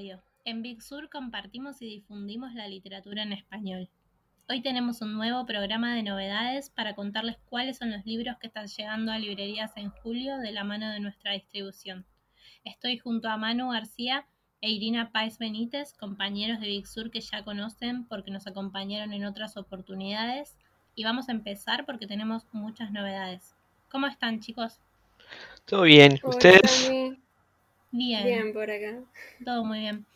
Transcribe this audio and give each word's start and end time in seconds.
Radio. 0.00 0.22
En 0.46 0.62
Big 0.62 0.80
Sur 0.80 1.10
compartimos 1.10 1.82
y 1.82 1.84
difundimos 1.84 2.54
la 2.54 2.66
literatura 2.66 3.22
en 3.22 3.34
español. 3.34 3.90
Hoy 4.48 4.62
tenemos 4.62 5.02
un 5.02 5.12
nuevo 5.12 5.44
programa 5.44 5.94
de 5.94 6.02
novedades 6.02 6.70
para 6.70 6.94
contarles 6.94 7.36
cuáles 7.50 7.76
son 7.76 7.90
los 7.90 8.06
libros 8.06 8.38
que 8.38 8.46
están 8.46 8.66
llegando 8.66 9.12
a 9.12 9.18
librerías 9.18 9.76
en 9.76 9.90
julio 9.90 10.38
de 10.38 10.52
la 10.52 10.64
mano 10.64 10.90
de 10.90 11.00
nuestra 11.00 11.32
distribución. 11.32 12.06
Estoy 12.64 12.96
junto 12.96 13.28
a 13.28 13.36
Manu 13.36 13.72
García 13.72 14.24
e 14.62 14.70
Irina 14.70 15.12
Páez 15.12 15.36
Benítez, 15.36 15.92
compañeros 15.92 16.60
de 16.60 16.68
Big 16.68 16.86
Sur 16.86 17.10
que 17.10 17.20
ya 17.20 17.44
conocen 17.44 18.06
porque 18.06 18.30
nos 18.30 18.46
acompañaron 18.46 19.12
en 19.12 19.26
otras 19.26 19.58
oportunidades. 19.58 20.56
Y 20.94 21.04
vamos 21.04 21.28
a 21.28 21.32
empezar 21.32 21.84
porque 21.84 22.06
tenemos 22.06 22.46
muchas 22.52 22.90
novedades. 22.90 23.54
¿Cómo 23.90 24.06
están, 24.06 24.40
chicos? 24.40 24.80
Todo 25.66 25.82
bien, 25.82 26.18
¿ustedes? 26.22 26.90
Bien. 27.90 28.24
Bien 28.24 28.52
por 28.52 28.70
acá. 28.70 29.02
Todo 29.44 29.64
muy 29.64 29.80
bien. 29.80 30.06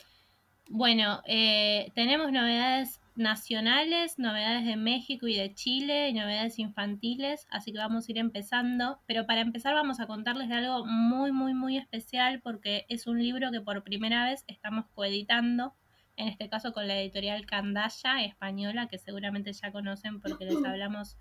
Bueno, 0.69 1.20
eh, 1.27 1.91
tenemos 1.95 2.32
novedades 2.32 3.01
nacionales, 3.16 4.19
novedades 4.19 4.65
de 4.65 4.77
México 4.77 5.28
y 5.28 5.37
de 5.37 5.55
Chile, 5.55 6.09
y 6.09 6.15
novedades 6.15 6.59
infantiles, 6.59 7.46
así 7.51 7.73
que 7.73 7.79
vamos 7.79 8.09
a 8.09 8.12
ir 8.12 8.18
empezando. 8.18 8.98
Pero 9.06 9.27
para 9.27 9.41
empezar 9.41 9.74
vamos 9.74 10.01
a 10.01 10.06
contarles 10.06 10.48
de 10.48 10.55
algo 10.55 10.84
muy, 10.87 11.32
muy, 11.32 11.55
muy 11.55 11.77
especial 11.77 12.41
porque 12.41 12.87
es 12.88 13.06
un 13.06 13.23
libro 13.23 13.51
que 13.51 13.60
por 13.60 13.84
primera 13.84 14.24
vez 14.24 14.45
estamos 14.46 14.87
coeditando, 14.95 15.74
en 16.16 16.29
este 16.29 16.48
caso 16.48 16.73
con 16.73 16.88
la 16.88 16.98
editorial 16.98 17.45
Candaya 17.46 18.23
española, 18.24 18.88
que 18.88 18.98
seguramente 18.98 19.52
ya 19.52 19.70
conocen 19.70 20.20
porque 20.20 20.45
les 20.46 20.65
hablamos 20.65 21.16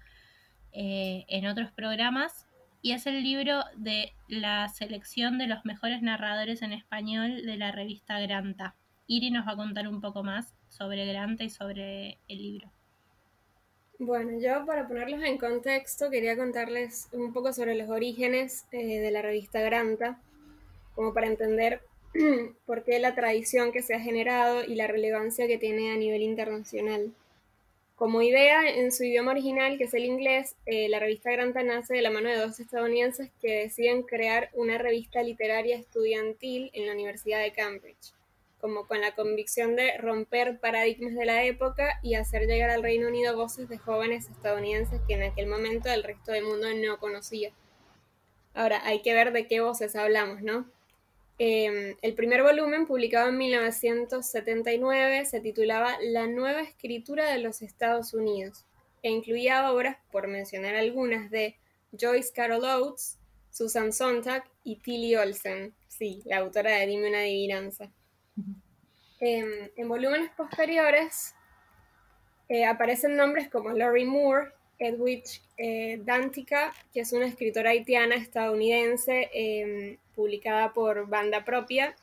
eh, 0.72 1.26
en 1.28 1.48
otros 1.48 1.72
programas 1.72 2.48
y 2.84 2.92
es 2.92 3.08
el 3.08 3.24
libro 3.24 3.64
de 3.78 4.12
la 4.28 4.68
selección 4.68 5.38
de 5.38 5.48
los 5.48 5.64
mejores 5.64 6.02
narradores 6.02 6.62
en 6.62 6.74
español 6.74 7.46
de 7.46 7.56
la 7.56 7.72
revista 7.72 8.20
Granta. 8.20 8.76
Iri 9.08 9.32
nos 9.32 9.48
va 9.48 9.54
a 9.54 9.56
contar 9.56 9.88
un 9.88 10.02
poco 10.02 10.22
más 10.22 10.54
sobre 10.68 11.06
Granta 11.06 11.46
y 11.46 11.50
sobre 11.50 12.20
el 12.28 12.38
libro. 12.38 12.70
Bueno, 14.00 14.38
yo 14.38 14.66
para 14.66 14.86
ponerlos 14.86 15.24
en 15.24 15.38
contexto 15.38 16.10
quería 16.10 16.36
contarles 16.36 17.08
un 17.14 17.32
poco 17.32 17.54
sobre 17.54 17.76
los 17.76 17.90
orígenes 17.90 18.66
eh, 18.74 19.00
de 19.00 19.12
la 19.12 19.22
revista 19.22 19.62
Granta, 19.62 20.20
como 20.94 21.14
para 21.14 21.28
entender 21.28 21.82
por 22.66 22.84
qué 22.84 23.00
la 23.00 23.16
tradición 23.16 23.72
que 23.72 23.82
se 23.82 23.94
ha 23.94 24.02
generado 24.02 24.62
y 24.62 24.76
la 24.76 24.88
relevancia 24.88 25.48
que 25.48 25.58
tiene 25.58 25.94
a 25.94 25.98
nivel 25.98 26.22
internacional. 26.22 27.14
Como 28.04 28.22
idea, 28.22 28.68
en 28.68 28.92
su 28.92 29.06
idioma 29.06 29.32
original, 29.32 29.78
que 29.78 29.86
es 29.86 29.94
el 29.94 30.04
inglés, 30.04 30.58
eh, 30.66 30.90
la 30.90 31.00
revista 31.00 31.32
Granta 31.32 31.64
nace 31.64 31.94
de 31.94 32.02
la 32.02 32.10
mano 32.10 32.28
de 32.28 32.36
dos 32.36 32.60
estadounidenses 32.60 33.32
que 33.40 33.60
deciden 33.60 34.04
crear 34.04 34.50
una 34.52 34.78
revista 34.78 35.24
literaria 35.24 35.78
estudiantil 35.78 36.70
en 36.74 36.86
la 36.86 36.92
Universidad 36.92 37.40
de 37.40 37.54
Cambridge, 37.54 38.12
como 38.60 38.88
con 38.88 39.00
la 39.00 39.16
convicción 39.16 39.78
de 39.78 39.98
romper 40.00 40.60
paradigmas 40.60 41.16
de 41.16 41.24
la 41.24 41.46
época 41.46 41.98
y 42.04 42.16
hacer 42.16 42.46
llegar 42.46 42.72
al 42.72 42.84
Reino 42.84 43.08
Unido 43.08 43.38
voces 43.38 43.70
de 43.70 43.78
jóvenes 43.78 44.28
estadounidenses 44.30 45.00
que 45.08 45.14
en 45.14 45.24
aquel 45.24 45.48
momento 45.48 45.90
el 45.90 46.04
resto 46.04 46.34
del 46.34 46.44
mundo 46.44 46.68
no 46.74 47.00
conocía. 47.00 47.54
Ahora, 48.54 48.82
hay 48.84 49.02
que 49.02 49.14
ver 49.14 49.32
de 49.32 49.48
qué 49.48 49.62
voces 49.62 49.96
hablamos, 49.96 50.42
¿no? 50.42 50.70
Em, 51.40 51.96
el 52.02 52.14
primer 52.14 52.44
volumen, 52.44 52.86
publicado 52.86 53.30
en 53.30 53.38
1979, 53.38 55.26
se 55.26 55.40
titulaba 55.40 55.98
La 56.02 56.28
nueva 56.28 56.62
escritura 56.62 57.32
de 57.32 57.40
los 57.40 57.62
Estados 57.62 58.14
Unidos 58.14 58.66
e 59.02 59.10
incluía 59.10 59.72
obras, 59.72 59.98
por 60.12 60.28
mencionar 60.28 60.76
algunas, 60.76 61.30
de 61.32 61.58
Joyce 62.00 62.32
Carol 62.34 62.64
Oates, 62.64 63.18
Susan 63.50 63.92
Sontag 63.92 64.44
y 64.64 64.78
Tilly 64.78 65.16
Olsen, 65.16 65.74
sí, 65.88 66.22
la 66.26 66.38
autora 66.38 66.72
de 66.72 66.88
Dime 66.88 67.10
una 67.10 67.20
adivinanza. 67.20 67.92
Em, 69.20 69.70
en 69.76 69.88
volúmenes 69.88 70.32
posteriores 70.32 71.36
eh, 72.50 72.66
aparecen 72.66 73.16
nombres 73.16 73.50
como 73.50 73.70
Laurie 73.72 74.06
Moore, 74.06 74.52
Edwidge 74.80 75.42
eh, 75.58 76.00
Dantica, 76.04 76.74
que 76.94 77.02
es 77.02 77.14
una 77.14 77.26
escritora 77.26 77.72
haitiana 77.72 78.16
estadounidense 78.16 79.30
em, 79.34 79.98
publicada 80.16 80.74
por 80.74 81.08
banda 81.08 81.46
propia 81.46 81.96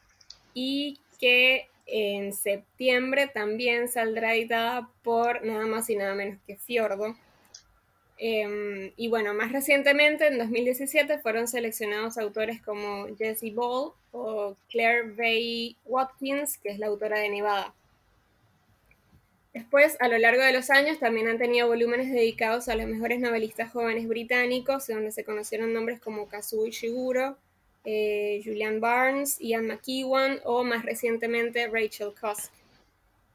y 0.54 0.98
que 1.18 1.68
en 1.86 2.32
septiembre 2.32 3.26
también 3.26 3.88
saldrá 3.88 4.34
editada 4.34 4.88
por 5.02 5.44
nada 5.44 5.66
más 5.66 5.90
y 5.90 5.96
nada 5.96 6.14
menos 6.14 6.38
que 6.46 6.56
Fiordo. 6.56 7.16
Em, 8.22 8.92
y 8.96 9.08
bueno, 9.08 9.32
más 9.32 9.50
recientemente, 9.50 10.26
en 10.26 10.38
2017, 10.38 11.18
fueron 11.18 11.48
seleccionados 11.48 12.18
autores 12.18 12.60
como 12.60 13.06
Jessie 13.16 13.50
Ball 13.50 13.92
o 14.12 14.54
Claire 14.68 15.10
Bay 15.12 15.76
Watkins, 15.86 16.58
que 16.58 16.68
es 16.68 16.78
la 16.78 16.88
autora 16.88 17.18
de 17.18 17.30
Nevada. 17.30 17.74
Después, 19.52 19.96
a 20.00 20.08
lo 20.08 20.16
largo 20.18 20.42
de 20.42 20.52
los 20.52 20.70
años, 20.70 21.00
también 21.00 21.28
han 21.28 21.38
tenido 21.38 21.66
volúmenes 21.66 22.10
dedicados 22.10 22.68
a 22.68 22.76
los 22.76 22.86
mejores 22.86 23.18
novelistas 23.18 23.72
jóvenes 23.72 24.06
británicos, 24.06 24.86
donde 24.86 25.10
se 25.10 25.24
conocieron 25.24 25.72
nombres 25.72 26.00
como 26.00 26.28
Kazuo 26.28 26.66
Ishiguro, 26.66 27.36
eh, 27.84 28.40
Julian 28.44 28.80
Barnes, 28.80 29.38
Ian 29.40 29.66
McEwan 29.66 30.38
o 30.44 30.62
más 30.62 30.84
recientemente 30.84 31.66
Rachel 31.66 32.12
Cusk. 32.20 32.52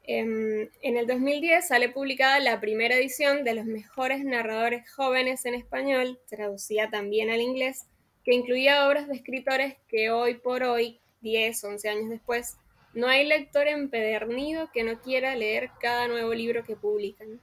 Em, 0.08 0.70
en 0.84 0.98
el 0.98 1.08
2010 1.08 1.68
sale 1.68 1.90
publicada 1.90 2.40
la 2.40 2.62
primera 2.62 2.96
edición 2.96 3.44
de 3.44 3.56
los 3.56 3.66
mejores 3.66 4.24
narradores 4.24 4.90
jóvenes 4.92 5.46
en 5.46 5.56
español, 5.56 6.20
traducida 6.30 6.92
también 6.92 7.32
al 7.32 7.42
inglés, 7.42 7.88
que 8.24 8.34
incluía 8.34 8.88
obras 8.88 9.08
de 9.08 9.16
escritores 9.16 9.76
que 9.88 10.12
hoy 10.12 10.36
por 10.36 10.64
hoy, 10.64 11.00
10, 11.22 11.64
11 11.64 11.90
años 11.90 12.10
después, 12.10 12.56
no 12.96 13.08
hay 13.08 13.28
lector 13.28 13.68
empedernido 13.68 14.72
que 14.72 14.84
no 14.84 15.02
quiera 15.02 15.36
leer 15.36 15.70
cada 15.80 16.08
nuevo 16.08 16.34
libro 16.34 16.64
que 16.64 16.78
publican, 16.78 17.42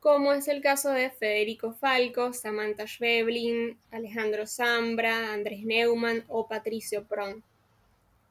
como 0.00 0.32
es 0.32 0.48
el 0.48 0.60
caso 0.60 0.90
de 0.90 1.10
Federico 1.10 1.72
Falco, 1.72 2.32
Samantha 2.32 2.86
Schweblin, 2.86 3.78
Alejandro 3.90 4.46
Zambra, 4.46 5.32
Andrés 5.32 5.64
Neumann 5.64 6.24
o 6.28 6.46
Patricio 6.46 7.04
Pron. 7.04 7.42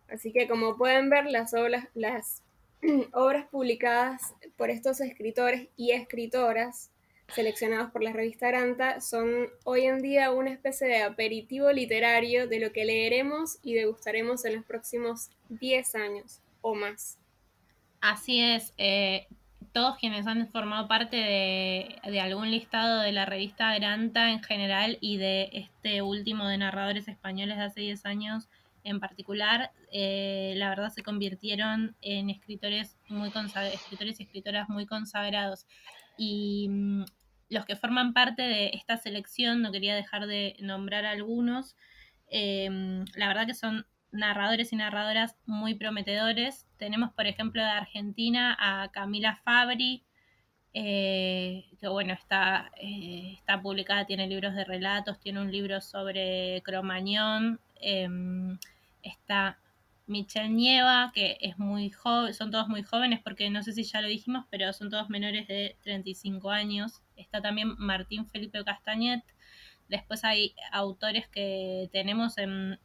Así 0.09 0.31
que 0.31 0.47
como 0.47 0.77
pueden 0.77 1.09
ver, 1.09 1.25
las 1.25 1.53
obras, 1.53 1.87
las 1.95 2.43
obras 3.13 3.47
publicadas 3.47 4.35
por 4.57 4.69
estos 4.69 4.99
escritores 4.99 5.69
y 5.77 5.91
escritoras 5.91 6.91
seleccionados 7.29 7.91
por 7.91 8.03
la 8.03 8.13
revista 8.13 8.47
Granta 8.47 9.01
son 9.01 9.49
hoy 9.63 9.83
en 9.83 10.01
día 10.01 10.31
una 10.31 10.51
especie 10.51 10.87
de 10.87 11.01
aperitivo 11.01 11.71
literario 11.71 12.47
de 12.47 12.59
lo 12.59 12.71
que 12.71 12.85
leeremos 12.85 13.57
y 13.63 13.73
degustaremos 13.73 14.45
en 14.45 14.55
los 14.55 14.65
próximos 14.65 15.29
10 15.49 15.95
años 15.95 16.41
o 16.61 16.75
más. 16.75 17.17
Así 18.01 18.41
es, 18.41 18.73
eh, 18.77 19.27
todos 19.73 19.97
quienes 19.97 20.27
han 20.27 20.47
formado 20.49 20.87
parte 20.87 21.17
de, 21.17 22.19
algún 22.19 22.51
listado 22.51 23.01
de 23.01 23.11
la 23.11 23.25
revista 23.25 23.73
Granta 23.75 24.31
en 24.31 24.43
general 24.43 24.97
y 25.01 25.17
de 25.17 25.49
este 25.53 26.01
último 26.01 26.47
de 26.47 26.57
narradores 26.57 27.07
españoles 27.07 27.57
de 27.57 27.63
hace 27.63 27.81
10 27.81 28.05
años 28.05 28.49
en 28.83 28.99
particular, 28.99 29.71
eh, 29.91 30.53
la 30.57 30.69
verdad 30.69 30.89
se 30.89 31.03
convirtieron 31.03 31.95
en 32.01 32.29
escritores 32.29 32.97
muy 33.07 33.31
escritores 33.73 34.19
y 34.19 34.23
escritoras 34.23 34.69
muy 34.69 34.85
consagrados. 34.85 35.65
Y 36.17 36.67
mm, 36.69 37.05
los 37.49 37.65
que 37.65 37.75
forman 37.75 38.13
parte 38.13 38.41
de 38.41 38.71
esta 38.73 38.97
selección, 38.97 39.61
no 39.61 39.71
quería 39.71 39.95
dejar 39.95 40.27
de 40.27 40.55
nombrar 40.59 41.05
algunos, 41.05 41.75
em, 42.27 43.05
la 43.15 43.27
verdad 43.27 43.45
que 43.47 43.53
son 43.53 43.85
narradores 44.11 44.73
y 44.73 44.75
narradoras 44.75 45.35
muy 45.45 45.75
prometedores. 45.75 46.67
Tenemos, 46.77 47.11
por 47.13 47.27
ejemplo, 47.27 47.61
de 47.63 47.69
Argentina 47.69 48.55
a 48.59 48.89
Camila 48.91 49.39
Fabri, 49.43 50.03
eh, 50.73 51.65
que 51.79 51.87
bueno, 51.87 52.13
está, 52.13 52.71
eh, 52.77 53.33
está 53.37 53.61
publicada, 53.61 54.05
tiene 54.05 54.27
libros 54.27 54.55
de 54.55 54.65
relatos, 54.65 55.19
tiene 55.19 55.41
un 55.41 55.51
libro 55.51 55.81
sobre 55.81 56.61
Cromañón, 56.63 57.59
em, 57.75 58.57
está 59.03 59.59
Michelle 60.05 60.49
Nieva, 60.49 61.11
que 61.13 61.37
es 61.39 61.57
muy 61.57 61.89
joven, 61.89 62.33
son 62.33 62.51
todos 62.51 62.67
muy 62.67 62.83
jóvenes 62.83 63.21
porque 63.23 63.49
no 63.49 63.63
sé 63.63 63.71
si 63.71 63.83
ya 63.83 64.01
lo 64.01 64.07
dijimos, 64.07 64.45
pero 64.49 64.73
son 64.73 64.89
todos 64.89 65.09
menores 65.09 65.47
de 65.47 65.77
35 65.83 66.49
años. 66.51 67.01
Está 67.15 67.41
también 67.41 67.75
Martín 67.77 68.27
Felipe 68.27 68.63
Castañet. 68.65 69.23
Después 69.87 70.23
hay 70.25 70.55
autores 70.71 71.27
que 71.29 71.89
tenemos 71.91 72.37
en, 72.37 72.79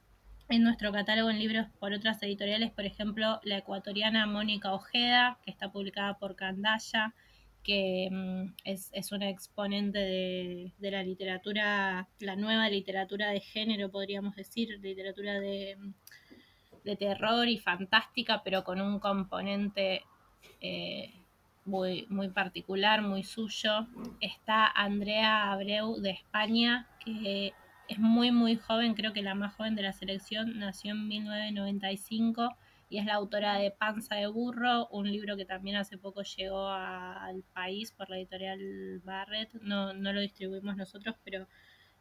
nuestro 0.49 0.93
catálogo 0.93 1.31
en 1.31 1.38
libros 1.38 1.67
por 1.79 1.93
otras 1.93 2.23
editoriales, 2.23 2.70
por 2.70 2.85
ejemplo, 2.87 3.41
la 3.43 3.59
ecuatoriana 3.59 4.26
Mónica 4.26 4.73
Ojeda, 4.73 5.38
que 5.44 5.50
está 5.50 5.70
publicada 5.73 6.19
por 6.19 6.37
Candaya, 6.37 7.15
que 7.62 8.09
mm, 8.11 8.55
es, 8.65 8.91
es, 8.93 9.12
una 9.12 9.29
exponente 9.29 9.99
de, 9.99 10.73
de 10.79 10.91
la 10.91 11.03
literatura, 11.03 12.09
la 12.20 12.37
nueva 12.37 12.70
literatura 12.70 13.31
de 13.31 13.41
género, 13.41 13.91
podríamos 13.91 14.37
decir, 14.37 14.79
literatura 14.81 15.41
de 15.41 15.76
de 16.88 16.96
terror 16.96 17.46
y 17.49 17.58
fantástica, 17.58 18.43
pero 18.43 18.64
con 18.64 18.81
un 18.81 18.99
componente 18.99 20.02
eh, 20.62 21.12
muy, 21.67 22.06
muy 22.08 22.29
particular, 22.31 23.02
muy 23.02 23.25
suyo. 23.25 23.87
Está 24.20 24.67
Andrea 24.67 25.52
Abreu 25.52 26.00
de 26.00 26.11
España, 26.11 26.88
que 27.05 27.52
es 27.88 27.99
muy, 27.99 28.32
muy 28.32 28.56
joven, 28.56 28.94
creo 28.94 29.12
que 29.12 29.23
la 29.23 29.35
más 29.35 29.55
joven 29.55 29.75
de 29.75 29.82
la 29.82 29.93
selección, 29.93 30.58
nació 30.58 30.93
en 30.93 31.08
1995 31.08 32.56
y 32.88 32.99
es 32.99 33.05
la 33.05 33.14
autora 33.14 33.58
de 33.58 33.70
Panza 33.70 34.14
de 34.14 34.26
Burro, 34.29 34.88
un 34.88 35.11
libro 35.11 35.37
que 35.37 35.44
también 35.44 35.76
hace 35.76 35.99
poco 35.99 36.23
llegó 36.23 36.69
al 36.69 37.43
país 37.52 37.93
por 37.93 38.08
la 38.08 38.17
editorial 38.17 39.00
Barrett. 39.05 39.52
No, 39.61 39.93
no 39.93 40.14
lo 40.14 40.20
distribuimos 40.20 40.75
nosotros, 40.75 41.17
pero 41.23 41.46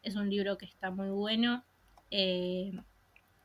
es 0.02 0.16
un 0.16 0.30
libro 0.30 0.58
que 0.58 0.66
está 0.66 0.92
muy 0.92 1.10
bueno. 1.10 1.66
Eh, 2.10 2.72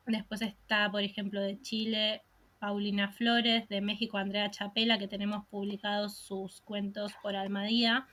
después 0.06 0.42
está, 0.42 0.90
por 0.90 1.02
ejemplo, 1.02 1.40
de 1.40 1.60
Chile, 1.60 2.22
Paulina 2.58 3.12
Flores, 3.12 3.68
de 3.68 3.80
México, 3.80 4.18
Andrea 4.18 4.50
Chapela, 4.50 4.98
que 4.98 5.08
tenemos 5.08 5.46
publicados 5.48 6.16
sus 6.16 6.60
cuentos 6.60 7.12
por 7.22 7.36
Almadía. 7.36 8.06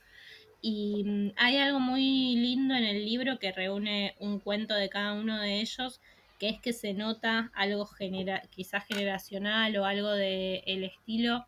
Y 0.62 1.04
mm, 1.04 1.32
hay 1.36 1.56
algo 1.56 1.80
muy 1.80 2.36
lindo 2.36 2.74
en 2.74 2.84
el 2.84 3.04
libro 3.04 3.38
que 3.38 3.52
reúne 3.52 4.14
un 4.18 4.40
cuento 4.40 4.74
de 4.74 4.88
cada 4.88 5.14
uno 5.14 5.40
de 5.40 5.60
ellos 5.60 6.00
que 6.40 6.48
es 6.48 6.58
que 6.58 6.72
se 6.72 6.94
nota 6.94 7.52
algo 7.54 7.84
genera 7.84 8.40
quizás 8.50 8.86
generacional 8.86 9.76
o 9.76 9.84
algo 9.84 10.10
del 10.10 10.62
el 10.64 10.84
estilo. 10.84 11.46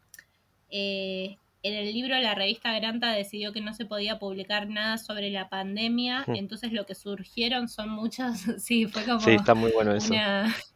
Eh, 0.70 1.38
en 1.62 1.74
el 1.74 1.92
libro 1.92 2.18
la 2.18 2.34
revista 2.34 2.72
Granta 2.74 3.12
decidió 3.12 3.52
que 3.52 3.60
no 3.60 3.72
se 3.74 3.84
podía 3.84 4.18
publicar 4.18 4.68
nada 4.68 4.98
sobre 4.98 5.30
la 5.30 5.48
pandemia, 5.48 6.24
hmm. 6.26 6.34
entonces 6.36 6.72
lo 6.72 6.86
que 6.86 6.94
surgieron 6.94 7.68
son 7.68 7.88
muchos, 7.90 8.38
sí, 8.58 8.86
fue 8.86 9.04
como... 9.04 9.20
Sí, 9.20 9.32
está 9.32 9.54
muy 9.54 9.70
bueno 9.72 9.94
eso. 9.94 10.12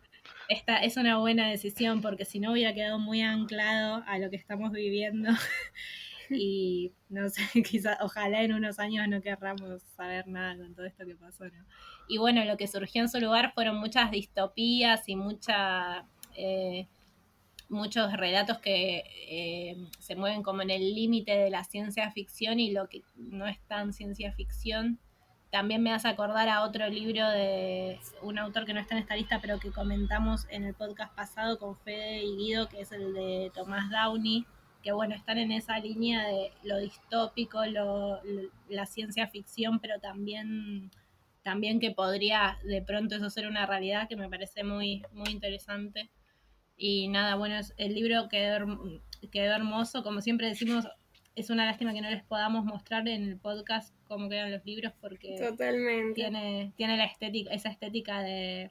esta, 0.49 0.79
es 0.79 0.97
una 0.97 1.19
buena 1.19 1.49
decisión 1.49 2.00
porque 2.00 2.25
si 2.25 2.41
no 2.41 2.53
hubiera 2.53 2.75
quedado 2.75 2.99
muy 2.99 3.23
anclado 3.23 4.03
a 4.06 4.19
lo 4.19 4.31
que 4.31 4.37
estamos 4.37 4.73
viviendo. 4.73 5.31
y 6.31 6.93
no 7.09 7.29
sé, 7.29 7.43
quizás, 7.62 7.99
ojalá 8.00 8.43
en 8.43 8.53
unos 8.53 8.79
años 8.79 9.09
no 9.09 9.21
querramos 9.21 9.83
saber 9.97 10.27
nada 10.29 10.56
con 10.56 10.75
todo 10.75 10.87
esto 10.87 11.05
que 11.06 11.17
pasó, 11.17 11.44
¿no? 11.44 11.65
Y 12.09 12.19
bueno, 12.19 12.44
lo 12.44 12.56
que 12.56 12.69
surgió 12.69 13.03
en 13.03 13.09
su 13.09 13.19
lugar 13.19 13.53
fueron 13.55 13.77
muchas 13.79 14.11
distopías 14.11 15.09
y 15.09 15.17
mucha, 15.17 16.06
eh, 16.37 16.87
muchos 17.69 18.13
relatos 18.13 18.59
que 18.59 19.05
eh, 19.29 19.77
se 19.99 20.15
mueven 20.15 20.43
como 20.43 20.63
en 20.63 20.71
el 20.71 20.95
límite 20.95 21.37
de 21.37 21.51
la 21.51 21.65
ciencia 21.65 22.11
ficción 22.13 22.61
y 22.61 22.71
lo 22.71 22.89
que 22.89 23.03
no 23.17 23.47
es 23.47 23.59
tan 23.67 23.93
ciencia 23.93 24.33
ficción. 24.33 24.99
También 25.51 25.83
me 25.83 25.93
hace 25.93 26.09
acordar 26.09 26.49
a 26.49 26.63
otro 26.63 26.89
libro 26.89 27.29
de 27.31 27.99
un 28.23 28.39
autor 28.39 28.67
que 28.67 28.75
no 28.75 28.81
está 28.81 28.95
en 28.95 29.03
esta 29.03 29.17
lista, 29.17 29.41
pero 29.41 29.59
que 29.59 29.71
comentamos 29.71 30.47
en 30.51 30.65
el 30.65 30.75
podcast 30.75 31.15
pasado 31.15 31.59
con 31.59 31.77
Fede 31.79 32.25
y 32.25 32.37
Guido, 32.37 32.69
que 32.69 32.81
es 32.81 32.93
el 32.93 33.15
de 33.15 33.51
Tomás 33.55 33.91
Downey, 33.91 34.45
que 34.83 34.93
bueno, 34.93 35.15
están 35.15 35.39
en 35.39 35.53
esa 35.53 35.79
línea 35.79 36.27
de 36.27 36.53
lo 36.62 36.79
distópico, 36.79 37.61
la 38.69 38.87
ciencia 38.87 39.29
ficción, 39.29 39.79
pero 39.81 39.99
también 40.01 40.91
también 41.47 41.79
que 41.79 41.93
podría 41.93 42.59
de 42.65 42.83
pronto 42.83 43.15
eso 43.15 43.31
ser 43.31 43.47
una 43.47 43.67
realidad 43.67 44.09
que 44.09 44.17
me 44.17 44.29
parece 44.29 44.65
muy, 44.65 45.05
muy 45.12 45.31
interesante. 45.31 46.11
Y 46.76 47.08
nada, 47.08 47.37
bueno, 47.37 47.58
el 47.78 47.94
libro 47.94 48.28
quedó, 48.28 48.67
quedó 49.32 49.55
hermoso, 49.55 50.02
como 50.02 50.20
siempre 50.20 50.49
decimos, 50.49 50.87
es 51.34 51.50
una 51.50 51.67
lástima 51.67 51.93
que 51.93 52.00
no 52.00 52.11
les 52.11 52.25
podamos 52.25 52.64
mostrar 52.64 53.06
en 53.08 53.25
el 53.25 53.38
podcast 53.38 53.94
cómo 54.05 54.28
quedan 54.28 54.50
los 54.50 54.64
libros 54.64 54.93
porque 55.00 55.37
tiene, 56.14 56.73
tiene 56.76 56.96
la 56.96 57.05
estética, 57.05 57.52
esa 57.52 57.69
estética 57.69 58.20
de, 58.20 58.70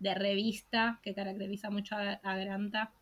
revista 0.00 1.00
que 1.02 1.14
caracteriza 1.14 1.70
mucho 1.70 1.96
a, 1.96 2.36
Granta. 2.36 2.92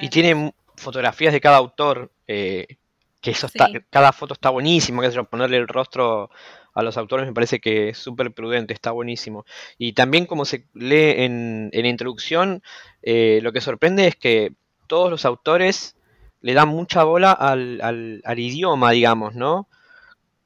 y 0.00 0.08
tiene 0.10 0.54
fotografías 0.76 1.32
de 1.32 1.40
cada 1.40 1.56
autor, 1.56 2.12
eh, 2.26 2.76
que 3.20 3.30
eso 3.32 3.46
está, 3.46 3.68
cada 3.90 4.12
foto 4.12 4.34
está 4.34 4.50
buenísimo, 4.50 5.00
que 5.00 5.08
es 5.08 5.16
ponerle 5.30 5.56
el 5.56 5.66
rostro 5.66 6.30
a 6.74 6.82
los 6.82 6.96
autores 6.96 7.26
me 7.26 7.32
parece 7.32 7.60
que 7.60 7.90
es 7.90 7.98
súper 7.98 8.32
prudente, 8.32 8.74
está 8.74 8.90
buenísimo. 8.90 9.44
Y 9.78 9.92
también 9.92 10.26
como 10.26 10.44
se 10.44 10.66
lee 10.74 11.22
en, 11.24 11.70
en 11.72 11.82
la 11.82 11.88
introducción, 11.88 12.62
eh, 13.02 13.40
lo 13.42 13.52
que 13.52 13.60
sorprende 13.60 14.06
es 14.06 14.16
que 14.16 14.54
todos 14.86 15.10
los 15.10 15.24
autores 15.24 15.96
le 16.40 16.54
dan 16.54 16.68
mucha 16.68 17.04
bola 17.04 17.32
al, 17.32 17.80
al, 17.82 18.38
idioma, 18.38 18.90
digamos, 18.90 19.34
¿no? 19.34 19.68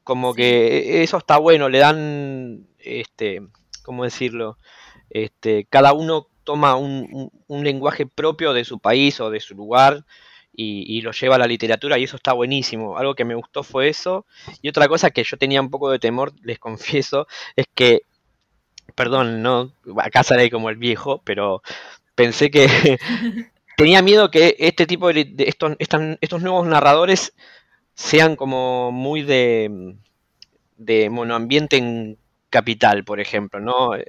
Como 0.05 0.35
que 0.35 1.03
eso 1.03 1.17
está 1.17 1.39
bueno, 1.39 1.69
le 1.69 1.79
dan, 1.79 2.67
este, 2.79 3.43
¿cómo 3.83 4.05
decirlo? 4.05 4.59
Este, 5.11 5.67
cada 5.69 5.93
uno 5.95 6.29
toma 6.45 6.77
un, 6.77 7.31
un 7.47 7.65
lenguaje 7.65 8.07
propio 8.07 8.53
de 8.53 8.65
su 8.65 8.79
país 8.79 9.21
o 9.21 9.31
de 9.31 9.41
su 9.41 9.55
lugar 9.55 10.05
y, 10.57 11.01
lo 11.03 11.13
lleva 11.13 11.37
a 11.37 11.39
la 11.39 11.47
literatura 11.47 11.99
y 11.99 12.05
eso 12.05 12.17
está 12.17 12.33
buenísimo. 12.33 12.97
Algo 12.97 13.15
que 13.15 13.25
me 13.25 13.35
gustó 13.35 13.63
fue 13.63 13.89
eso. 13.89 14.27
Y 14.63 14.69
otra 14.69 14.89
cosa 14.89 15.11
que 15.11 15.25
yo 15.25 15.37
tenía 15.37 15.61
un 15.61 15.71
poco 15.71 15.91
de 15.91 15.99
temor, 15.99 16.33
les 16.43 16.59
confieso, 16.59 17.27
es 17.55 17.67
que, 17.75 18.03
perdón, 18.95 19.43
no, 19.43 19.73
acá 19.99 20.23
sale 20.23 20.51
como 20.51 20.71
el 20.71 20.77
viejo, 20.77 21.21
pero 21.25 21.63
pensé 22.15 22.51
que 22.51 22.69
tenía 23.77 24.03
miedo 24.03 24.31
que 24.31 24.57
este 24.59 24.87
tipo 24.87 25.13
de, 25.13 25.35
estos, 25.39 25.77
estos 25.79 26.43
nuevos 26.43 26.67
narradores 26.67 27.35
sean 27.95 28.37
como 28.37 28.93
muy 28.93 29.23
de, 29.23 29.97
de 30.77 31.11
monoambiente 31.11 31.77
en 31.77 32.19
capital, 32.49 33.05
por 33.05 33.21
ejemplo, 33.21 33.61
¿no? 33.61 33.91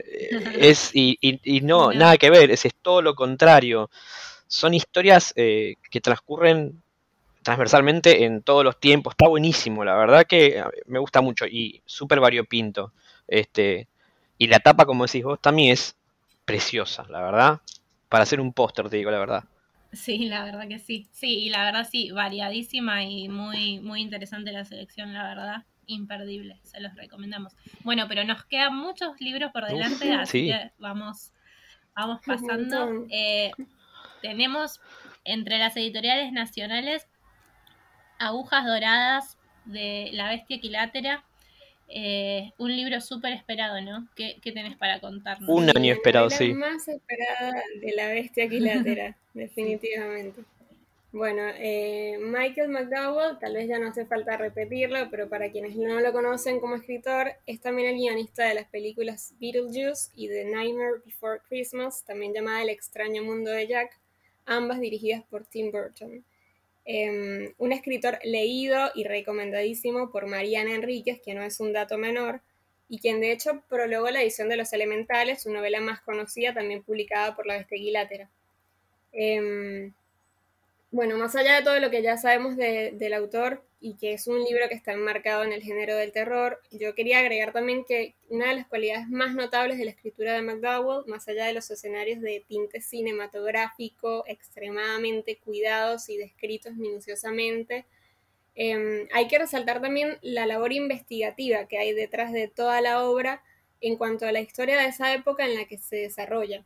Es, 0.59 0.91
y, 0.93 1.17
y, 1.21 1.61
no, 1.61 1.91
nada 1.91 2.17
que 2.17 2.29
ver, 2.29 2.51
es, 2.51 2.65
es 2.65 2.73
todo 2.81 3.01
lo 3.01 3.15
contrario 3.15 3.89
son 4.47 4.73
historias 4.73 5.33
eh, 5.35 5.75
que 5.89 6.01
transcurren 6.01 6.81
transversalmente 7.43 8.25
en 8.25 8.41
todos 8.41 8.63
los 8.63 8.79
tiempos. 8.79 9.13
Está 9.13 9.27
buenísimo, 9.27 9.85
la 9.85 9.95
verdad 9.95 10.25
que 10.27 10.63
me 10.85 10.99
gusta 10.99 11.21
mucho 11.21 11.45
y 11.45 11.81
súper 11.85 12.19
variopinto. 12.19 12.91
Este, 13.27 13.87
y 14.37 14.47
la 14.47 14.59
tapa, 14.59 14.85
como 14.85 15.05
decís 15.05 15.23
vos, 15.23 15.39
también 15.41 15.71
es 15.71 15.95
preciosa, 16.45 17.05
la 17.09 17.21
verdad. 17.21 17.61
Para 18.09 18.23
hacer 18.23 18.39
un 18.39 18.53
póster, 18.53 18.89
te 18.89 18.97
digo 18.97 19.11
la 19.11 19.19
verdad. 19.19 19.43
Sí, 19.93 20.25
la 20.25 20.43
verdad 20.43 20.67
que 20.67 20.79
sí. 20.79 21.07
Sí, 21.11 21.39
y 21.39 21.49
la 21.49 21.63
verdad 21.63 21.87
sí, 21.89 22.11
variadísima 22.11 23.03
y 23.03 23.29
muy, 23.29 23.79
muy 23.79 24.01
interesante 24.01 24.51
la 24.51 24.65
selección, 24.65 25.13
la 25.13 25.23
verdad. 25.23 25.65
Imperdible, 25.85 26.59
se 26.63 26.81
los 26.81 26.93
recomendamos. 26.95 27.55
Bueno, 27.85 28.07
pero 28.09 28.25
nos 28.25 28.43
quedan 28.43 28.75
muchos 28.75 29.19
libros 29.21 29.51
por 29.53 29.65
delante, 29.65 30.11
así 30.11 30.47
que 30.47 30.71
vamos, 30.79 31.31
vamos 31.95 32.19
pasando. 32.25 33.05
Eh, 33.09 33.51
tenemos 34.21 34.81
entre 35.23 35.57
las 35.57 35.75
editoriales 35.77 36.31
nacionales 36.31 37.07
Agujas 38.19 38.65
Doradas 38.65 39.37
de 39.65 40.09
La 40.13 40.29
Bestia 40.29 40.57
Equilátera. 40.57 41.23
Eh, 41.89 42.51
un 42.57 42.75
libro 42.75 42.99
súper 42.99 43.33
esperado, 43.33 43.79
¿no? 43.81 44.07
¿Qué, 44.15 44.39
tenés 44.43 44.75
para 44.75 44.99
contarnos? 44.99 45.49
Un 45.49 45.69
año 45.69 45.93
esperado, 45.93 46.29
sí. 46.29 46.49
La 46.49 46.71
más 46.71 46.87
esperada 46.87 47.63
de 47.79 47.93
La 47.93 48.07
Bestia 48.07 48.45
Equilátera, 48.45 49.15
definitivamente. 49.33 50.41
Bueno, 51.13 51.41
eh, 51.55 52.17
Michael 52.19 52.69
McDowell, 52.69 53.39
tal 53.39 53.53
vez 53.53 53.69
ya 53.69 53.79
no 53.79 53.87
hace 53.87 54.05
falta 54.05 54.35
repetirlo, 54.35 55.09
pero 55.09 55.29
para 55.29 55.49
quienes 55.51 55.75
no 55.75 55.99
lo 56.01 56.11
conocen 56.11 56.59
como 56.59 56.75
escritor, 56.75 57.31
es 57.45 57.61
también 57.61 57.89
el 57.89 57.95
guionista 57.95 58.43
de 58.43 58.53
las 58.53 58.67
películas 58.67 59.33
Beetlejuice 59.39 60.11
y 60.15 60.27
The 60.27 60.45
Nightmare 60.45 61.01
Before 61.05 61.39
Christmas, 61.47 62.03
también 62.03 62.33
llamada 62.33 62.61
El 62.61 62.69
extraño 62.69 63.23
mundo 63.23 63.51
de 63.51 63.67
Jack, 63.67 63.97
ambas 64.47 64.79
dirigidas 64.79 65.23
por 65.29 65.45
Tim 65.45 65.71
Burton. 65.71 66.23
Em, 66.85 67.53
un 67.57 67.73
escritor 67.73 68.17
leído 68.23 68.91
y 68.95 69.03
recomendadísimo 69.03 70.09
por 70.09 70.25
Mariana 70.25 70.73
Enríquez, 70.73 71.21
que 71.21 71.33
no 71.33 71.43
es 71.43 71.59
un 71.59 71.73
dato 71.73 71.97
menor, 71.97 72.41
y 72.89 72.99
quien 72.99 73.19
de 73.19 73.31
hecho 73.31 73.61
prologó 73.69 74.09
la 74.09 74.21
edición 74.21 74.49
de 74.49 74.57
Los 74.57 74.73
Elementales, 74.73 75.43
su 75.43 75.51
novela 75.51 75.81
más 75.81 76.01
conocida, 76.01 76.53
también 76.53 76.83
publicada 76.83 77.35
por 77.35 77.45
la 77.45 77.57
Besteguilátera. 77.57 78.29
Eh, 79.11 79.91
bueno, 80.97 81.15
más 81.15 81.35
allá 81.35 81.57
de 81.57 81.61
todo 81.61 81.79
lo 81.79 81.91
que 81.91 82.01
ya 82.01 82.17
sabemos 82.17 82.57
del 82.57 83.13
autor 83.13 83.63
y 83.79 83.97
que 83.97 84.13
es 84.13 84.25
un 84.25 84.43
libro 84.43 84.67
que 84.67 84.73
está 84.73 84.93
enmarcado 84.93 85.43
en 85.43 85.53
el 85.53 85.61
género 85.61 85.95
del 85.95 86.11
terror, 86.11 86.59
yo 86.71 86.95
quería 86.95 87.19
agregar 87.19 87.53
también 87.53 87.85
que 87.85 88.15
una 88.29 88.47
de 88.47 88.55
las 88.55 88.65
cualidades 88.65 89.07
más 89.07 89.35
notables 89.35 89.77
de 89.77 89.85
la 89.85 89.91
escritura 89.91 90.33
de 90.33 90.41
McDowell, 90.41 91.05
más 91.05 91.27
allá 91.27 91.45
de 91.45 91.53
los 91.53 91.69
escenarios 91.69 92.19
de 92.19 92.43
tinte 92.47 92.81
cinematográfico 92.81 94.23
extremadamente 94.25 95.37
cuidados 95.37 96.09
y 96.09 96.17
descritos 96.17 96.73
minuciosamente, 96.73 97.85
em, 98.55 99.07
hay 99.13 99.27
que 99.27 99.37
resaltar 99.37 99.79
también 99.79 100.17
la 100.23 100.47
labor 100.47 100.73
investigativa 100.73 101.67
que 101.67 101.77
hay 101.77 101.93
detrás 101.93 102.33
de 102.33 102.47
toda 102.47 102.81
la 102.81 103.03
obra 103.03 103.43
en 103.81 103.97
cuanto 103.97 104.25
a 104.25 104.31
la 104.31 104.39
historia 104.39 104.81
de 104.81 104.87
esa 104.87 105.13
época 105.13 105.45
en 105.45 105.53
la 105.53 105.65
que 105.65 105.77
se 105.77 105.97
desarrolla. 105.97 106.65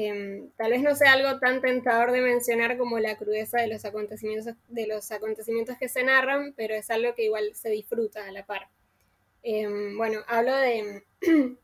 Em, 0.00 0.50
tal 0.56 0.70
vez 0.70 0.80
no 0.80 0.94
sea 0.94 1.14
algo 1.14 1.40
tan 1.40 1.60
tentador 1.60 2.12
de 2.12 2.20
mencionar 2.20 2.78
como 2.78 3.00
la 3.00 3.16
crudeza 3.16 3.60
de 3.60 3.66
los 3.66 3.84
acontecimientos, 3.84 4.54
de 4.68 4.86
los 4.86 5.10
acontecimientos 5.10 5.76
que 5.76 5.88
se 5.88 6.04
narran, 6.04 6.54
pero 6.56 6.76
es 6.76 6.88
algo 6.90 7.16
que 7.16 7.24
igual 7.24 7.52
se 7.56 7.70
disfruta 7.70 8.24
a 8.24 8.30
la 8.30 8.46
par. 8.46 8.68
Em, 9.42 9.96
bueno, 9.98 10.20
hablo 10.28 10.54
de, 10.54 11.02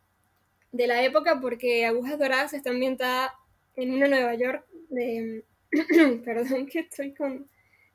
de 0.72 0.86
la 0.88 1.04
época 1.04 1.40
porque 1.40 1.86
Agujas 1.86 2.18
Doradas 2.18 2.54
está 2.54 2.70
ambientada 2.70 3.34
en 3.76 3.92
una 3.94 4.08
Nueva 4.08 4.34
York 4.34 4.66
de... 4.88 5.44
perdón 6.24 6.66
que 6.66 6.80
estoy 6.80 7.14
con 7.14 7.48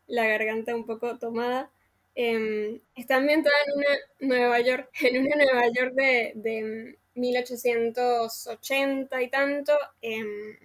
la 0.08 0.25
garganta 0.25 0.74
un 0.74 0.86
poco 0.86 1.19
tomada. 1.19 1.69
Em, 2.15 2.79
está 2.96 3.17
ambientada 3.17 3.55
en 3.67 3.77
una 3.77 4.38
Nueva 4.38 4.62
York, 4.62 4.89
en 5.01 5.22
una 5.22 5.36
Nueva 5.36 5.67
York 5.75 5.93
de 5.96 6.98
1880 7.20 9.22
y 9.22 9.30
tanto, 9.30 9.74
em, 10.02 10.58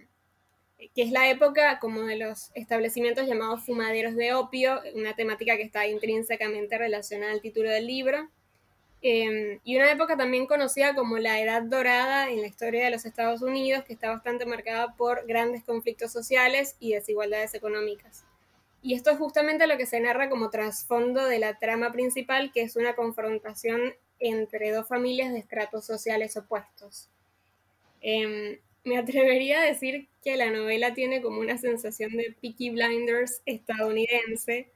que 0.94 1.02
es 1.02 1.10
la 1.10 1.30
época 1.30 1.78
como 1.80 2.02
de 2.02 2.16
los 2.16 2.50
establecimientos 2.54 3.26
llamados 3.26 3.64
fumaderos 3.64 4.16
de 4.16 4.34
opio, 4.34 4.80
una 4.94 5.14
temática 5.14 5.56
que 5.56 5.62
está 5.62 5.86
intrínsecamente 5.86 6.76
relacionada 6.78 7.32
al 7.32 7.40
título 7.40 7.70
del 7.70 7.86
libro. 7.86 8.28
Em, 9.02 9.60
y 9.64 9.76
una 9.76 9.92
época 9.92 10.16
también 10.16 10.46
conocida 10.46 10.94
como 10.94 11.18
la 11.18 11.40
Edad 11.40 11.62
Dorada 11.62 12.30
en 12.30 12.40
la 12.40 12.46
historia 12.46 12.84
de 12.84 12.90
los 12.90 13.04
Estados 13.04 13.42
Unidos, 13.42 13.84
que 13.84 13.92
está 13.92 14.10
bastante 14.10 14.46
marcada 14.46 14.94
por 14.96 15.26
grandes 15.26 15.62
conflictos 15.64 16.10
sociales 16.10 16.76
y 16.80 16.94
desigualdades 16.94 17.54
económicas. 17.54 18.24
Y 18.80 18.94
esto 18.94 19.10
es 19.10 19.18
justamente 19.18 19.66
lo 19.66 19.76
que 19.76 19.86
se 19.86 20.00
narra 20.00 20.28
como 20.28 20.50
trasfondo 20.50 21.26
de 21.26 21.38
la 21.38 21.58
trama 21.58 21.92
principal, 21.92 22.50
que 22.52 22.62
es 22.62 22.76
una 22.76 22.94
confrontación 22.94 23.94
entre 24.20 24.72
dos 24.72 24.86
familias 24.88 25.32
de 25.32 25.38
estratos 25.38 25.86
sociales 25.86 26.36
opuestos. 26.36 27.08
Em, 28.00 28.58
me 28.84 28.98
atrevería 28.98 29.60
a 29.60 29.64
decir 29.64 30.08
que 30.22 30.36
la 30.36 30.50
novela 30.50 30.94
tiene 30.94 31.22
como 31.22 31.40
una 31.40 31.58
sensación 31.58 32.12
de 32.12 32.34
Peaky 32.40 32.70
Blinders 32.70 33.42
estadounidense, 33.46 34.68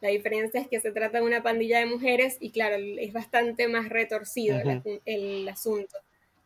la 0.00 0.10
diferencia 0.10 0.60
es 0.60 0.68
que 0.68 0.80
se 0.80 0.92
trata 0.92 1.18
de 1.18 1.26
una 1.26 1.42
pandilla 1.42 1.80
de 1.80 1.86
mujeres 1.86 2.36
y 2.40 2.50
claro, 2.50 2.76
es 2.76 3.12
bastante 3.12 3.66
más 3.66 3.88
retorcido 3.88 4.58
el, 5.04 5.48
asunto. 5.48 5.96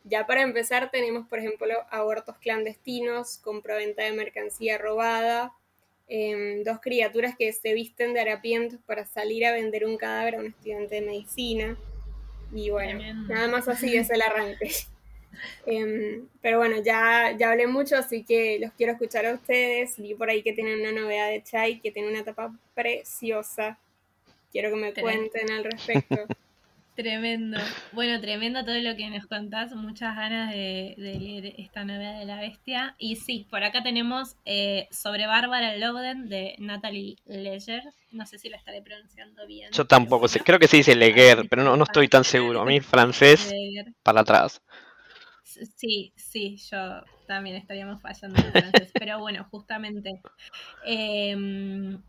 Ya 0.04 0.26
para 0.26 0.42
empezar 0.42 0.90
tenemos, 0.90 1.28
por 1.28 1.38
ejemplo, 1.38 1.74
abortos 1.90 2.38
clandestinos, 2.38 3.38
compraventa 3.38 4.04
de 4.04 4.12
mercancía 4.12 4.78
robada, 4.78 5.52
em, 6.08 6.64
dos 6.64 6.80
criaturas 6.80 7.36
que 7.36 7.52
se 7.52 7.74
visten 7.74 8.14
de 8.14 8.20
harapientos 8.20 8.80
para 8.86 9.04
salir 9.04 9.44
a 9.44 9.52
vender 9.52 9.84
un 9.84 9.98
cadáver 9.98 10.36
a 10.36 10.38
un 10.40 10.46
estudiante 10.46 10.96
de 10.96 11.02
medicina. 11.02 11.76
Y 12.52 12.70
bueno, 12.70 13.00
nada 13.28 13.48
más 13.48 13.68
así 13.68 13.96
es 13.96 14.10
el 14.10 14.22
arranque. 14.22 14.70
Em, 15.66 16.28
pero 16.40 16.58
bueno, 16.58 16.76
ya, 16.84 17.34
ya 17.36 17.50
hablé 17.50 17.66
mucho, 17.66 17.96
así 17.96 18.22
que 18.22 18.58
los 18.60 18.70
quiero 18.72 18.92
escuchar 18.92 19.26
a 19.26 19.34
ustedes. 19.34 19.96
Vi 19.96 20.14
por 20.14 20.28
ahí 20.30 20.42
que 20.42 20.52
tienen 20.52 20.80
una 20.80 20.92
novedad 20.92 21.30
de 21.30 21.42
Chai, 21.42 21.80
que 21.80 21.90
tiene 21.90 22.10
una 22.10 22.22
tapa 22.22 22.54
preciosa. 22.74 23.78
Quiero 24.52 24.70
que 24.70 24.76
me 24.76 24.92
cuenten 24.92 25.50
al 25.50 25.64
respecto. 25.64 26.26
Tremendo. 26.94 27.58
Bueno, 27.92 28.20
tremendo 28.20 28.64
todo 28.64 28.78
lo 28.78 28.94
que 28.96 29.08
nos 29.08 29.26
contás. 29.26 29.74
Muchas 29.74 30.14
ganas 30.14 30.50
de, 30.50 30.94
leer 30.98 31.54
esta 31.56 31.84
novela 31.84 32.18
de 32.18 32.26
la 32.26 32.38
bestia. 32.38 32.94
Y 32.98 33.16
sí, 33.16 33.46
por 33.50 33.64
acá 33.64 33.82
tenemos 33.82 34.36
eh, 34.44 34.88
sobre 34.90 35.26
Bárbara 35.26 35.76
Loden 35.78 36.28
de 36.28 36.54
Natalie 36.58 37.16
Leger. 37.24 37.82
No 38.10 38.26
sé 38.26 38.38
si 38.38 38.50
la 38.50 38.58
estaré 38.58 38.82
pronunciando 38.82 39.46
bien. 39.46 39.70
Yo 39.72 39.86
tampoco 39.86 40.28
sé. 40.28 40.40
Creo 40.40 40.58
que 40.58 40.68
se 40.68 40.76
dice 40.78 40.94
Leger, 40.94 41.48
pero 41.48 41.64
no, 41.64 41.78
no 41.78 41.84
estoy 41.84 42.08
tan 42.08 42.24
seguro. 42.24 42.60
A 42.60 42.66
mí 42.66 42.80
francés 42.80 43.50
para 44.02 44.20
atrás. 44.20 44.60
Sí, 45.76 46.12
sí, 46.16 46.56
yo 46.70 47.02
también 47.26 47.56
estaríamos 47.56 48.02
fallando 48.02 48.38
en 48.38 48.52
francés. 48.52 48.90
pero 48.92 49.18
bueno, 49.18 49.46
justamente. 49.50 50.20
Em, 50.84 52.02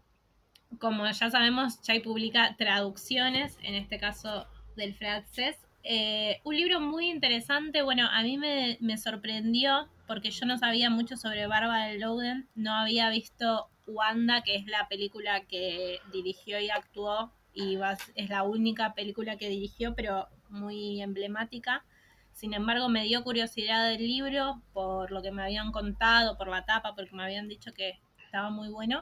como 0.79 1.09
ya 1.09 1.29
sabemos, 1.29 1.81
Chai 1.81 2.01
publica 2.01 2.55
traducciones, 2.57 3.57
en 3.61 3.75
este 3.75 3.97
caso 3.97 4.47
del 4.75 4.95
francés. 4.95 5.57
Eh, 5.83 6.39
un 6.43 6.55
libro 6.55 6.79
muy 6.79 7.09
interesante, 7.09 7.81
bueno, 7.81 8.07
a 8.09 8.23
mí 8.23 8.37
me, 8.37 8.97
sorprendió 8.97 9.89
porque 10.07 10.31
yo 10.31 10.45
no 10.45 10.57
sabía 10.57 10.89
mucho 10.89 11.17
sobre 11.17 11.47
Barbara 11.47 11.93
Louden, 11.93 12.47
no 12.55 12.73
había 12.73 13.09
visto 13.09 13.69
Wanda, 13.85 14.43
que 14.43 14.55
es 14.55 14.65
la 14.65 14.87
película 14.87 15.41
que 15.41 15.99
dirigió 16.13 16.59
y 16.59 16.69
actuó, 16.69 17.33
y 17.53 17.77
es 18.15 18.29
la 18.29 18.43
única 18.43 18.93
película 18.93 19.37
que 19.37 19.49
dirigió, 19.49 19.93
pero 19.93 20.29
muy 20.49 21.01
emblemática. 21.01 21.85
Sin 22.31 22.53
embargo, 22.53 22.89
me 22.89 23.03
dio 23.03 23.23
curiosidad 23.23 23.89
del 23.89 24.07
libro 24.07 24.61
por 24.73 25.11
lo 25.11 25.21
que 25.21 25.31
me 25.31 25.43
habían 25.43 25.71
contado, 25.71 26.37
por 26.37 26.47
la 26.47 26.65
tapa, 26.65 26.95
porque 26.95 27.15
me 27.15 27.23
habían 27.23 27.47
dicho 27.47 27.73
que 27.73 27.99
estaba 28.25 28.49
muy 28.49 28.69
bueno. 28.69 29.01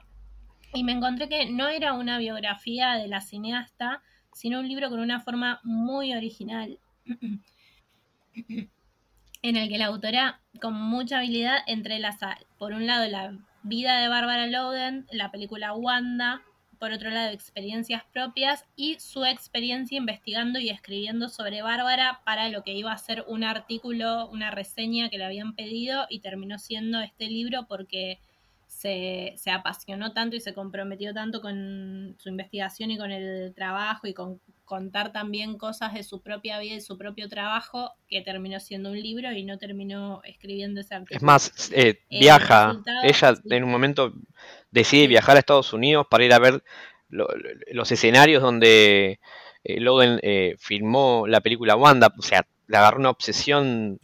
Y 0.73 0.83
me 0.83 0.93
encontré 0.93 1.29
que 1.29 1.49
no 1.49 1.67
era 1.67 1.93
una 1.93 2.17
biografía 2.17 2.93
de 2.93 3.07
la 3.07 3.21
cineasta, 3.21 4.01
sino 4.33 4.59
un 4.59 4.67
libro 4.67 4.89
con 4.89 4.99
una 4.99 5.19
forma 5.19 5.59
muy 5.63 6.13
original, 6.13 6.79
en 9.43 9.57
el 9.57 9.69
que 9.69 9.77
la 9.77 9.87
autora, 9.87 10.41
con 10.61 10.73
mucha 10.73 11.19
habilidad, 11.19 11.57
entrelaza, 11.67 12.37
por 12.57 12.73
un 12.73 12.85
lado, 12.87 13.07
la 13.07 13.37
vida 13.63 13.99
de 13.99 14.07
Barbara 14.07 14.47
Loden, 14.47 15.07
la 15.11 15.31
película 15.31 15.73
Wanda, 15.73 16.41
por 16.81 16.93
otro 16.93 17.11
lado, 17.11 17.29
experiencias 17.29 18.03
propias 18.11 18.65
y 18.75 18.99
su 18.99 19.23
experiencia 19.23 19.99
investigando 19.99 20.57
y 20.57 20.71
escribiendo 20.71 21.29
sobre 21.29 21.61
Bárbara 21.61 22.21
para 22.25 22.49
lo 22.49 22.63
que 22.63 22.73
iba 22.73 22.91
a 22.91 22.97
ser 22.97 23.23
un 23.27 23.43
artículo, 23.43 24.27
una 24.29 24.49
reseña 24.49 25.09
que 25.09 25.19
le 25.19 25.25
habían 25.25 25.53
pedido 25.53 26.07
y 26.09 26.21
terminó 26.21 26.57
siendo 26.57 26.99
este 26.99 27.27
libro 27.27 27.67
porque 27.67 28.19
se, 28.81 29.33
se, 29.37 29.51
apasionó 29.51 30.11
tanto 30.11 30.35
y 30.35 30.39
se 30.39 30.55
comprometió 30.55 31.13
tanto 31.13 31.39
con 31.39 32.15
su 32.17 32.29
investigación 32.29 32.89
y 32.89 32.97
con 32.97 33.11
el 33.11 33.53
trabajo 33.53 34.07
y 34.07 34.13
con 34.15 34.41
contar 34.65 35.11
también 35.11 35.57
cosas 35.57 35.93
de 35.93 36.01
su 36.01 36.23
propia 36.23 36.57
vida 36.57 36.75
y 36.75 36.81
su 36.81 36.97
propio 36.97 37.29
trabajo 37.29 37.91
que 38.07 38.21
terminó 38.21 38.59
siendo 38.59 38.89
un 38.89 38.99
libro 38.99 39.31
y 39.33 39.43
no 39.43 39.59
terminó 39.59 40.21
escribiendo 40.23 40.81
ese 40.81 40.95
artículo. 40.95 41.17
Es 41.17 41.21
más, 41.21 41.71
eh, 41.75 41.99
viaja, 42.09 42.81
ella 43.03 43.35
en 43.49 43.63
un 43.63 43.69
momento 43.69 44.13
decide 44.71 45.07
viajar 45.07 45.35
a 45.35 45.39
Estados 45.39 45.73
Unidos 45.73 46.07
para 46.09 46.25
ir 46.25 46.33
a 46.33 46.39
ver 46.39 46.63
los 47.09 47.91
escenarios 47.91 48.41
donde 48.41 49.19
eh, 49.63 49.79
Loden 49.79 50.19
eh, 50.23 50.55
filmó 50.57 51.27
la 51.27 51.41
película 51.41 51.75
Wanda, 51.75 52.11
o 52.17 52.21
sea, 52.23 52.47
le 52.67 52.77
agarró 52.77 52.97
una 52.97 53.11
obsesión 53.11 53.99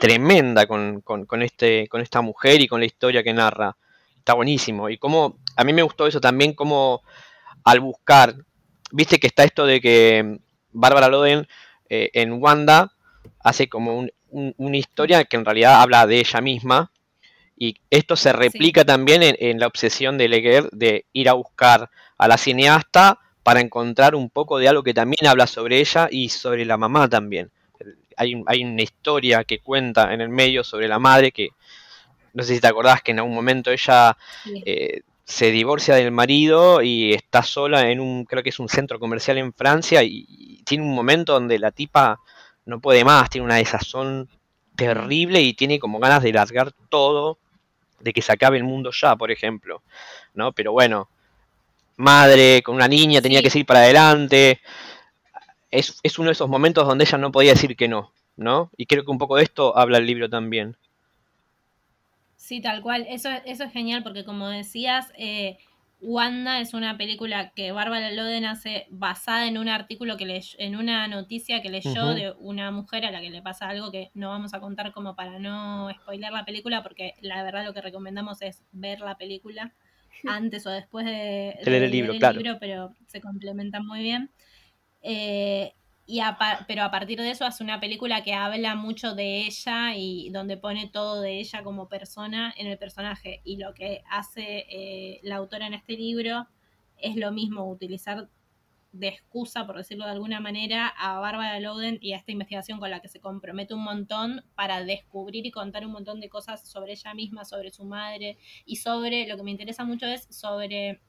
tremenda 0.00 0.66
con, 0.66 1.02
con, 1.02 1.42
este, 1.42 1.86
con 1.88 2.00
esta 2.00 2.20
mujer 2.20 2.60
y 2.62 2.66
con 2.66 2.80
la 2.80 2.86
historia 2.86 3.22
que 3.22 3.32
narra 3.32 3.76
está 4.28 4.34
buenísimo. 4.34 4.90
Y 4.90 4.98
como, 4.98 5.38
a 5.56 5.64
mí 5.64 5.72
me 5.72 5.80
gustó 5.80 6.06
eso 6.06 6.20
también, 6.20 6.52
como 6.52 7.02
al 7.64 7.80
buscar, 7.80 8.34
viste 8.92 9.18
que 9.18 9.26
está 9.26 9.42
esto 9.42 9.64
de 9.64 9.80
que 9.80 10.38
Bárbara 10.70 11.08
Loden 11.08 11.48
eh, 11.88 12.10
en 12.12 12.34
Wanda 12.34 12.92
hace 13.40 13.70
como 13.70 14.06
una 14.30 14.76
historia 14.76 15.24
que 15.24 15.38
en 15.38 15.46
realidad 15.46 15.80
habla 15.80 16.06
de 16.06 16.18
ella 16.18 16.42
misma. 16.42 16.92
Y 17.56 17.76
esto 17.88 18.16
se 18.16 18.34
replica 18.34 18.84
también 18.84 19.22
en, 19.22 19.58
la 19.58 19.66
obsesión 19.66 20.18
de 20.18 20.28
Leguer 20.28 20.68
de 20.72 21.06
ir 21.14 21.30
a 21.30 21.32
buscar 21.32 21.88
a 22.18 22.28
la 22.28 22.36
cineasta 22.36 23.20
para 23.42 23.60
encontrar 23.60 24.14
un 24.14 24.28
poco 24.28 24.58
de 24.58 24.68
algo 24.68 24.82
que 24.82 24.92
también 24.92 25.26
habla 25.26 25.46
sobre 25.46 25.80
ella 25.80 26.08
y 26.10 26.28
sobre 26.28 26.66
la 26.66 26.76
mamá 26.76 27.08
también. 27.08 27.50
Hay, 28.18 28.42
hay 28.46 28.62
una 28.62 28.82
historia 28.82 29.42
que 29.44 29.60
cuenta 29.60 30.12
en 30.12 30.20
el 30.20 30.28
medio 30.28 30.64
sobre 30.64 30.86
la 30.86 30.98
madre 30.98 31.32
que 31.32 31.48
no 32.34 32.42
sé 32.42 32.54
si 32.54 32.60
te 32.60 32.66
acordás 32.66 33.02
que 33.02 33.12
en 33.12 33.18
algún 33.18 33.34
momento 33.34 33.70
ella 33.70 34.16
eh, 34.64 35.02
se 35.24 35.50
divorcia 35.50 35.94
del 35.94 36.10
marido 36.10 36.80
y 36.80 37.12
está 37.12 37.42
sola 37.42 37.90
en 37.90 38.00
un, 38.00 38.24
creo 38.24 38.42
que 38.42 38.48
es 38.48 38.58
un 38.58 38.68
centro 38.68 38.98
comercial 38.98 39.36
en 39.38 39.52
Francia 39.52 40.02
y, 40.02 40.62
tiene 40.64 40.84
un 40.84 40.94
momento 40.94 41.32
donde 41.32 41.58
la 41.58 41.70
tipa 41.70 42.20
no 42.66 42.78
puede 42.80 43.02
más, 43.02 43.30
tiene 43.30 43.46
una 43.46 43.56
desazón 43.56 44.28
terrible 44.76 45.40
y 45.40 45.54
tiene 45.54 45.78
como 45.78 45.98
ganas 45.98 46.22
de 46.22 46.32
largar 46.32 46.72
todo, 46.90 47.38
de 48.00 48.12
que 48.12 48.20
se 48.20 48.32
acabe 48.32 48.58
el 48.58 48.64
mundo 48.64 48.90
ya, 48.92 49.16
por 49.16 49.30
ejemplo, 49.30 49.82
¿no? 50.34 50.52
Pero 50.52 50.72
bueno, 50.72 51.08
madre 51.96 52.62
con 52.62 52.74
una 52.74 52.86
niña 52.86 53.22
tenía 53.22 53.42
que 53.42 53.50
seguir 53.50 53.66
para 53.66 53.80
adelante. 53.80 54.60
Es, 55.70 55.98
es 56.02 56.18
uno 56.18 56.28
de 56.28 56.32
esos 56.32 56.48
momentos 56.48 56.86
donde 56.86 57.04
ella 57.04 57.18
no 57.18 57.32
podía 57.32 57.52
decir 57.52 57.76
que 57.76 57.88
no, 57.88 58.12
¿no? 58.36 58.70
Y 58.76 58.86
creo 58.86 59.04
que 59.04 59.10
un 59.10 59.18
poco 59.18 59.36
de 59.36 59.44
esto 59.44 59.76
habla 59.76 59.98
el 59.98 60.06
libro 60.06 60.28
también. 60.28 60.76
Sí, 62.48 62.62
tal 62.62 62.80
cual. 62.80 63.04
Eso, 63.10 63.28
eso 63.44 63.64
es 63.64 63.72
genial 63.74 64.02
porque 64.02 64.24
como 64.24 64.48
decías, 64.48 65.12
eh, 65.18 65.58
Wanda 66.00 66.62
es 66.62 66.72
una 66.72 66.96
película 66.96 67.52
que 67.54 67.72
Bárbara 67.72 68.10
Loden 68.10 68.46
hace 68.46 68.86
basada 68.88 69.46
en 69.46 69.58
un 69.58 69.68
artículo 69.68 70.16
que 70.16 70.24
leyó, 70.24 70.56
en 70.58 70.74
una 70.74 71.06
noticia 71.08 71.60
que 71.60 71.68
leyó 71.68 72.14
de 72.14 72.32
una 72.38 72.70
mujer 72.70 73.04
a 73.04 73.10
la 73.10 73.20
que 73.20 73.28
le 73.28 73.42
pasa 73.42 73.68
algo 73.68 73.92
que 73.92 74.10
no 74.14 74.30
vamos 74.30 74.54
a 74.54 74.60
contar 74.60 74.92
como 74.92 75.14
para 75.14 75.38
no 75.38 75.90
spoiler 75.92 76.32
la 76.32 76.46
película, 76.46 76.82
porque 76.82 77.16
la 77.20 77.42
verdad 77.42 77.66
lo 77.66 77.74
que 77.74 77.82
recomendamos 77.82 78.40
es 78.40 78.64
ver 78.72 79.00
la 79.00 79.18
película 79.18 79.74
antes 80.26 80.66
o 80.66 80.70
después 80.70 81.04
de, 81.04 81.54
leer 81.66 81.82
el, 81.82 81.90
libro, 81.90 82.14
claro. 82.16 82.40
pero 82.58 82.94
se 83.08 83.20
complementan 83.20 83.86
muy 83.86 84.00
bien. 84.00 84.30
Eh, 85.02 85.74
y 86.10 86.22
pero 86.66 86.84
a 86.84 86.90
partir 86.90 87.20
de 87.20 87.30
eso 87.30 87.44
hace 87.44 87.62
una 87.62 87.80
película 87.80 88.22
que 88.22 88.32
habla 88.32 88.74
mucho 88.74 89.14
de 89.14 89.42
ella 89.46 89.94
y 89.94 90.30
donde 90.30 90.56
pone 90.56 90.88
todo 90.88 91.20
de 91.20 91.38
ella 91.38 91.62
como 91.62 91.90
persona 91.90 92.54
en 92.56 92.66
el 92.66 92.78
personaje. 92.78 93.42
Y 93.44 93.58
lo 93.58 93.74
que 93.74 94.02
hace 94.10 94.64
eh, 94.70 95.20
la 95.22 95.36
autora 95.36 95.66
en 95.66 95.74
este 95.74 95.98
libro 95.98 96.48
es 96.96 97.14
lo 97.16 97.30
mismo, 97.30 97.70
utilizar 97.70 98.30
de 98.92 99.08
excusa, 99.08 99.66
por 99.66 99.76
decirlo 99.76 100.06
de 100.06 100.12
alguna 100.12 100.40
manera, 100.40 100.88
a 100.88 101.20
Bárbara 101.20 101.60
Loden 101.60 101.98
y 102.00 102.14
a 102.14 102.16
esta 102.16 102.32
investigación 102.32 102.80
con 102.80 102.90
la 102.90 103.00
que 103.00 103.08
se 103.08 103.20
compromete 103.20 103.74
un 103.74 103.84
montón 103.84 104.46
para 104.54 104.82
descubrir 104.84 105.44
y 105.44 105.50
contar 105.50 105.84
un 105.84 105.92
montón 105.92 106.20
de 106.20 106.30
cosas 106.30 106.66
sobre 106.66 106.92
ella 106.92 107.12
misma, 107.12 107.44
sobre 107.44 107.70
su 107.70 107.84
madre 107.84 108.38
y 108.64 108.76
sobre, 108.76 109.28
lo 109.28 109.36
que 109.36 109.42
me 109.42 109.50
interesa 109.50 109.84
mucho 109.84 110.06
es 110.06 110.26
sobre 110.30 111.02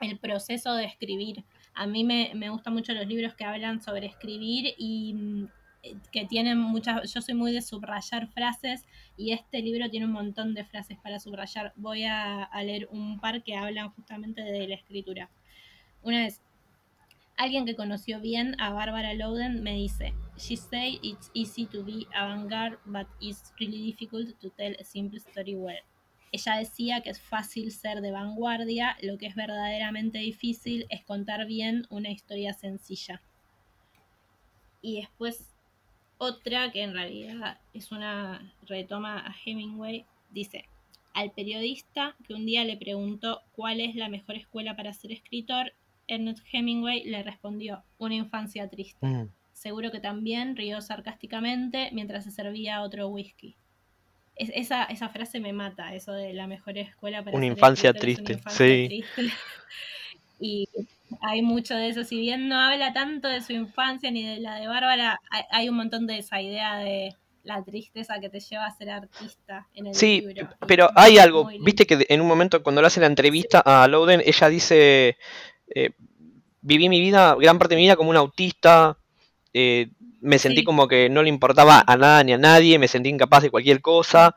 el 0.00 0.18
proceso 0.18 0.74
de 0.74 0.86
escribir 0.86 1.44
a 1.74 1.86
mí 1.86 2.04
me, 2.04 2.32
me 2.34 2.50
gustan 2.50 2.74
mucho 2.74 2.92
los 2.92 3.06
libros 3.06 3.34
que 3.34 3.44
hablan 3.44 3.80
sobre 3.80 4.06
escribir 4.06 4.74
y 4.76 5.14
mm, 5.14 5.48
que 6.12 6.26
tienen 6.26 6.58
muchas, 6.58 7.12
yo 7.12 7.20
soy 7.22 7.34
muy 7.34 7.52
de 7.52 7.62
subrayar 7.62 8.28
frases 8.28 8.84
y 9.16 9.32
este 9.32 9.62
libro 9.62 9.88
tiene 9.88 10.06
un 10.06 10.12
montón 10.12 10.54
de 10.54 10.64
frases 10.64 10.98
para 10.98 11.18
subrayar. 11.18 11.72
Voy 11.76 12.04
a, 12.04 12.48
leer 12.62 12.88
un 12.90 13.20
par 13.20 13.42
que 13.42 13.56
hablan 13.56 13.90
justamente 13.90 14.42
de 14.42 14.68
la 14.68 14.74
escritura. 14.74 15.30
Una 16.02 16.20
vez, 16.20 16.40
alguien 17.36 17.64
que 17.64 17.76
conoció 17.76 18.20
bien 18.20 18.60
a 18.60 18.72
Barbara 18.72 19.14
Louden 19.14 19.62
me 19.62 19.74
dice, 19.74 20.14
She 20.36 20.56
say 20.56 20.98
it's 21.02 21.30
easy 21.34 21.66
to 21.66 21.84
be 21.84 22.06
avant-garde, 22.14 22.78
but 22.86 23.06
it's 23.20 23.52
really 23.58 23.90
difficult 23.90 24.38
to 24.40 24.50
tell 24.50 24.74
a 24.78 24.84
simple 24.84 25.18
story 25.18 25.54
well. 25.54 25.76
Ella 26.32 26.56
decía 26.56 27.00
que 27.00 27.10
es 27.10 27.20
fácil 27.20 27.72
ser 27.72 28.00
de 28.00 28.12
vanguardia, 28.12 28.96
lo 29.02 29.18
que 29.18 29.26
es 29.26 29.34
verdaderamente 29.34 30.18
difícil 30.18 30.86
es 30.88 31.04
contar 31.04 31.46
bien 31.46 31.86
una 31.90 32.10
historia 32.10 32.52
sencilla. 32.52 33.20
Y 34.80 35.00
después 35.00 35.54
otra 36.18 36.70
que 36.70 36.82
en 36.82 36.92
realidad 36.92 37.58
es 37.72 37.90
una 37.90 38.54
retoma 38.66 39.18
a 39.18 39.34
Hemingway, 39.44 40.04
dice, 40.30 40.66
al 41.14 41.32
periodista 41.32 42.14
que 42.26 42.34
un 42.34 42.46
día 42.46 42.64
le 42.64 42.76
preguntó 42.76 43.42
cuál 43.52 43.80
es 43.80 43.96
la 43.96 44.08
mejor 44.08 44.36
escuela 44.36 44.76
para 44.76 44.92
ser 44.92 45.12
escritor, 45.12 45.72
Ernest 46.06 46.44
Hemingway 46.52 47.04
le 47.04 47.22
respondió, 47.22 47.82
una 47.98 48.14
infancia 48.14 48.68
triste. 48.68 49.04
Mm. 49.04 49.30
Seguro 49.52 49.90
que 49.90 50.00
también 50.00 50.56
rió 50.56 50.80
sarcásticamente 50.80 51.90
mientras 51.92 52.24
se 52.24 52.30
servía 52.30 52.82
otro 52.82 53.08
whisky. 53.08 53.56
Esa, 54.36 54.84
esa 54.84 55.08
frase 55.08 55.40
me 55.40 55.52
mata, 55.52 55.94
eso 55.94 56.12
de 56.12 56.32
la 56.32 56.46
mejor 56.46 56.78
escuela 56.78 57.22
para 57.22 57.36
una 57.36 57.46
infancia 57.46 57.92
triste. 57.92 58.32
Una 58.32 58.40
infancia 58.40 58.66
sí. 58.66 58.86
Triste. 58.88 59.34
y 60.40 60.68
hay 61.20 61.42
mucho 61.42 61.74
de 61.74 61.88
eso. 61.88 62.04
Si 62.04 62.18
bien 62.18 62.48
no 62.48 62.58
habla 62.58 62.92
tanto 62.92 63.28
de 63.28 63.42
su 63.42 63.52
infancia 63.52 64.10
ni 64.10 64.26
de 64.26 64.40
la 64.40 64.56
de 64.56 64.66
Bárbara, 64.66 65.20
hay, 65.50 65.68
un 65.68 65.76
montón 65.76 66.06
de 66.06 66.18
esa 66.18 66.40
idea 66.40 66.78
de 66.78 67.14
la 67.42 67.62
tristeza 67.64 68.20
que 68.20 68.28
te 68.28 68.40
lleva 68.40 68.66
a 68.66 68.76
ser 68.76 68.90
artista 68.90 69.66
en 69.74 69.88
el 69.88 69.94
sí, 69.94 70.24
pero 70.66 70.90
hay 70.94 71.18
algo, 71.18 71.48
viste 71.60 71.86
que 71.86 72.04
en 72.08 72.20
un 72.20 72.26
momento 72.26 72.62
cuando 72.62 72.82
le 72.82 72.86
hace 72.86 73.00
la 73.00 73.06
entrevista 73.06 73.60
a 73.60 73.88
Loden, 73.88 74.22
ella 74.24 74.48
dice, 74.48 75.16
eh, 75.74 75.90
viví 76.60 76.90
mi 76.90 77.00
vida, 77.00 77.34
gran 77.36 77.58
parte 77.58 77.74
de 77.74 77.78
mi 77.78 77.86
vida 77.86 77.96
como 77.96 78.10
un 78.10 78.16
autista, 78.16 78.98
eh, 79.54 79.88
me 80.20 80.38
sentí 80.38 80.64
como 80.64 80.88
que 80.88 81.08
no 81.08 81.22
le 81.22 81.28
importaba 81.28 81.82
a 81.86 81.96
nada 81.96 82.24
ni 82.24 82.32
a 82.32 82.38
nadie, 82.38 82.78
me 82.78 82.88
sentí 82.88 83.08
incapaz 83.08 83.42
de 83.42 83.50
cualquier 83.50 83.80
cosa, 83.80 84.36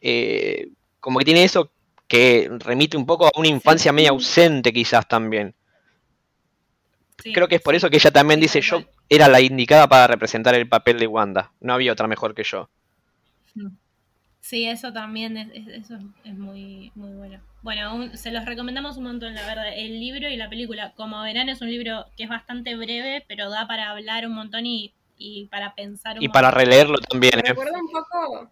eh, 0.00 0.68
como 1.00 1.18
que 1.18 1.24
tiene 1.24 1.44
eso 1.44 1.72
que 2.08 2.50
remite 2.58 2.96
un 2.96 3.06
poco 3.06 3.26
a 3.26 3.30
una 3.36 3.48
infancia 3.48 3.92
media 3.92 4.10
ausente 4.10 4.72
quizás 4.72 5.06
también. 5.06 5.54
Creo 7.16 7.48
que 7.48 7.56
es 7.56 7.62
por 7.62 7.74
eso 7.74 7.90
que 7.90 7.96
ella 7.96 8.10
también 8.10 8.40
dice, 8.40 8.60
yo 8.60 8.82
era 9.08 9.28
la 9.28 9.40
indicada 9.40 9.88
para 9.88 10.06
representar 10.06 10.54
el 10.54 10.68
papel 10.68 10.98
de 10.98 11.06
Wanda, 11.06 11.52
no 11.60 11.74
había 11.74 11.92
otra 11.92 12.08
mejor 12.08 12.34
que 12.34 12.44
yo. 12.44 12.68
Sí, 14.40 14.66
eso 14.66 14.92
también 14.92 15.36
es, 15.36 15.68
eso 15.68 15.98
es 16.24 16.36
muy, 16.36 16.90
muy 16.94 17.12
bueno. 17.12 17.40
Bueno, 17.62 18.16
se 18.16 18.32
los 18.32 18.46
recomendamos 18.46 18.96
un 18.96 19.04
montón, 19.04 19.34
la 19.34 19.46
verdad, 19.46 19.68
el 19.76 20.00
libro 20.00 20.28
y 20.28 20.36
la 20.36 20.48
película. 20.48 20.92
Como 20.96 21.22
verán, 21.22 21.48
es 21.48 21.60
un 21.60 21.70
libro 21.70 22.06
que 22.16 22.24
es 22.24 22.28
bastante 22.28 22.74
breve, 22.74 23.24
pero 23.28 23.50
da 23.50 23.68
para 23.68 23.90
hablar 23.90 24.26
un 24.26 24.32
montón 24.32 24.64
y, 24.64 24.94
para 25.50 25.74
pensar 25.74 26.16
un 26.16 26.22
Y 26.22 26.28
para 26.28 26.50
releerlo 26.50 26.98
también. 26.98 27.32
Me 27.36 27.40
¿eh? 27.40 27.48
recuerda 27.48 27.78
un 27.78 27.90
poco, 27.90 28.50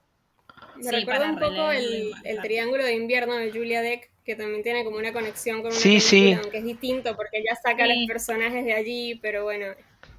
me 0.76 0.90
recuerda 0.90 1.30
un 1.30 1.38
poco 1.38 1.70
el, 1.70 2.12
el, 2.24 2.40
Triángulo 2.40 2.84
de 2.84 2.94
Invierno 2.94 3.34
de 3.34 3.50
Julia 3.50 3.82
Deck, 3.82 4.10
que 4.24 4.36
también 4.36 4.62
tiene 4.62 4.84
como 4.84 4.98
una 4.98 5.12
conexión 5.12 5.62
con 5.62 5.70
una 5.70 5.80
sí, 5.80 6.00
sí. 6.00 6.34
aunque 6.34 6.58
es 6.58 6.64
distinto 6.64 7.16
porque 7.16 7.38
ella 7.38 7.56
saca 7.62 7.84
a 7.84 7.86
los 7.86 8.06
personajes 8.06 8.64
de 8.64 8.74
allí, 8.74 9.18
pero 9.22 9.44
bueno, 9.44 9.66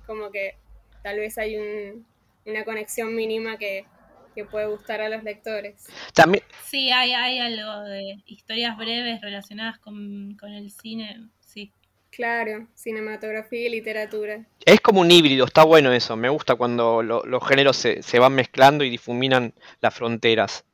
como 0.07 0.31
que 0.31 0.55
tal 1.03 1.19
vez 1.19 1.37
hay 1.37 1.55
una 2.45 2.65
conexión 2.65 3.15
mínima 3.15 3.57
que, 3.57 3.85
puede 4.49 4.67
gustar 4.67 5.01
a 5.01 5.09
los 5.09 5.21
lectores. 5.21 5.85
También... 6.13 6.45
Sí, 6.63 6.91
hay, 6.91 7.11
hay 7.11 7.39
algo 7.39 7.81
de 7.81 8.23
historias 8.25 8.77
breves 8.77 9.19
relacionadas 9.19 9.79
con, 9.79 10.37
el 10.41 10.71
cine. 10.71 11.27
Claro, 12.11 12.67
cinematografía 12.73 13.67
y 13.67 13.69
literatura. 13.69 14.45
Es 14.65 14.81
como 14.81 15.01
un 15.01 15.11
híbrido, 15.11 15.45
está 15.45 15.63
bueno 15.63 15.91
eso. 15.91 16.15
Me 16.15 16.29
gusta 16.29 16.55
cuando 16.55 17.03
los 17.03 17.47
géneros 17.47 17.77
se, 17.77 18.01
se, 18.01 18.19
van 18.19 18.33
mezclando 18.33 18.83
y 18.83 18.89
difuminan 18.89 19.53
las 19.79 19.93
fronteras. 19.93 20.65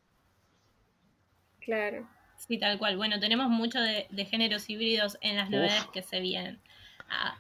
Claro. 1.60 2.08
Sí, 2.48 2.60
tal 2.60 2.78
cual. 2.78 2.96
Bueno, 2.96 3.20
tenemos 3.20 3.50
mucho 3.50 3.80
de, 3.82 4.08
géneros 4.30 4.70
híbridos 4.70 5.18
en 5.22 5.36
las 5.36 5.50
novedades 5.50 5.86
que 5.92 6.04
se 6.04 6.20
vienen. 6.20 6.60
Ah, 7.10 7.38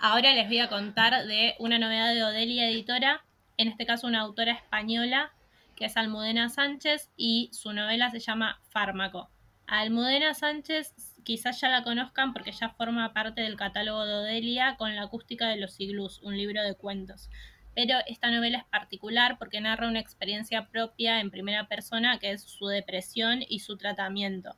ahora 0.00 0.34
les 0.34 0.46
voy 0.46 0.60
a 0.60 0.68
contar 0.68 1.26
de 1.26 1.54
una 1.58 1.78
novedad 1.78 2.14
de 2.14 2.22
Odelia 2.22 2.68
Editora, 2.68 3.24
en 3.56 3.68
este 3.68 3.86
caso 3.86 4.06
una 4.06 4.20
autora 4.20 4.52
española, 4.52 5.32
que 5.74 5.86
es 5.86 5.96
Almudena 5.96 6.48
Sánchez, 6.48 7.10
y 7.16 7.50
su 7.52 7.72
novela 7.72 8.10
se 8.10 8.20
llama 8.20 8.60
Fármaco. 8.70 9.28
Almudena 9.66 10.32
Sánchez 10.34 10.94
quizás 11.26 11.60
ya 11.60 11.68
la 11.68 11.82
conozcan 11.82 12.32
porque 12.32 12.52
ya 12.52 12.70
forma 12.70 13.12
parte 13.12 13.42
del 13.42 13.56
catálogo 13.56 14.06
de 14.06 14.14
Odelia 14.14 14.76
con 14.78 14.96
la 14.96 15.02
acústica 15.02 15.48
de 15.48 15.56
los 15.56 15.78
iglús, 15.78 16.22
un 16.22 16.38
libro 16.38 16.62
de 16.62 16.74
cuentos 16.74 17.28
pero 17.76 17.98
esta 18.06 18.30
novela 18.30 18.56
es 18.56 18.64
particular 18.64 19.36
porque 19.38 19.60
narra 19.60 19.86
una 19.86 20.00
experiencia 20.00 20.66
propia 20.66 21.20
en 21.20 21.30
primera 21.30 21.68
persona 21.68 22.18
que 22.18 22.30
es 22.30 22.40
su 22.40 22.68
depresión 22.68 23.40
y 23.46 23.58
su 23.58 23.76
tratamiento. 23.76 24.56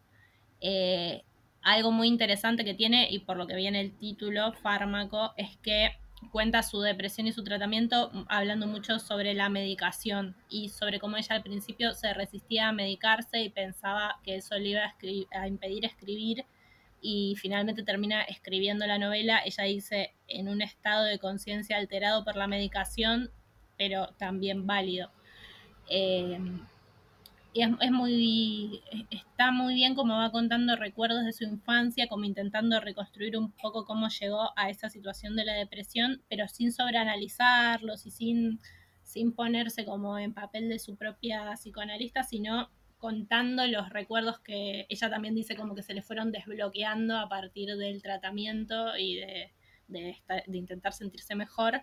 Eh, 0.61 1.25
algo 1.61 1.91
muy 1.91 2.07
interesante 2.07 2.65
que 2.65 2.75
tiene, 2.75 3.09
y 3.11 3.19
por 3.19 3.37
lo 3.37 3.49
que 3.49 3.57
viene 3.57 3.81
el 3.81 3.93
título, 3.99 4.53
Fármaco, 4.53 5.35
es 5.37 5.57
que 5.57 5.97
cuenta 6.31 6.63
su 6.63 6.81
depresión 6.81 7.27
y 7.27 7.33
su 7.33 7.43
tratamiento 7.43 8.13
hablando 8.29 8.69
mucho 8.69 9.01
sobre 9.01 9.35
la 9.35 9.49
medicación 9.49 10.37
y 10.49 10.69
sobre 10.69 11.01
cómo 11.01 11.17
ella 11.17 11.35
al 11.35 11.43
principio 11.43 11.95
se 11.95 12.15
resistía 12.15 12.69
a 12.69 12.73
medicarse 12.73 13.43
y 13.43 13.49
pensaba 13.49 14.21
que 14.23 14.37
eso 14.37 14.57
le 14.57 14.69
iba 14.69 14.83
a, 14.85 15.41
a 15.41 15.49
impedir 15.49 15.85
escribir 15.85 16.45
y 17.01 17.37
finalmente 17.37 17.83
termina 17.83 18.23
escribiendo 18.23 18.87
la 18.87 18.99
novela, 18.99 19.41
ella 19.45 19.65
dice, 19.65 20.15
en 20.27 20.49
un 20.49 20.63
estado 20.63 21.05
de 21.05 21.19
conciencia 21.19 21.77
alterado 21.77 22.25
por 22.25 22.37
la 22.37 22.47
medicación, 22.47 23.31
pero 23.77 24.09
también 24.19 24.67
válido. 24.67 25.11
Eh, 25.89 26.39
y 27.53 27.63
es, 27.63 27.91
muy, 27.91 28.83
está 29.11 29.51
muy 29.51 29.75
bien 29.75 29.95
como 29.95 30.17
va 30.17 30.31
contando 30.31 30.77
recuerdos 30.77 31.25
de 31.25 31.33
su 31.33 31.45
infancia, 31.45 32.07
como 32.07 32.25
intentando 32.25 32.79
reconstruir 32.79 33.37
un 33.37 33.53
poco 33.53 33.85
cómo 33.85 34.09
llegó 34.09 34.51
a 34.57 34.71
esa 34.71 34.91
situación 34.91 35.35
de 35.35 35.45
la 35.45 35.55
depresión, 35.55 36.23
pero 36.29 36.47
sin 36.47 36.73
sobreanalizarlos 36.73 38.07
y 38.07 38.11
sin, 38.11 38.61
sin 39.03 39.33
ponerse 39.33 39.85
como 39.85 40.19
en 40.19 40.35
papel 40.35 40.69
de 40.69 40.79
su 40.79 40.97
propia 40.97 41.53
psicoanalista, 41.55 42.23
sino 42.23 42.69
contando 42.99 43.67
los 43.67 43.89
recuerdos 43.91 44.41
que 44.41 44.87
ella 44.89 45.11
también 45.11 45.35
dice 45.35 45.57
como 45.57 45.75
que 45.75 45.83
se 45.83 45.95
le 45.95 46.03
fueron 46.03 46.33
desbloqueando 46.33 47.17
a 47.17 47.29
partir 47.29 47.77
del 47.77 48.03
tratamiento 48.03 48.97
y 48.97 49.17
de, 49.17 49.53
de, 49.89 50.17
intentar 50.53 50.93
sentirse 50.93 51.35
mejor 51.35 51.83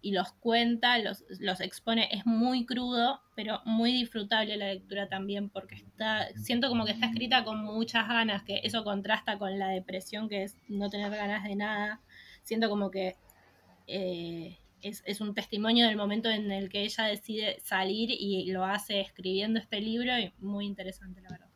y 0.00 0.12
los 0.12 0.32
cuenta, 0.32 0.98
los, 0.98 1.24
los, 1.40 1.60
expone, 1.60 2.08
es 2.12 2.24
muy 2.24 2.66
crudo, 2.66 3.20
pero 3.34 3.60
muy 3.64 3.92
disfrutable 3.92 4.56
la 4.56 4.68
lectura 4.68 5.08
también, 5.08 5.50
porque 5.50 5.74
está, 5.74 6.28
siento 6.36 6.68
como 6.68 6.84
que 6.84 6.92
está 6.92 7.06
escrita 7.06 7.42
con 7.42 7.64
muchas 7.64 8.06
ganas, 8.06 8.44
que 8.44 8.60
eso 8.62 8.84
contrasta 8.84 9.38
con 9.38 9.58
la 9.58 9.68
depresión, 9.68 10.28
que 10.28 10.44
es 10.44 10.56
no 10.68 10.88
tener 10.88 11.10
ganas 11.10 11.42
de 11.42 11.56
nada. 11.56 12.00
Siento 12.44 12.68
como 12.68 12.92
que 12.92 13.16
eh, 13.88 14.58
es, 14.82 15.20
un 15.20 15.34
testimonio 15.34 15.86
del 15.86 15.96
momento 15.96 16.28
en 16.28 16.50
el 16.50 16.68
que 16.68 16.82
ella 16.82 17.04
decide 17.04 17.60
salir 17.62 18.10
y 18.10 18.50
lo 18.50 18.64
hace 18.64 19.00
escribiendo 19.00 19.58
este 19.58 19.80
libro 19.80 20.18
y 20.18 20.32
muy 20.38 20.66
interesante, 20.66 21.20
la 21.20 21.30
verdad. 21.30 21.48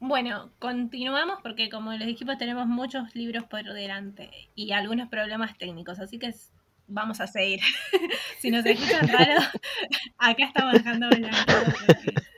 Bueno, 0.00 0.52
continuamos 0.60 1.38
porque 1.42 1.68
como 1.68 1.92
les 1.92 2.06
dijimos 2.06 2.38
tenemos 2.38 2.66
muchos 2.66 3.14
libros 3.16 3.44
por 3.44 3.64
delante 3.64 4.30
y 4.54 4.70
algunos 4.72 5.08
problemas 5.08 5.58
técnicos, 5.58 5.98
así 5.98 6.18
que 6.18 6.32
vamos 6.86 7.20
a 7.20 7.26
seguir. 7.26 7.60
si 8.38 8.50
nos 8.50 8.64
escuchan 8.64 9.08
raro, 9.08 9.40
acá 10.18 10.44
estamos 10.44 10.72
dejando 10.74 11.08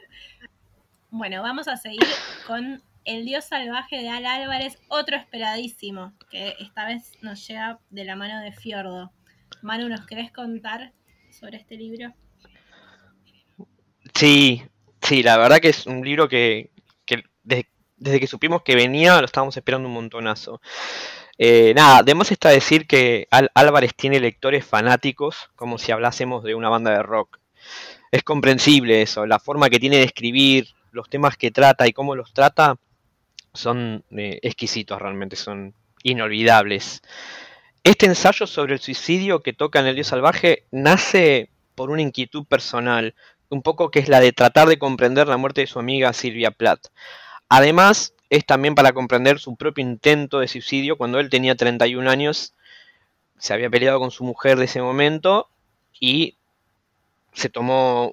Bueno, 1.11 1.43
vamos 1.43 1.69
a 1.69 1.77
seguir 1.77 2.01
con 2.47 2.83
el 3.11 3.25
Dios 3.25 3.45
Salvaje 3.45 3.97
de 3.97 4.09
Al 4.09 4.25
Álvarez, 4.25 4.79
otro 4.87 5.17
esperadísimo, 5.17 6.13
que 6.31 6.55
esta 6.61 6.87
vez 6.87 7.13
nos 7.23 7.45
llega 7.47 7.81
de 7.91 8.05
la 8.05 8.15
mano 8.15 8.41
de 8.41 8.53
Fiordo. 8.53 9.11
Manu, 9.63 9.89
¿nos 9.89 10.07
querés 10.07 10.31
contar 10.31 10.93
sobre 11.33 11.57
este 11.57 11.75
libro? 11.75 12.15
Sí, 14.15 14.63
sí, 15.03 15.25
la 15.25 15.39
verdad 15.39 15.59
que 15.59 15.71
es 15.71 15.87
un 15.87 16.05
libro 16.05 16.29
que, 16.29 16.71
desde, 17.43 18.21
que 18.21 18.27
supimos 18.29 18.63
que 18.63 18.77
venía 18.77 19.19
lo 19.19 19.27
estábamos 19.27 19.57
esperando 19.57 19.89
un 19.89 19.95
montonazo. 19.95 20.61
Eh, 21.37 21.73
nada, 21.75 21.99
además 21.99 22.31
está 22.31 22.51
decir 22.51 22.87
que 22.87 23.27
Al 23.33 23.51
Álvarez 23.55 23.93
tiene 23.97 24.21
lectores 24.21 24.65
fanáticos 24.65 25.51
como 25.57 25.79
si 25.79 25.91
hablásemos 25.91 26.45
de 26.45 26.55
una 26.55 26.69
banda 26.69 26.93
de 26.93 27.03
rock. 27.03 27.41
Es 28.13 28.23
comprensible 28.23 29.03
eso, 29.03 29.27
la 29.27 29.41
forma 29.41 29.69
que 29.69 29.81
tiene 29.81 29.97
de 29.97 30.05
escribir, 30.05 30.69
los 30.93 31.09
temas 31.09 31.37
que 31.37 31.51
trata 31.51 31.89
y 31.89 31.93
cómo 31.93 32.15
los 32.15 32.33
trata 32.33 32.79
son 33.53 34.05
eh, 34.11 34.39
exquisitos 34.43 35.01
realmente, 35.01 35.37
son 35.37 35.75
inolvidables. 36.03 37.03
este 37.85 38.07
ensayo 38.07 38.47
sobre 38.47 38.75
el 38.75 38.81
suicidio 38.81 39.43
que 39.43 39.53
toca 39.53 39.81
en 39.81 39.87
El 39.87 39.95
Dios 39.95 40.09
Salvaje 40.09 40.65
nace 40.71 41.51
por 41.75 41.91
una 41.91 42.03
inquietud 42.03 42.45
personal, 42.45 43.15
un 43.49 43.63
poco 43.63 43.91
que 43.91 44.01
es 44.01 44.09
la 44.09 44.21
de 44.21 44.33
tratar 44.33 44.69
de 44.69 44.79
comprender 44.79 45.29
la 45.29 45.37
muerte 45.37 45.63
de 45.63 45.67
su 45.67 45.79
amiga 45.79 46.13
Silvia 46.13 46.51
Plath. 46.51 46.89
Además, 47.49 48.15
es 48.31 48.47
también 48.47 48.75
para 48.75 48.93
comprender 48.93 49.39
su 49.41 49.57
propio 49.57 49.83
intento 49.83 50.39
de 50.39 50.49
suicidio 50.49 50.97
cuando 50.97 51.19
él 51.19 51.31
tenía 51.31 51.57
31 51.57 52.09
años, 52.09 52.55
se 53.39 53.55
había 53.55 53.71
peleado 53.71 53.99
con 53.99 54.11
su 54.11 54.23
mujer 54.25 54.59
de 54.59 54.67
ese 54.67 54.83
momento 54.83 55.49
y 55.99 56.37
se 57.33 57.49
tomó 57.49 58.11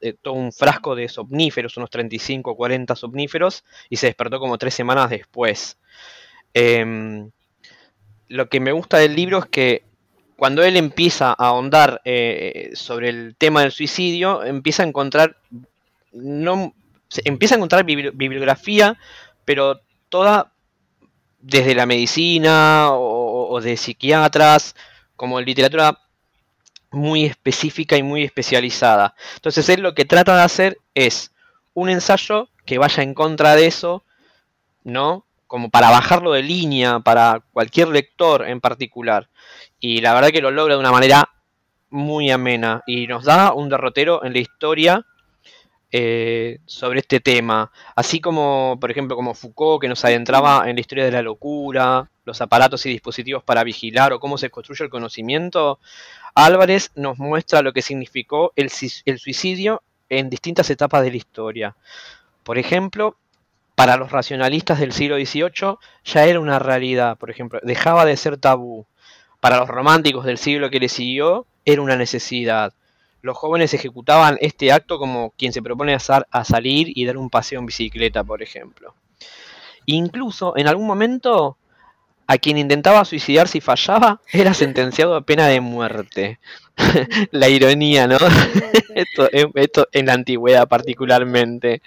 eh, 0.00 0.14
un 0.26 0.52
frasco 0.52 0.94
de 0.94 1.08
somníferos, 1.08 1.76
unos 1.76 1.90
35 1.90 2.52
o 2.52 2.56
40 2.56 2.94
somníferos, 2.96 3.64
y 3.90 3.96
se 3.96 4.06
despertó 4.06 4.38
como 4.38 4.58
tres 4.58 4.74
semanas 4.74 5.10
después. 5.10 5.78
Em, 6.54 7.30
lo 8.28 8.48
que 8.48 8.60
me 8.60 8.72
gusta 8.72 8.98
del 8.98 9.16
libro 9.16 9.38
es 9.38 9.46
que 9.46 9.84
cuando 10.36 10.62
él 10.62 10.76
empieza 10.76 11.30
a 11.30 11.48
ahondar 11.48 12.00
eh, 12.04 12.70
sobre 12.74 13.08
el 13.08 13.34
tema 13.36 13.62
del 13.62 13.72
suicidio, 13.72 14.44
empieza 14.44 14.84
a 14.84 14.86
encontrar, 14.86 15.36
no, 16.12 16.74
empieza 17.24 17.56
a 17.56 17.58
encontrar 17.58 17.84
bibliografía, 17.84 18.96
pero 19.44 19.80
toda 20.08 20.52
desde 21.40 21.74
la 21.74 21.86
medicina 21.86 22.90
o, 22.92 23.48
o 23.50 23.60
de 23.60 23.76
psiquiatras, 23.76 24.76
como 25.16 25.40
literatura 25.40 25.98
muy 26.90 27.24
específica 27.24 27.96
y 27.96 28.02
muy 28.02 28.24
especializada. 28.24 29.14
Entonces 29.36 29.68
él 29.68 29.82
lo 29.82 29.94
que 29.94 30.04
trata 30.04 30.36
de 30.36 30.42
hacer 30.42 30.78
es 30.94 31.32
un 31.74 31.90
ensayo 31.90 32.48
que 32.64 32.78
vaya 32.78 33.02
en 33.02 33.14
contra 33.14 33.56
de 33.56 33.66
eso, 33.66 34.04
¿no? 34.84 35.24
Como 35.46 35.70
para 35.70 35.90
bajarlo 35.90 36.32
de 36.32 36.42
línea 36.42 37.00
para 37.00 37.42
cualquier 37.52 37.88
lector 37.88 38.46
en 38.48 38.60
particular. 38.60 39.28
Y 39.80 40.00
la 40.00 40.14
verdad 40.14 40.30
que 40.30 40.40
lo 40.40 40.50
logra 40.50 40.74
de 40.74 40.80
una 40.80 40.92
manera 40.92 41.28
muy 41.90 42.30
amena 42.30 42.82
y 42.86 43.06
nos 43.06 43.24
da 43.24 43.52
un 43.52 43.68
derrotero 43.68 44.24
en 44.24 44.32
la 44.32 44.40
historia 44.40 45.06
eh, 45.90 46.58
sobre 46.66 47.00
este 47.00 47.20
tema. 47.20 47.72
Así 47.96 48.20
como, 48.20 48.76
por 48.78 48.90
ejemplo, 48.90 49.16
como 49.16 49.32
Foucault, 49.32 49.80
que 49.80 49.88
nos 49.88 50.04
adentraba 50.04 50.68
en 50.68 50.76
la 50.76 50.80
historia 50.80 51.04
de 51.06 51.12
la 51.12 51.22
locura, 51.22 52.10
los 52.26 52.42
aparatos 52.42 52.84
y 52.84 52.90
dispositivos 52.90 53.42
para 53.42 53.64
vigilar 53.64 54.12
o 54.12 54.20
cómo 54.20 54.36
se 54.36 54.50
construye 54.50 54.84
el 54.84 54.90
conocimiento, 54.90 55.80
Álvarez 56.44 56.90
nos 56.94 57.18
muestra 57.18 57.62
lo 57.62 57.72
que 57.72 57.82
significó 57.82 58.52
el, 58.56 58.70
suicidio 58.70 59.82
en 60.08 60.30
distintas 60.30 60.70
etapas 60.70 61.02
de 61.02 61.10
la 61.10 61.16
historia. 61.16 61.76
Por 62.44 62.58
ejemplo, 62.58 63.16
para 63.74 63.96
los 63.96 64.12
racionalistas 64.12 64.80
del 64.80 64.92
siglo 64.92 65.16
XVIII 65.16 65.78
ya 66.04 66.24
era 66.24 66.40
una 66.40 66.58
realidad, 66.58 67.18
por 67.18 67.30
ejemplo, 67.30 67.60
dejaba 67.62 68.04
de 68.04 68.16
ser 68.16 68.36
tabú. 68.36 68.86
Para 69.40 69.58
los 69.58 69.68
románticos 69.68 70.24
del 70.24 70.38
siglo 70.38 70.70
que 70.70 70.80
le 70.80 70.88
siguió, 70.88 71.46
era 71.64 71.82
una 71.82 71.96
necesidad 71.96 72.72
los 73.20 73.36
jóvenes 73.36 73.74
ejecutaban 73.74 74.38
este 74.40 74.72
acto 74.72 74.98
como 74.98 75.30
quien 75.36 75.52
se 75.52 75.62
propone 75.62 75.94
a, 75.94 76.44
salir 76.44 76.92
y 76.94 77.04
dar 77.04 77.16
un 77.16 77.30
paseo 77.30 77.58
en 77.58 77.66
bicicleta, 77.66 78.22
por 78.24 78.42
ejemplo. 78.42 78.94
Incluso 79.86 80.56
en 80.56 80.68
algún 80.68 80.86
momento 80.86 81.56
a 82.28 82.36
quien 82.36 82.58
intentaba 82.58 83.04
suicidarse 83.06 83.58
y 83.58 83.62
fallaba 83.62 84.20
era 84.30 84.52
sentenciado 84.52 85.16
a 85.16 85.22
pena 85.22 85.48
de 85.48 85.60
muerte. 85.60 86.38
la 87.32 87.48
ironía, 87.48 88.06
¿no? 88.06 88.18
esto, 88.94 89.28
esto, 89.32 89.88
en 89.92 90.06
la 90.06 90.12
antigüedad 90.12 90.68
particularmente. 90.68 91.82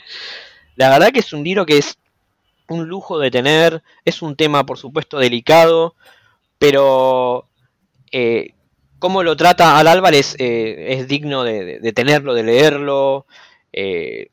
La 0.75 0.89
verdad 0.89 1.11
que 1.11 1.19
es 1.19 1.31
un 1.31 1.43
libro 1.43 1.65
que 1.65 1.77
es 1.77 1.97
un 2.67 2.87
lujo 2.87 3.19
de 3.19 3.29
tener, 3.29 3.83
es 4.03 4.23
un 4.23 4.35
tema 4.35 4.65
por 4.65 4.79
supuesto 4.79 5.19
delicado, 5.19 5.95
pero 6.57 7.47
eh, 8.11 8.55
cómo 8.97 9.21
lo 9.23 9.37
trata 9.37 9.77
Al 9.77 9.87
Álvarez 9.87 10.35
eh, 10.39 10.87
es 10.89 11.07
digno 11.07 11.43
de, 11.43 11.91
tenerlo, 11.93 12.33
de 12.33 12.43
leerlo 12.43 13.27
eh, 13.73 14.29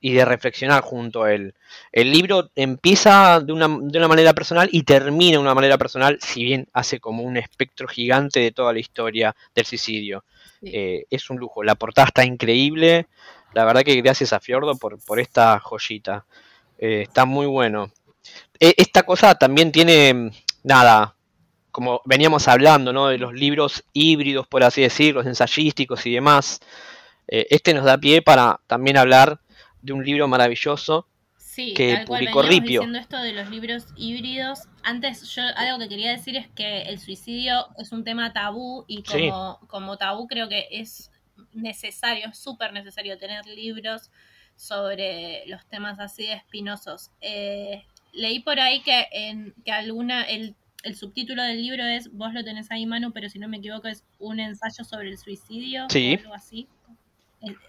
y 0.00 0.12
de 0.12 0.24
reflexionar 0.24 0.82
junto 0.82 1.24
a 1.24 1.32
él. 1.32 1.54
El 1.92 2.12
libro 2.12 2.50
empieza 2.54 3.40
de 3.40 3.52
una, 3.52 3.68
manera 4.08 4.34
personal 4.34 4.68
y 4.72 4.82
termina 4.82 5.32
de 5.32 5.38
una 5.38 5.54
manera 5.54 5.78
personal, 5.78 6.18
si 6.20 6.44
bien 6.44 6.68
hace 6.72 7.00
como 7.00 7.22
un 7.22 7.36
espectro 7.36 7.88
gigante 7.88 8.40
de 8.40 8.52
toda 8.52 8.72
la 8.72 8.78
historia 8.78 9.34
del 9.54 9.66
suicidio. 9.66 10.24
Eh, 10.62 11.04
es 11.10 11.30
un 11.30 11.38
lujo, 11.38 11.62
la 11.62 11.74
portada 11.74 12.08
está 12.08 12.24
increíble. 12.24 13.06
La 13.54 13.64
verdad 13.64 13.82
que 13.82 14.00
gracias 14.00 14.32
a 14.32 14.40
Fiordo 14.40 14.76
por, 14.76 15.02
por 15.04 15.18
esta 15.18 15.58
joyita. 15.60 16.26
está 16.78 17.24
muy 17.24 17.46
bueno. 17.46 17.90
E, 18.60 18.74
esta 18.76 19.02
cosa 19.04 19.34
también 19.34 19.72
tiene, 19.72 20.30
nada, 20.62 21.16
como 21.70 22.00
veníamos 22.04 22.48
hablando, 22.48 22.92
¿no? 22.92 23.08
De 23.08 23.18
los 23.18 23.34
libros 23.34 23.84
híbridos, 23.92 24.46
por 24.46 24.64
así 24.64 24.82
decirlo, 24.82 25.22
ensayísticos 25.22 26.06
y 26.06 26.14
demás. 26.14 26.60
Eh, 27.28 27.46
este 27.50 27.74
nos 27.74 27.84
da 27.84 27.98
pie 27.98 28.22
para 28.22 28.60
también 28.66 28.96
hablar 28.96 29.40
de 29.86 29.92
un 29.92 30.04
libro 30.04 30.28
maravilloso 30.28 31.06
que 31.54 32.04
publicó 32.06 32.42
Ripio. 32.42 32.80
diciendo 32.80 32.98
esto 32.98 33.16
de 33.18 33.32
los 33.32 33.48
libros 33.48 33.86
híbridos. 33.96 34.64
Antes, 34.82 35.22
yo 35.34 35.42
algo 35.56 35.78
que 35.78 35.88
quería 35.88 36.10
decir 36.10 36.36
es 36.36 36.48
que 36.48 36.82
el 36.82 36.98
suicidio 36.98 37.68
es 37.78 37.92
un 37.92 38.04
tema 38.04 38.32
tabú 38.34 38.84
y 38.86 39.02
como, 39.02 39.58
como 39.68 39.96
tabú 39.96 40.26
creo 40.26 40.48
que 40.48 40.66
es 40.70 41.10
necesario, 41.54 42.34
súper 42.34 42.72
necesario 42.74 43.16
tener 43.16 43.46
libros 43.46 44.10
sobre 44.56 45.44
los 45.46 45.66
temas 45.66 45.98
así 45.98 46.26
de 46.26 46.34
espinosos. 46.34 47.10
Eh, 47.22 47.84
leí 48.12 48.40
por 48.40 48.60
ahí 48.60 48.82
que 48.82 49.06
en 49.12 49.54
que 49.64 49.72
alguna 49.72 50.24
el 50.24 50.54
el 50.86 50.94
subtítulo 50.94 51.42
del 51.42 51.60
libro 51.60 51.84
es, 51.84 52.12
vos 52.12 52.32
lo 52.32 52.44
tenés 52.44 52.70
ahí, 52.70 52.86
mano, 52.86 53.10
pero 53.12 53.28
si 53.28 53.40
no 53.40 53.48
me 53.48 53.56
equivoco 53.56 53.88
es 53.88 54.04
un 54.20 54.38
ensayo 54.38 54.84
sobre 54.84 55.08
el 55.08 55.18
suicidio 55.18 55.86
sí. 55.90 56.14
o 56.14 56.20
algo 56.20 56.34
así. 56.34 56.68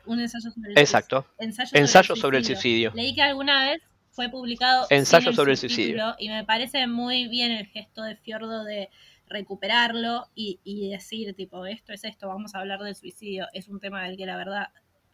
Un 0.06 0.20
ensayo 0.20 0.52
sobre 0.52 0.72
el 0.72 0.78
Exacto. 0.78 1.26
Ensayo, 1.38 2.16
sobre, 2.16 2.38
el 2.38 2.46
suicidio. 2.46 2.92
Leí 2.96 3.14
que 3.14 3.22
alguna 3.22 3.66
vez 3.66 3.82
fue 4.12 4.30
publicado 4.30 4.88
ensayo 4.90 5.32
sobre 5.34 5.52
el 5.52 5.58
suicidio 5.58 6.16
y 6.18 6.30
me 6.30 6.44
parece 6.44 6.88
muy 6.88 7.28
bien 7.28 7.52
el 7.52 7.68
gesto 7.68 8.02
de 8.02 8.16
Fiordo 8.16 8.64
de 8.64 8.90
recuperarlo 9.28 10.28
y, 10.34 10.90
decir 10.90 11.36
tipo 11.36 11.66
esto 11.66 11.94
es 11.94 12.04
esto 12.04 12.28
vamos 12.28 12.56
a 12.56 12.60
hablar 12.60 12.80
del 12.80 12.96
suicidio 12.96 13.46
es 13.54 13.68
un 13.68 13.80
tema 13.80 14.04
del 14.06 14.18
que 14.18 14.26
la 14.26 14.38
verdad 14.38 14.70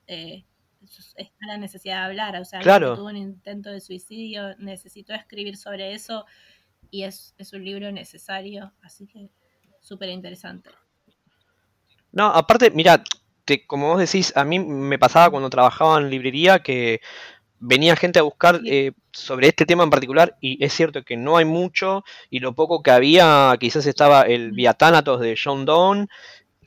eh, 0.08 0.45
está 1.15 1.47
la 1.47 1.58
necesidad 1.58 2.02
de 2.02 2.06
hablar 2.06 2.39
o 2.39 2.45
sea 2.45 2.60
claro. 2.60 2.95
tuvo 2.95 3.08
un 3.08 3.17
intento 3.17 3.71
de 3.71 3.82
suicidio 3.82 4.56
necesitó 4.58 5.13
escribir 5.13 5.58
sobre 5.58 5.93
eso 5.93 6.26
y 6.93 7.04
es, 7.06 7.34
un 7.54 7.65
libro 7.65 7.91
necesario, 7.91 8.71
así 8.84 9.08
que 9.08 9.32
súper 9.82 10.10
interesante. 10.10 10.69
No, 12.12 12.28
aparte, 12.28 12.69
mira, 12.69 13.04
como 13.67 13.89
vos 13.89 13.99
decís, 13.99 14.34
a 14.36 14.43
mí 14.43 14.60
me 14.60 14.99
pasaba 14.99 15.29
cuando 15.29 15.49
trabajaba 15.49 15.99
en 15.99 16.10
librería 16.10 16.60
que 16.60 17.01
venía 17.60 17.95
gente 17.95 18.19
a 18.19 18.23
buscar 18.23 18.62
eh, 18.65 18.91
sobre 19.12 19.47
este 19.47 19.65
tema 19.65 19.84
en 19.84 19.89
particular 19.89 20.36
y 20.41 20.63
es 20.63 20.73
cierto 20.73 21.03
que 21.03 21.15
no 21.17 21.38
hay 21.38 21.45
mucho 21.45 22.03
y 22.29 22.39
lo 22.39 22.53
poco 22.53 22.84
que 22.84 22.91
había 22.91 23.56
quizás 23.60 23.86
estaba 23.86 24.23
el 24.23 24.51
Viatánatos 24.51 25.21
de 25.21 25.38
John 25.41 25.65
Donne 25.65 26.08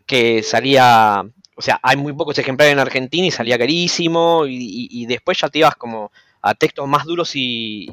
que 0.06 0.42
salía, 0.42 1.22
o 1.56 1.62
sea, 1.62 1.80
hay 1.82 1.96
muy 1.96 2.12
pocos 2.12 2.38
ejemplares 2.38 2.72
en 2.72 2.78
Argentina 2.78 3.26
y 3.26 3.30
salía 3.30 3.58
carísimo 3.58 4.44
y, 4.46 5.04
después 5.06 5.38
ya 5.40 5.48
te 5.48 5.58
ibas 5.58 5.74
como 5.76 6.12
a 6.42 6.54
textos 6.54 6.86
más 6.88 7.04
duros 7.04 7.32
y 7.34 7.88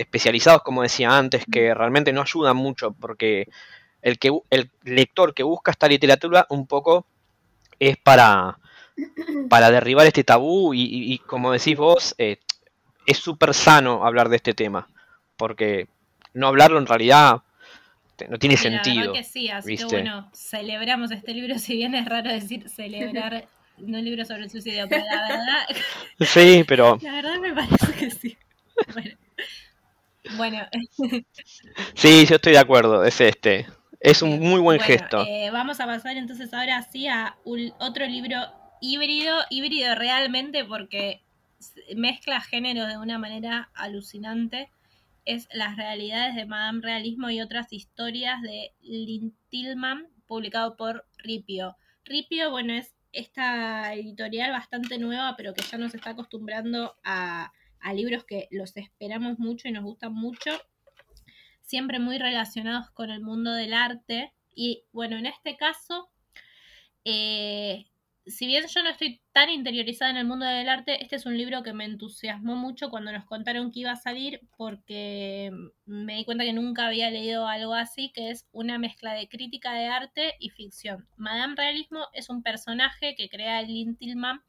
especializados, 0.00 0.62
como 0.62 0.82
decía 0.82 1.16
antes, 1.16 1.44
que 1.50 1.74
realmente 1.74 2.12
no 2.12 2.22
ayudan 2.22 2.56
mucho, 2.56 2.92
porque 2.92 3.48
el, 4.00 4.18
que, 4.18 4.30
el 4.48 4.70
lector 4.82 5.34
que 5.34 5.42
busca 5.42 5.70
esta 5.72 5.88
literatura 5.88 6.46
un 6.48 6.66
poco 6.66 7.06
es 7.80 7.96
para, 7.96 8.58
para 9.48 9.70
derribar 9.72 10.06
este 10.06 10.22
tabú 10.22 10.72
y, 10.74 11.18
como 11.26 11.50
decís 11.50 11.76
vos, 11.76 12.14
eh, 12.18 12.38
es 13.06 13.18
súper 13.18 13.54
sano 13.54 14.06
hablar 14.06 14.28
de 14.28 14.36
este 14.36 14.54
tema, 14.54 14.88
porque 15.36 15.88
no 16.34 16.46
hablarlo 16.46 16.78
en 16.78 16.86
realidad 16.86 17.42
no 18.28 18.38
tiene 18.38 18.56
sentido. 18.56 19.12
que 19.12 19.24
sí, 19.24 19.48
así 19.48 19.76
que 19.76 19.84
bueno, 19.84 20.30
celebramos 20.34 21.10
este 21.10 21.32
libro, 21.32 21.58
si 21.58 21.76
bien 21.76 21.94
es 21.94 22.06
raro 22.06 22.30
decir 22.30 22.68
celebrar 22.68 23.48
un 23.78 24.04
libro 24.04 24.24
sobre 24.24 24.42
el 24.42 24.50
suicidio, 24.50 24.86
pero 24.88 25.04
la 25.04 25.28
verdad... 25.28 25.66
Sí, 26.20 26.64
pero... 26.68 26.98
La 27.02 27.12
verdad 27.12 27.38
me 27.38 27.54
parece 27.54 27.92
que 27.98 28.10
sí. 28.10 28.36
Bueno. 28.92 29.16
Bueno. 30.36 30.58
sí, 31.94 32.26
yo 32.26 32.36
estoy 32.36 32.52
de 32.52 32.58
acuerdo, 32.58 33.04
es 33.04 33.20
este. 33.20 33.66
Es 34.00 34.22
un 34.22 34.40
muy 34.40 34.60
buen 34.60 34.80
gesto. 34.80 35.24
Eh, 35.26 35.50
vamos 35.52 35.78
a 35.80 35.86
pasar 35.86 36.16
entonces 36.16 36.52
ahora 36.54 36.82
sí 36.82 37.06
a 37.06 37.36
otro 37.44 38.06
libro 38.06 38.38
híbrido, 38.80 39.36
híbrido 39.50 39.94
realmente 39.94 40.64
porque 40.64 41.22
mezcla 41.94 42.40
géneros 42.40 42.88
de 42.88 42.96
una 42.96 43.18
manera 43.18 43.70
alucinante. 43.74 44.70
Es 45.26 45.48
Las 45.52 45.76
realidades 45.76 46.34
de 46.34 46.46
Madame 46.46 46.80
Realismo 46.82 47.28
y 47.28 47.42
otras 47.42 47.72
historias 47.72 48.40
de 48.40 48.72
Lynn 48.80 49.36
Tillman, 49.50 50.08
publicado 50.26 50.76
por 50.76 51.04
Ripio. 51.18 51.76
Ripio, 52.04 52.50
bueno, 52.50 52.72
es 52.72 52.94
esta 53.12 53.92
editorial 53.92 54.50
bastante 54.50 54.98
nueva, 54.98 55.34
pero 55.36 55.52
que 55.52 55.62
ya 55.62 55.76
nos 55.76 55.94
está 55.94 56.10
acostumbrando 56.10 56.96
a 57.04 57.52
a 57.80 57.94
libros 57.94 58.24
que 58.24 58.48
los 58.50 58.76
esperamos 58.76 59.38
mucho 59.38 59.68
y 59.68 59.72
nos 59.72 59.84
gustan 59.84 60.12
mucho. 60.12 60.50
Siempre 61.70 62.00
muy 62.00 62.18
relacionados 62.18 62.90
con 62.90 63.10
el 63.10 63.20
mundo 63.20 63.52
del 63.52 63.72
arte. 63.72 64.32
Y 64.54 64.82
bueno, 64.92 65.16
en 65.16 65.26
este 65.26 65.56
caso, 65.56 66.10
eh, 67.04 67.86
si 68.26 68.46
bien 68.46 68.64
yo 68.66 68.82
no 68.82 68.90
estoy 68.90 69.20
tan 69.32 69.50
interiorizada 69.50 70.10
en 70.10 70.16
el 70.16 70.26
mundo 70.26 70.46
del 70.46 70.68
arte, 70.68 71.00
este 71.00 71.14
es 71.14 71.26
un 71.26 71.38
libro 71.38 71.62
que 71.62 71.72
me 71.72 71.84
entusiasmó 71.84 72.56
mucho 72.56 72.90
cuando 72.90 73.12
nos 73.12 73.24
contaron 73.24 73.70
que 73.70 73.80
iba 73.80 73.92
a 73.92 73.96
salir 73.96 74.40
porque 74.56 75.52
me 75.86 76.16
di 76.16 76.24
cuenta 76.24 76.44
que 76.44 76.52
nunca 76.52 76.88
había 76.88 77.08
leído 77.08 77.46
algo 77.46 77.74
así, 77.74 78.10
que 78.12 78.30
es 78.30 78.48
una 78.50 78.76
mezcla 78.78 79.14
de 79.14 79.28
crítica 79.28 79.72
de 79.72 79.86
arte 79.86 80.34
y 80.40 80.50
ficción. 80.50 81.06
Madame 81.16 81.54
Realismo 81.54 82.08
es 82.12 82.30
un 82.30 82.42
personaje 82.42 83.14
que 83.14 83.28
crea 83.28 83.62
Lynn 83.62 83.96
Tillman, 83.96 84.42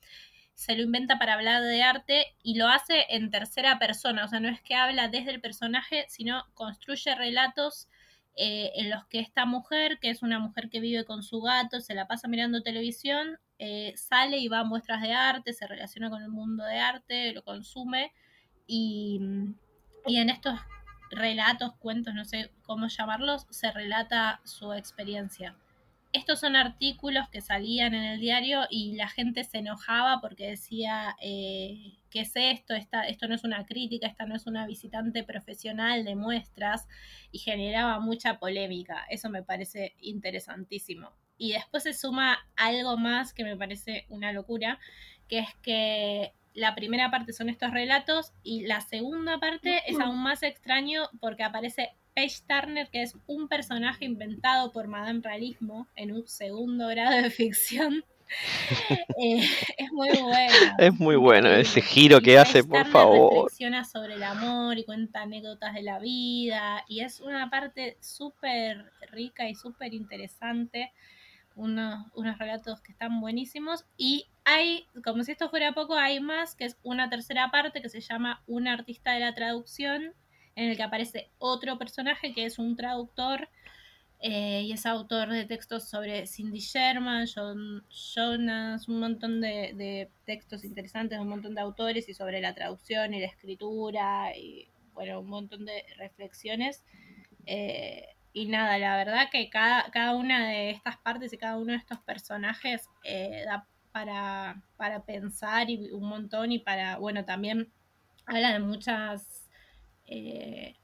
se 0.53 0.75
lo 0.75 0.83
inventa 0.83 1.17
para 1.17 1.33
hablar 1.33 1.63
de 1.63 1.81
arte 1.81 2.35
y 2.43 2.55
lo 2.55 2.67
hace 2.67 3.05
en 3.09 3.31
tercera 3.31 3.79
persona, 3.79 4.25
o 4.25 4.27
sea, 4.27 4.39
no 4.39 4.49
es 4.49 4.61
que 4.61 4.75
habla 4.75 5.07
desde 5.07 5.31
el 5.31 5.41
personaje, 5.41 6.05
sino 6.07 6.45
construye 6.53 7.15
relatos 7.15 7.87
eh, 8.35 8.71
en 8.75 8.89
los 8.89 9.05
que 9.07 9.19
esta 9.19 9.45
mujer, 9.45 9.99
que 9.99 10.09
es 10.09 10.21
una 10.21 10.39
mujer 10.39 10.69
que 10.69 10.79
vive 10.79 11.05
con 11.05 11.23
su 11.23 11.41
gato, 11.41 11.81
se 11.81 11.95
la 11.95 12.07
pasa 12.07 12.27
mirando 12.27 12.63
televisión, 12.63 13.39
eh, 13.59 13.93
sale 13.95 14.37
y 14.37 14.47
va 14.47 14.59
a 14.59 14.63
muestras 14.63 15.01
de 15.01 15.13
arte, 15.13 15.53
se 15.53 15.67
relaciona 15.67 16.09
con 16.09 16.21
el 16.21 16.29
mundo 16.29 16.63
de 16.63 16.79
arte, 16.79 17.33
lo 17.33 17.43
consume. 17.43 18.13
Y, 18.67 19.19
y 20.07 20.17
en 20.17 20.29
estos 20.29 20.59
relatos, 21.11 21.73
cuentos, 21.79 22.13
no 22.13 22.23
sé 22.23 22.51
cómo 22.63 22.87
llamarlos, 22.87 23.45
se 23.49 23.71
relata 23.71 24.39
su 24.45 24.73
experiencia 24.73 25.55
estos 26.13 26.39
son 26.39 26.55
artículos 26.55 27.29
que 27.29 27.41
salían 27.41 27.93
en 27.93 28.03
el 28.03 28.19
diario 28.19 28.61
y 28.69 28.95
la 28.95 29.07
gente 29.07 29.43
se 29.43 29.59
enojaba 29.59 30.19
porque 30.21 30.47
decía, 30.47 31.15
eh, 31.21 31.97
¿qué 32.09 32.21
es 32.21 32.31
esto? 32.35 32.73
esto 32.73 33.27
no 33.27 33.35
es 33.35 33.43
una 33.43 33.65
crítica, 33.65 34.07
esta 34.07 34.25
no 34.25 34.35
es 34.35 34.45
una 34.45 34.67
visitante 34.67 35.23
profesional 35.23 36.03
de 36.03 36.15
muestras 36.15 36.87
y 37.31 37.39
generaba 37.39 37.99
mucha 37.99 38.39
polémica. 38.39 39.05
Eso 39.09 39.29
me 39.29 39.43
parece 39.43 39.95
interesantísimo. 39.99 41.11
Y 41.37 41.53
después 41.53 41.83
se 41.83 41.93
suma 41.93 42.37
algo 42.55 42.97
más 42.97 43.33
que 43.33 43.43
me 43.43 43.55
parece 43.55 44.05
una 44.09 44.31
locura, 44.31 44.79
que 45.27 45.39
es 45.39 45.55
que 45.61 46.33
la 46.53 46.75
primera 46.75 47.09
parte 47.09 47.33
son 47.33 47.49
estos 47.49 47.71
relatos 47.71 48.33
y 48.43 48.65
la 48.67 48.81
segunda 48.81 49.39
parte 49.39 49.81
es 49.87 49.99
aún 49.99 50.21
más 50.21 50.43
extraño 50.43 51.09
porque 51.19 51.43
aparece 51.43 51.95
Page 52.15 52.41
Turner, 52.47 52.89
que 52.89 53.01
es 53.01 53.15
un 53.27 53.47
personaje 53.47 54.05
inventado 54.05 54.71
por 54.71 54.87
Madame 54.87 55.21
Realismo 55.23 55.87
en 55.95 56.11
un 56.11 56.27
segundo 56.27 56.87
grado 56.87 57.21
de 57.21 57.29
ficción. 57.29 58.03
Eh, 59.17 59.43
es 59.77 59.91
muy 59.91 60.09
bueno. 60.09 60.55
Es 60.77 60.99
muy 60.99 61.15
bueno 61.15 61.49
ese 61.49 61.81
giro 61.81 62.21
que 62.21 62.39
hace, 62.39 62.63
por 62.63 62.87
favor. 62.87 63.33
Reflexiona 63.33 63.83
sobre 63.83 64.13
el 64.13 64.23
amor 64.23 64.77
y 64.77 64.85
cuenta 64.85 65.21
anécdotas 65.21 65.73
de 65.73 65.83
la 65.83 65.99
vida. 65.99 66.83
Y 66.87 67.01
es 67.01 67.19
una 67.19 67.49
parte 67.49 67.97
súper 67.99 68.91
rica 69.11 69.49
y 69.49 69.55
súper 69.55 69.93
interesante. 69.93 70.91
Unos, 71.55 72.07
unos 72.15 72.37
relatos 72.37 72.79
que 72.81 72.93
están 72.93 73.19
buenísimos. 73.19 73.85
Y 73.97 74.27
hay, 74.45 74.87
como 75.03 75.23
si 75.23 75.33
esto 75.33 75.49
fuera 75.49 75.73
poco, 75.73 75.95
hay 75.95 76.19
más, 76.19 76.55
que 76.55 76.65
es 76.65 76.77
una 76.83 77.09
tercera 77.09 77.51
parte 77.51 77.81
que 77.81 77.89
se 77.89 78.01
llama 78.01 78.41
Un 78.47 78.67
artista 78.67 79.11
de 79.11 79.19
la 79.19 79.35
traducción, 79.35 80.13
en 80.55 80.69
el 80.69 80.77
que 80.77 80.83
aparece 80.83 81.29
otro 81.37 81.77
personaje 81.77 82.33
que 82.33 82.45
es 82.45 82.59
un 82.59 82.75
traductor 82.75 83.49
eh, 84.23 84.61
y 84.61 84.71
es 84.71 84.85
autor 84.85 85.29
de 85.29 85.45
textos 85.45 85.89
sobre 85.89 86.27
Cindy 86.27 86.59
Sherman, 86.59 87.25
John 87.33 87.83
Jonas, 87.89 88.87
un 88.87 88.99
montón 88.99 89.41
de, 89.41 90.11
textos 90.25 90.63
interesantes, 90.63 91.19
un 91.19 91.29
montón 91.29 91.55
de 91.55 91.61
autores 91.61 92.07
y 92.07 92.13
sobre 92.13 92.39
la 92.39 92.53
traducción 92.53 93.15
y 93.15 93.19
la 93.19 93.25
escritura 93.25 94.37
y 94.37 94.69
bueno, 94.93 95.21
un 95.21 95.29
montón 95.29 95.65
de 95.65 95.83
reflexiones. 95.97 96.83
Eh, 97.47 98.09
y 98.31 98.45
nada, 98.45 98.77
la 98.77 98.95
verdad 98.95 99.29
que 99.31 99.49
cada, 99.49 99.89
cada 99.89 100.15
una 100.15 100.47
de 100.47 100.69
estas 100.69 100.97
partes 100.97 101.33
y 101.33 101.37
cada 101.37 101.57
uno 101.57 101.71
de 101.71 101.79
estos 101.79 101.99
personajes 102.01 102.89
eh, 103.03 103.43
da 103.45 103.67
para, 103.91 104.61
para 104.77 105.03
pensar 105.03 105.69
y 105.71 105.89
un 105.91 106.07
montón 106.07 106.51
y 106.51 106.59
para, 106.59 106.97
bueno, 106.97 107.25
también 107.25 107.71
habla 108.27 108.53
de 108.53 108.59
muchas 108.59 109.40
eh, 110.11 110.75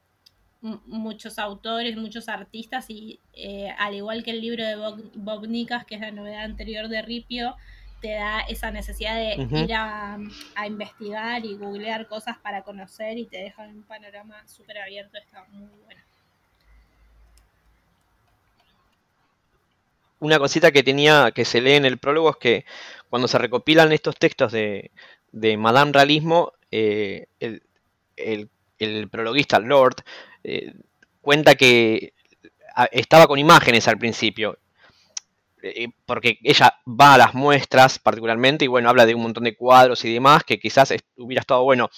muchos 0.62 1.38
autores, 1.38 1.96
muchos 1.98 2.30
artistas 2.30 2.86
y 2.90 3.20
eh, 3.34 3.70
al 3.78 3.94
igual 3.94 4.24
que 4.24 4.32
el 4.32 4.42
libro 4.42 4.66
de 4.66 4.76
Bob, 5.16 5.48
Nicas, 5.48 5.86
que 5.86 5.96
es 5.96 6.02
la 6.02 6.12
novedad 6.12 6.46
anterior 6.46 6.88
de 6.88 7.02
Ripio, 7.02 7.56
te 8.02 8.14
da 8.14 8.42
esa 8.42 8.72
necesidad 8.72 9.16
de 9.16 9.64
ir 9.64 9.74
a, 9.74 10.18
investigar 10.66 11.46
y 11.46 11.56
googlear 11.56 12.08
cosas 12.08 12.38
para 12.38 12.64
conocer 12.64 13.18
y 13.18 13.26
te 13.26 13.38
deja 13.38 13.64
un 13.64 13.84
panorama 13.84 14.48
súper 14.48 14.78
abierto, 14.80 15.18
está 15.18 15.46
muy 15.52 15.70
bueno. 15.86 16.02
Una 20.20 20.40
cosita 20.40 20.72
que 20.72 20.84
tenía, 20.84 21.32
que 21.32 21.46
se 21.46 21.62
lee 21.62 21.74
en 21.74 21.86
el 21.86 21.98
prólogo 21.98 22.32
es 22.32 22.38
que 22.38 22.66
cuando 23.10 23.28
se 23.28 23.38
recopilan 23.38 23.92
estos 23.92 24.16
textos 24.16 24.52
de, 24.52 24.90
Madame 25.58 25.92
Realismo, 25.92 26.54
eh, 26.72 27.28
el, 27.40 27.62
el 28.16 28.50
el 28.80 29.10
prologuista 29.10 29.60
Lord 29.60 29.96
eh, 30.44 30.74
cuenta 31.22 31.56
que 31.56 32.14
estaba 32.92 33.28
con 33.28 33.40
imágenes 33.40 33.88
al 33.88 33.98
principio, 33.98 34.60
eh, 35.64 35.88
porque 36.06 36.38
ella 36.44 36.74
va 36.88 37.16
a 37.16 37.18
las 37.18 37.34
muestras 37.34 38.00
particularmente 38.00 38.66
y 38.66 38.68
bueno, 38.68 38.90
habla 38.90 39.06
de 39.06 39.16
un 39.16 39.24
montón 39.24 39.44
de 39.44 39.56
cuadros 39.56 40.06
y 40.06 40.14
demás 40.14 40.44
que 40.44 40.60
quizás 40.60 40.94
hubiera 41.18 41.42
estado 41.42 41.64
bueno. 41.64 41.90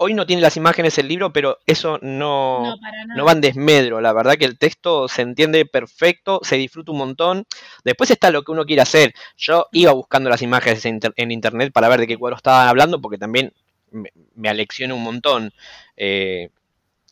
Hoy 0.00 0.14
no 0.14 0.26
tiene 0.26 0.40
las 0.42 0.56
imágenes 0.56 0.96
el 0.98 1.08
libro, 1.08 1.32
pero 1.32 1.58
eso 1.66 1.98
no, 2.02 2.76
no, 3.16 3.24
va 3.24 3.32
en 3.32 3.40
desmedro. 3.40 4.00
La 4.00 4.12
verdad 4.12 4.36
que 4.36 4.44
el 4.44 4.56
texto 4.56 5.08
se 5.08 5.22
entiende 5.22 5.66
perfecto, 5.66 6.38
se 6.44 6.54
disfruta 6.54 6.92
un 6.92 6.98
montón. 6.98 7.46
Después 7.82 8.08
está 8.12 8.30
lo 8.30 8.44
que 8.44 8.52
uno 8.52 8.64
quiere 8.64 8.82
hacer. 8.82 9.12
Yo 9.36 9.66
iba 9.72 9.90
buscando 9.90 10.30
las 10.30 10.40
imágenes 10.40 10.84
en 10.86 11.30
internet 11.32 11.72
para 11.72 11.88
ver 11.88 11.98
de 11.98 12.06
qué 12.06 12.16
cuadro 12.16 12.36
estaban 12.36 12.68
hablando, 12.68 13.00
porque 13.00 13.18
también 13.18 13.52
me, 13.90 14.10
me 14.34 14.48
alecciona 14.48 14.94
un 14.94 15.02
montón. 15.02 15.52
Eh, 15.96 16.50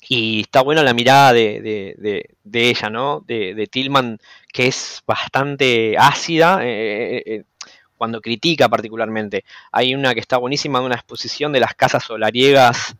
y 0.08 0.42
está 0.42 0.62
buena 0.62 0.82
la 0.82 0.94
mirada 0.94 1.32
de, 1.32 2.28
ella, 2.52 2.90
¿no? 2.90 3.24
De, 3.26 3.68
Tillman, 3.70 4.18
que 4.52 4.68
es 4.68 5.02
bastante 5.06 5.96
ácida 5.98 6.60
eh, 6.62 7.22
eh, 7.26 7.44
cuando 7.96 8.20
critica 8.20 8.68
particularmente. 8.68 9.44
Hay 9.72 9.94
una 9.94 10.14
que 10.14 10.20
está 10.20 10.36
buenísima, 10.36 10.78
de 10.78 10.86
una 10.86 10.94
exposición 10.94 11.52
de 11.52 11.60
las 11.60 11.74
casas 11.74 12.04
solariegas 12.04 12.96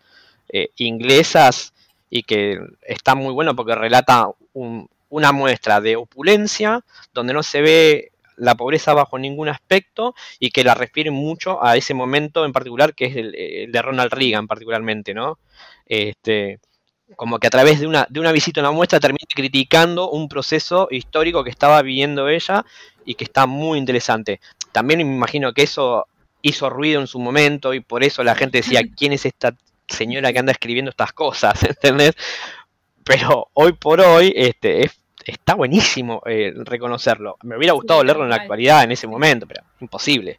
inglesas 0.76 1.74
y 2.08 2.22
que 2.22 2.58
está 2.82 3.14
muy 3.16 3.32
bueno 3.32 3.56
porque 3.56 3.74
relata 3.74 4.28
una 5.08 5.32
muestra 5.32 5.80
de 5.80 5.96
opulencia 5.96 6.84
donde 7.12 7.34
no 7.34 7.42
se 7.42 7.60
ve 7.62 8.12
la 8.37 8.55
pobreza 8.55 8.94
bajo 8.94 9.18
ningún 9.18 9.49
aspecto 9.49 10.14
y 10.38 10.51
que 10.51 10.64
la 10.64 10.75
refiere 10.75 11.11
mucho 11.11 11.64
a 11.64 11.77
ese 11.77 11.94
momento 11.94 12.44
en 12.44 12.53
particular 12.53 12.94
que 12.94 13.07
es 13.07 13.16
el, 13.16 13.72
de 13.72 13.83
Ronald 13.83 14.12
Reagan 14.12 14.46
particularmente, 14.46 15.14
¿no? 15.14 15.38
Este, 15.87 16.61
como 17.14 17.38
que 17.38 17.46
a 17.46 17.51
través 17.51 17.79
de 17.81 17.87
una, 17.87 18.07
de 18.11 18.20
una 18.20 18.33
visita 18.33 18.61
a 18.61 18.64
una 18.64 18.72
muestra 18.72 18.99
termina 18.99 19.27
criticando 19.33 20.11
un 20.11 20.29
proceso 20.29 20.88
histórico 20.90 21.44
que 21.44 21.51
estaba 21.51 21.81
viviendo 21.83 22.29
ella 22.29 22.64
y 23.05 23.14
que 23.14 23.25
está 23.25 23.46
muy 23.46 23.79
interesante. 23.79 24.40
También 24.72 24.99
me 24.99 25.14
imagino 25.14 25.53
que 25.53 25.62
eso 25.62 26.07
hizo 26.42 26.68
ruido 26.70 27.01
en 27.01 27.07
su 27.07 27.18
momento 27.18 27.75
y 27.75 27.81
por 27.81 28.03
eso 28.03 28.25
la 28.25 28.35
gente 28.35 28.59
decía, 28.59 28.83
¿quién 28.96 29.12
es 29.12 29.25
esta 29.25 29.57
señora 29.87 30.33
que 30.33 30.38
anda 30.40 30.53
escribiendo 30.53 30.90
estas 30.90 31.12
cosas? 31.12 31.62
¿Entendés? 31.62 32.14
Pero 33.05 33.49
hoy 33.55 33.72
por 33.72 34.01
hoy 34.01 34.33
este, 34.35 34.85
es 34.85 34.99
está 35.26 35.54
buenísimo 35.54 36.22
eh, 36.26 36.52
reconocerlo. 36.54 37.36
Me 37.42 37.56
hubiera 37.56 37.72
gustado 37.72 38.02
leerlo 38.04 38.24
en 38.24 38.30
la 38.30 38.36
actualidad 38.36 38.84
en 38.84 38.92
ese 38.92 39.06
momento, 39.06 39.46
pero 39.46 39.62
imposible. 39.80 40.38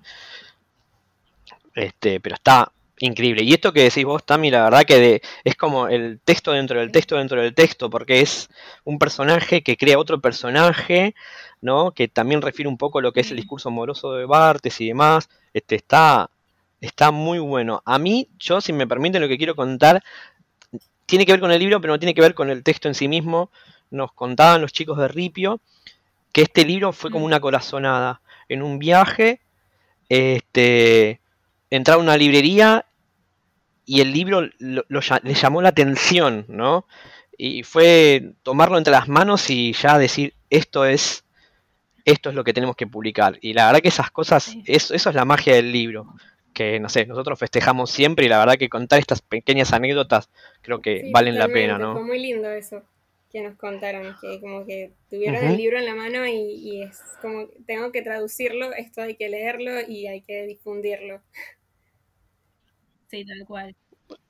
Este, 1.75 2.19
pero 2.19 2.35
está 2.35 2.71
increíble. 2.99 3.43
Y 3.43 3.53
esto 3.53 3.73
que 3.73 3.83
decís 3.83 4.05
vos, 4.05 4.25
Tami, 4.25 4.49
la 4.49 4.63
verdad 4.63 4.83
que 4.83 5.21
es 5.43 5.55
como 5.55 5.87
el 5.87 6.19
texto 6.23 6.51
dentro 6.51 6.79
del 6.79 6.91
texto 6.91 7.17
dentro 7.17 7.41
del 7.41 7.53
texto, 7.53 7.89
porque 7.89 8.21
es 8.21 8.49
un 8.83 8.97
personaje 8.97 9.61
que 9.61 9.77
crea 9.77 9.99
otro 9.99 10.19
personaje, 10.19 11.13
¿no? 11.61 11.91
Que 11.91 12.07
también 12.07 12.41
refiere 12.41 12.69
un 12.69 12.77
poco 12.77 12.99
a 12.99 13.01
lo 13.01 13.11
que 13.11 13.21
es 13.21 13.31
el 13.31 13.37
discurso 13.37 13.69
amoroso 13.69 14.13
de 14.13 14.25
Bartes 14.25 14.79
y 14.81 14.87
demás. 14.87 15.29
Este, 15.53 15.75
está, 15.75 16.31
está 16.81 17.11
muy 17.11 17.39
bueno. 17.39 17.81
A 17.85 17.99
mí, 17.99 18.29
yo, 18.39 18.61
si 18.61 18.73
me 18.73 18.87
permiten, 18.87 19.21
lo 19.21 19.27
que 19.27 19.37
quiero 19.37 19.55
contar 19.55 20.01
tiene 21.05 21.25
que 21.25 21.33
ver 21.33 21.41
con 21.41 21.51
el 21.51 21.59
libro, 21.59 21.79
pero 21.81 21.93
no 21.93 21.99
tiene 21.99 22.13
que 22.13 22.21
ver 22.21 22.33
con 22.33 22.49
el 22.49 22.63
texto 22.63 22.87
en 22.87 22.95
sí 22.95 23.07
mismo 23.07 23.51
nos 23.89 24.11
contaban 24.13 24.61
los 24.61 24.73
chicos 24.73 24.97
de 24.97 25.07
Ripio 25.07 25.61
que 26.37 26.43
este 26.43 26.65
libro 26.65 26.93
fue 26.93 27.09
como 27.09 27.23
mm. 27.23 27.29
una 27.29 27.39
corazonada. 27.39 28.21
En 28.47 28.61
un 28.61 28.77
viaje, 28.77 29.41
este, 30.07 31.19
entrar 31.71 31.97
a 31.97 31.99
una 31.99 32.15
librería 32.15 32.85
y 33.85 34.01
el 34.01 34.11
libro 34.11 34.41
le 34.59 35.33
llamó 35.33 35.61
la 35.63 35.69
atención, 35.69 36.45
¿no? 36.47 36.85
Y 37.37 37.63
fue 37.63 38.33
tomarlo 38.43 38.77
entre 38.77 38.91
las 38.91 39.07
manos 39.07 39.49
y 39.49 39.73
ya 39.73 39.97
decir, 39.97 40.35
esto 40.51 40.85
es, 40.85 41.25
esto 42.05 42.29
es 42.29 42.35
lo 42.35 42.43
que 42.43 42.53
tenemos 42.53 42.75
que 42.75 42.85
publicar. 42.85 43.39
Y 43.41 43.53
la 43.53 43.65
verdad 43.65 43.81
que 43.81 43.87
esas 43.87 44.11
cosas, 44.11 44.55
eso, 44.65 44.93
eso 44.93 45.09
es 45.09 45.15
la 45.15 45.25
magia 45.25 45.55
del 45.55 45.71
libro 45.71 46.13
que, 46.53 46.79
no 46.79 46.89
sé, 46.89 47.05
nosotros 47.05 47.37
festejamos 47.39 47.89
siempre 47.89 48.25
y 48.25 48.29
la 48.29 48.39
verdad 48.39 48.57
que 48.57 48.69
contar 48.69 48.99
estas 48.99 49.21
pequeñas 49.21 49.73
anécdotas 49.73 50.29
creo 50.61 50.81
que 50.81 51.09
valen 51.11 51.37
la 51.37 51.47
pena, 51.47 51.77
¿no? 51.77 51.93
Fue 51.93 52.03
muy 52.03 52.19
lindo 52.19 52.49
eso 52.49 52.83
que 53.37 53.43
nos 53.43 53.57
contaron, 53.57 54.15
que 54.19 54.41
como 54.41 54.65
que 54.65 54.93
tuvieron 55.11 55.45
el 55.45 55.57
libro 55.57 55.77
en 55.77 55.85
la 55.85 55.93
mano 55.93 56.25
y, 56.25 56.33
y, 56.33 56.81
es 56.81 56.99
como, 57.21 57.47
tengo 57.67 57.91
que 57.91 58.01
traducirlo, 58.01 58.73
esto 58.73 59.03
hay 59.03 59.15
que 59.15 59.29
leerlo 59.29 59.73
y 59.87 60.07
hay 60.07 60.21
que 60.21 60.47
difundirlo. 60.47 61.21
Sí, 63.11 63.25
tal 63.25 63.45
cual. 63.45 63.75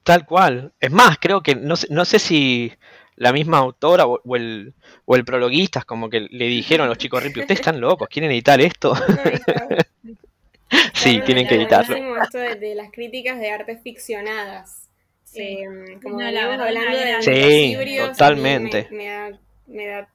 Tal 0.03 0.25
cual. 0.25 0.73
Es 0.81 0.91
más, 0.91 1.17
creo 1.19 1.41
que 1.41 1.55
no 1.55 1.77
sé, 1.77 1.87
no 1.89 2.03
sé 2.03 2.19
si 2.19 2.73
la 3.15 3.31
misma 3.31 3.59
autora 3.59 4.05
o, 4.05 4.35
el, 4.35 4.73
o 5.05 5.15
el 5.15 5.23
prologuista 5.23 5.83
como 5.83 6.09
que 6.09 6.27
le 6.29 6.47
dijeron 6.47 6.85
a 6.85 6.89
los 6.89 6.97
chicos 6.97 7.23
Ripley, 7.23 7.43
ustedes 7.43 7.61
están 7.61 7.79
locos, 7.79 8.09
¿quieren 8.09 8.31
editar 8.31 8.59
esto? 8.59 8.93
sí, 10.93 11.21
tienen 11.25 11.47
que 11.47 11.55
editarlo. 11.55 12.21
esto 12.21 12.39
de, 12.39 12.75
las 12.75 12.91
críticas 12.91 13.39
de 13.39 13.51
artes 13.51 13.81
ficcionadas. 13.81 14.87
Sí. 15.38 15.63
Eh, 15.63 16.00
como 16.02 16.19
hablando 16.19 16.97
de 16.97 17.21
sí, 17.21 17.71
híbridos, 17.71 18.12
totalmente. 18.12 18.88
Me, 18.91 19.08
da, 19.08 19.39
me, 19.67 19.88
da, 19.88 20.10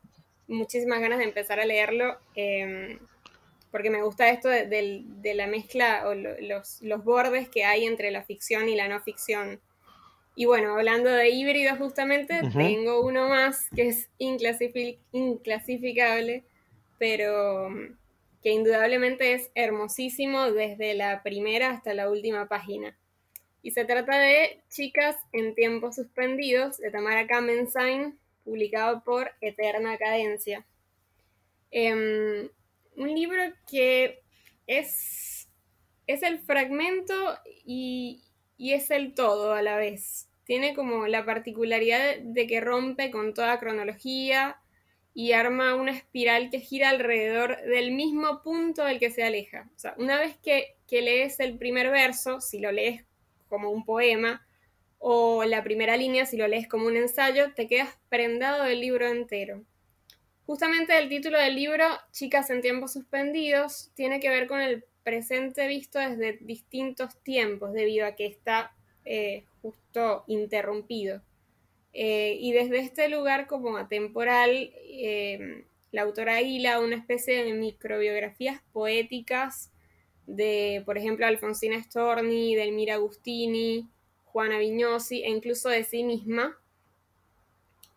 muchísimas 0.49 1.01
ganas 1.01 1.19
de 1.19 1.25
empezar 1.25 1.61
a 1.61 1.65
leerlo. 1.65 2.19
Eh, 2.35 2.99
porque 3.73 3.91
me 3.91 4.03
gusta 4.03 4.29
esto 4.29 4.51
de, 4.51 5.35
la 5.35 5.47
mezcla 5.47 6.03
o 6.07 6.15
los, 6.15 6.83
los, 6.83 7.05
bordes 7.05 7.49
que 7.49 7.65
hay 7.65 7.87
entre 7.87 8.11
la 8.11 8.23
ficción 8.23 8.69
y 8.69 8.75
la 8.77 8.87
no 8.87 9.01
ficción. 9.01 9.63
Y 10.37 10.45
bueno, 10.45 10.77
hablando 10.77 11.09
de 11.11 11.31
híbridos 11.31 11.79
justamente, 11.79 12.43
tengo 12.55 13.05
uno 13.05 13.29
más 13.29 13.69
que 13.75 13.89
es 13.89 14.09
inclasificable, 14.19 16.45
pero 16.99 17.71
que 18.43 18.51
indudablemente 18.51 19.33
es 19.35 19.51
hermosísimo 19.55 20.51
desde 20.53 20.95
la 20.95 21.23
primera 21.23 21.71
hasta 21.71 21.95
la 21.95 22.11
última 22.11 22.49
página. 22.49 22.97
Y 23.63 23.71
se 23.71 23.85
trata 23.85 24.19
de 24.19 24.61
Chicas 24.69 25.17
en 25.33 25.55
tiempos 25.55 25.95
suspendidos 25.95 26.79
de 26.79 26.91
Tamara 26.91 27.27
Kamenstein, 27.29 28.19
publicado 28.45 29.05
por 29.05 29.31
Eterna 29.41 29.97
Cadencia. 29.99 30.67
Em, 31.71 32.51
un 32.97 33.15
libro 33.15 33.41
que 33.71 34.21
es, 34.67 35.49
es 36.07 36.23
el 36.23 36.41
fragmento 36.41 37.15
y, 37.65 38.25
y 38.57 38.73
es 38.73 38.91
el 38.91 39.15
todo 39.15 39.53
a 39.53 39.63
la 39.63 39.77
vez. 39.77 40.29
Tiene 40.45 40.75
como 40.75 41.07
la 41.07 41.25
particularidad 41.25 42.19
de 42.19 42.47
que 42.49 42.61
rompe 42.61 43.11
con 43.13 43.33
toda 43.33 43.61
cronología 43.61 44.61
y 45.15 45.33
arma 45.33 45.75
una 45.75 45.93
espiral 45.93 46.51
que 46.51 46.61
gira 46.61 46.89
alrededor 46.89 47.61
del 47.63 47.93
mismo 47.93 48.43
punto 48.43 48.85
del 48.85 48.99
que 48.99 49.11
se 49.11 49.23
aleja. 49.23 49.71
O 49.77 49.79
sea, 49.79 49.95
una 49.99 50.19
vez 50.19 50.37
que, 50.43 50.77
que 50.89 51.03
lees 51.03 51.39
el 51.39 51.59
primer 51.59 51.91
verso, 51.91 52.41
si 52.41 52.59
lo 52.59 52.73
lees 52.73 53.05
como 53.53 53.69
un 53.69 53.85
poema, 53.85 54.47
o 54.99 55.45
la 55.45 55.63
primera 55.63 55.99
línea, 55.99 56.25
si 56.25 56.39
lo 56.39 56.49
lees 56.49 56.67
como 56.67 56.87
un 56.87 56.97
ensayo, 56.97 57.53
te 57.53 57.67
quedas 57.67 57.99
prendado 58.09 58.65
del 58.65 58.81
libro 58.81 59.07
entero. 59.07 59.63
Justamente 60.47 60.97
el 60.97 61.11
título 61.11 61.39
del 61.39 61.55
libro, 61.55 61.85
Chicas 62.13 62.49
en 62.49 62.63
tiempos 62.63 62.95
suspendidos, 62.95 63.91
tiene 63.95 64.21
que 64.21 64.31
ver 64.31 64.47
con 64.47 64.61
el 64.63 64.85
presente 65.03 65.67
visto 65.67 65.99
desde 65.99 66.39
distintos 66.41 67.15
tiempos, 67.23 67.75
debido 67.75 68.07
a 68.07 68.15
que 68.15 68.25
está 68.25 68.73
eh, 69.05 69.45
justo 69.61 70.25
interrumpido. 70.29 71.21
Eh, 71.93 72.39
y 72.41 72.53
desde 72.53 72.79
este 72.79 73.11
lugar 73.11 73.47
como 73.47 73.77
atemporal, 73.77 74.73
eh, 74.87 75.65
la 75.91 76.03
autora 76.03 76.41
hila 76.41 76.81
una 76.81 76.97
especie 76.97 77.45
de 77.45 77.53
microbiografías 77.53 78.63
poéticas 78.73 79.72
de, 80.37 80.83
por 80.85 80.99
ejemplo, 80.99 81.27
Alfonsina 81.27 81.83
Storni, 81.83 82.55
Delmira 82.55 82.95
Agustini, 82.95 83.89
Juana 84.25 84.59
Vignosi 84.59 85.23
e 85.23 85.31
incluso 85.31 85.69
de 85.69 85.85
sí 85.85 86.05
misma, 86.05 86.59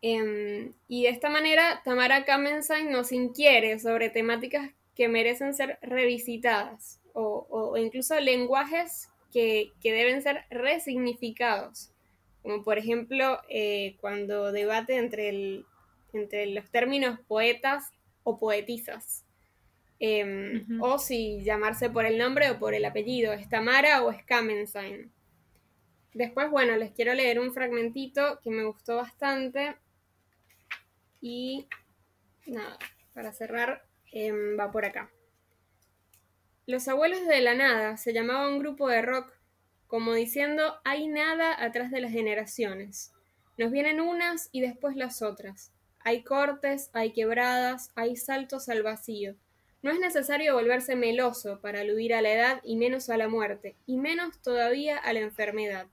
Em, 0.08 0.72
y 0.88 1.02
de 1.02 1.10
esta 1.10 1.32
manera, 1.32 1.82
Tamara 1.84 2.26
Kamenstein 2.26 2.92
nos 2.92 3.12
inquiere 3.12 3.80
sobre 3.80 4.12
temáticas 4.12 4.70
que 4.94 5.08
merecen 5.08 5.56
ser 5.56 5.80
revisitadas 5.82 7.02
o, 7.14 7.76
incluso 7.76 8.20
lenguajes 8.20 9.10
que, 9.34 9.74
deben 9.82 10.22
ser 10.22 10.46
resignificados, 10.52 11.92
como 12.44 12.64
por 12.64 12.78
ejemplo 12.78 13.40
eh, 13.50 13.98
cuando 14.00 14.52
debate 14.52 14.98
entre, 14.98 15.64
entre 16.14 16.46
los 16.54 16.70
términos 16.70 17.20
poetas 17.28 17.86
o 18.22 18.38
poetisas. 18.38 19.25
Em, 20.00 20.82
o 20.82 21.00
si 21.00 21.42
llamarse 21.44 21.90
por 21.90 22.06
el 22.06 22.18
nombre 22.18 22.50
o 22.50 22.60
por 22.60 22.74
el 22.74 22.86
apellido, 22.86 23.34
es 23.34 23.48
Tamara 23.48 24.04
o 24.04 24.12
es 24.12 24.24
Kamenstein. 24.26 25.12
Después, 26.14 26.50
bueno, 26.50 26.76
les 26.78 26.92
quiero 26.92 27.14
leer 27.14 27.40
un 27.40 27.54
fragmentito 27.54 28.40
que 28.42 28.50
me 28.50 28.64
gustó 28.64 28.98
bastante 28.98 29.76
y 31.22 31.68
nada, 32.46 32.78
para 33.14 33.34
cerrar, 33.34 33.86
em, 34.12 34.58
va 34.60 34.72
por 34.72 34.86
acá. 34.86 35.12
Los 36.68 36.88
abuelos 36.88 37.26
de 37.28 37.42
la 37.42 37.54
nada 37.54 37.98
se 37.98 38.14
llamaba 38.14 38.48
un 38.48 38.60
grupo 38.60 38.88
de 38.88 39.02
rock, 39.02 39.32
como 39.88 40.14
diciendo, 40.14 40.80
hay 40.84 41.08
nada 41.08 41.64
atrás 41.64 41.92
de 41.92 42.02
las 42.02 42.12
generaciones. 42.12 43.12
Nos 43.58 43.72
vienen 43.72 44.02
unas 44.02 44.50
y 44.52 44.62
después 44.62 44.96
las 44.96 45.22
otras. 45.22 45.72
Hay 46.00 46.24
cortes, 46.24 46.90
hay 46.94 47.14
quebradas, 47.14 47.92
hay 47.96 48.16
saltos 48.16 48.68
al 48.70 48.84
vacío. 48.84 49.36
No 49.86 49.92
es 49.92 50.00
necesario 50.00 50.56
volverse 50.56 50.96
meloso 50.96 51.60
para 51.62 51.82
aludir 51.82 52.16
a 52.16 52.22
la 52.24 52.34
edad 52.34 52.62
y 52.64 52.76
menos 52.76 53.12
a 53.12 53.18
la 53.18 53.28
muerte, 53.28 53.76
y 53.86 53.98
menos 53.98 54.42
todavía 54.42 54.98
a 54.98 55.14
la 55.14 55.20
enfermedad. 55.20 55.86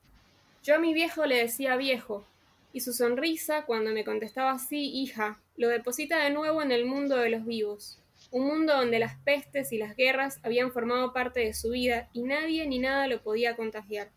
Yo 0.63 0.77
a 0.77 0.79
mi 0.79 0.95
viejo 0.95 1.27
le 1.27 1.37
decía 1.37 1.77
viejo, 1.77 2.27
y 2.73 2.81
su 2.81 2.95
sonrisa, 2.95 3.67
cuando 3.67 3.91
me 3.91 4.03
contestaba 4.03 4.53
así, 4.53 4.79
hija, 4.79 5.43
lo 5.59 5.69
deposita 5.69 6.25
de 6.25 6.31
nuevo 6.31 6.63
en 6.63 6.73
el 6.73 6.87
mundo 6.87 7.19
de 7.19 7.29
los 7.29 7.45
vivos, 7.45 7.99
un 8.31 8.47
mundo 8.47 8.75
donde 8.75 8.99
las 8.99 9.19
pestes 9.19 9.75
y 9.75 9.77
las 9.77 9.95
guerras 9.95 10.41
habían 10.43 10.73
formado 10.73 11.13
parte 11.13 11.41
de 11.41 11.53
su 11.53 11.69
vida 11.69 12.09
y 12.15 12.23
nadie 12.23 12.67
ni 12.67 12.79
nada 12.79 13.09
lo 13.09 13.23
podía 13.23 13.57
contagiar. 13.57 14.09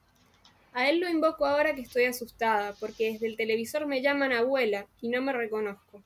A 0.72 0.90
él 0.90 1.02
lo 1.02 1.10
invoco 1.10 1.46
ahora 1.46 1.76
que 1.76 1.82
estoy 1.82 2.06
asustada, 2.06 2.76
porque 2.80 3.12
desde 3.12 3.28
el 3.28 3.36
televisor 3.36 3.88
me 3.88 4.02
llaman 4.02 4.32
abuela 4.32 4.88
y 5.02 5.10
no 5.10 5.22
me 5.22 5.34
reconozco. 5.34 6.02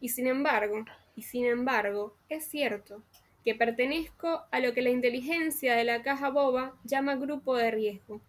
Y 0.00 0.08
sin 0.08 0.26
embargo, 0.26 0.86
y 1.16 1.22
sin 1.22 1.44
embargo, 1.44 2.14
es 2.30 2.46
cierto 2.46 3.02
que 3.44 3.54
pertenezco 3.54 4.42
a 4.50 4.60
lo 4.60 4.74
que 4.74 4.82
la 4.82 4.90
inteligencia 4.90 5.74
de 5.74 5.84
la 5.84 6.02
caja 6.02 6.30
boba 6.30 6.74
llama 6.84 7.16
grupo 7.16 7.56
de 7.56 7.70
riesgo. 7.70 8.20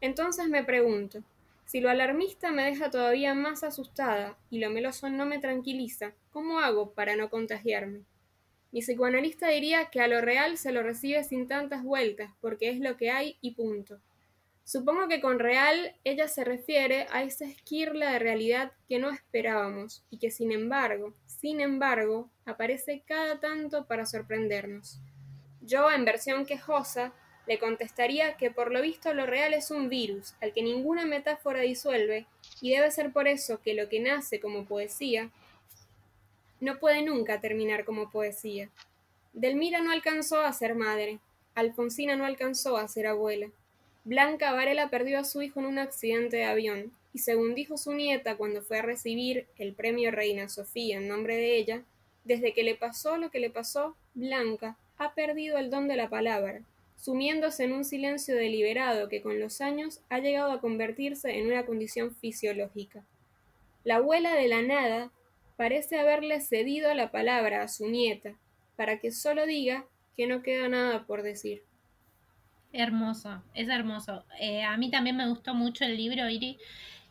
Entonces 0.00 0.48
me 0.48 0.64
pregunto, 0.64 1.22
si 1.64 1.80
lo 1.80 1.90
alarmista 1.90 2.52
me 2.52 2.64
deja 2.64 2.90
todavía 2.90 3.34
más 3.34 3.64
asustada 3.64 4.36
y 4.50 4.58
lo 4.58 4.70
meloso 4.70 5.08
no 5.08 5.26
me 5.26 5.38
tranquiliza, 5.38 6.12
¿cómo 6.30 6.60
hago 6.60 6.92
para 6.92 7.16
no 7.16 7.30
contagiarme? 7.30 8.00
Mi 8.70 8.80
psicoanalista 8.80 9.48
diría 9.48 9.86
que 9.86 10.00
a 10.00 10.08
lo 10.08 10.20
real 10.20 10.58
se 10.58 10.72
lo 10.72 10.82
recibe 10.82 11.22
sin 11.24 11.46
tantas 11.46 11.82
vueltas, 11.82 12.30
porque 12.40 12.70
es 12.70 12.80
lo 12.80 12.96
que 12.96 13.10
hay 13.10 13.38
y 13.40 13.52
punto. 13.52 13.98
Supongo 14.64 15.08
que 15.08 15.20
con 15.20 15.38
real 15.38 15.94
ella 16.04 16.26
se 16.26 16.42
refiere 16.42 17.06
a 17.10 17.22
esa 17.22 17.44
esquirla 17.44 18.12
de 18.12 18.18
realidad 18.18 18.72
que 18.88 18.98
no 18.98 19.10
esperábamos 19.10 20.02
y 20.10 20.18
que 20.18 20.30
sin 20.30 20.52
embargo, 20.52 21.14
sin 21.26 21.60
embargo, 21.60 22.30
aparece 22.46 23.02
cada 23.06 23.40
tanto 23.40 23.86
para 23.86 24.06
sorprendernos. 24.06 24.98
Yo, 25.60 25.90
en 25.90 26.06
versión 26.06 26.46
quejosa, 26.46 27.12
le 27.46 27.58
contestaría 27.58 28.38
que 28.38 28.50
por 28.50 28.72
lo 28.72 28.80
visto 28.80 29.12
lo 29.12 29.26
real 29.26 29.52
es 29.52 29.70
un 29.70 29.90
virus 29.90 30.34
al 30.40 30.54
que 30.54 30.62
ninguna 30.62 31.04
metáfora 31.04 31.60
disuelve 31.60 32.26
y 32.62 32.70
debe 32.70 32.90
ser 32.90 33.12
por 33.12 33.28
eso 33.28 33.60
que 33.60 33.74
lo 33.74 33.90
que 33.90 34.00
nace 34.00 34.40
como 34.40 34.64
poesía 34.64 35.30
no 36.60 36.78
puede 36.78 37.02
nunca 37.02 37.40
terminar 37.40 37.84
como 37.84 38.10
poesía. 38.10 38.70
Delmira 39.34 39.80
no 39.80 39.90
alcanzó 39.90 40.40
a 40.40 40.52
ser 40.54 40.74
madre, 40.74 41.18
Alfonsina 41.54 42.16
no 42.16 42.24
alcanzó 42.24 42.78
a 42.78 42.88
ser 42.88 43.06
abuela, 43.06 43.50
Blanca 44.04 44.52
Varela 44.52 44.90
perdió 44.90 45.18
a 45.18 45.24
su 45.24 45.40
hijo 45.40 45.60
en 45.60 45.66
un 45.66 45.78
accidente 45.78 46.36
de 46.36 46.44
avión, 46.44 46.92
y 47.14 47.20
según 47.20 47.54
dijo 47.54 47.78
su 47.78 47.94
nieta 47.94 48.36
cuando 48.36 48.60
fue 48.60 48.78
a 48.80 48.82
recibir 48.82 49.46
el 49.56 49.72
premio 49.72 50.10
Reina 50.10 50.48
Sofía 50.50 50.98
en 50.98 51.08
nombre 51.08 51.36
de 51.36 51.56
ella, 51.56 51.82
desde 52.24 52.52
que 52.52 52.64
le 52.64 52.74
pasó 52.74 53.16
lo 53.16 53.30
que 53.30 53.40
le 53.40 53.48
pasó, 53.48 53.96
Blanca 54.12 54.76
ha 54.98 55.14
perdido 55.14 55.56
el 55.56 55.70
don 55.70 55.88
de 55.88 55.96
la 55.96 56.10
palabra, 56.10 56.60
sumiéndose 57.00 57.64
en 57.64 57.72
un 57.72 57.84
silencio 57.84 58.36
deliberado 58.36 59.08
que 59.08 59.22
con 59.22 59.40
los 59.40 59.62
años 59.62 60.00
ha 60.10 60.18
llegado 60.18 60.52
a 60.52 60.60
convertirse 60.60 61.38
en 61.38 61.46
una 61.46 61.64
condición 61.64 62.14
fisiológica. 62.14 63.04
La 63.84 63.96
abuela 63.96 64.34
de 64.34 64.48
la 64.48 64.60
nada 64.60 65.10
parece 65.56 65.98
haberle 65.98 66.40
cedido 66.40 66.92
la 66.92 67.10
palabra 67.10 67.62
a 67.62 67.68
su 67.68 67.88
nieta, 67.88 68.34
para 68.76 68.98
que 68.98 69.12
solo 69.12 69.46
diga 69.46 69.86
que 70.14 70.26
no 70.26 70.42
queda 70.42 70.68
nada 70.68 71.06
por 71.06 71.22
decir. 71.22 71.62
Hermoso, 72.74 73.42
es 73.54 73.68
hermoso. 73.68 74.24
Eh, 74.40 74.64
a 74.64 74.76
mí 74.76 74.90
también 74.90 75.16
me 75.16 75.28
gustó 75.28 75.54
mucho 75.54 75.84
el 75.84 75.96
libro, 75.96 76.28
Iri. 76.28 76.58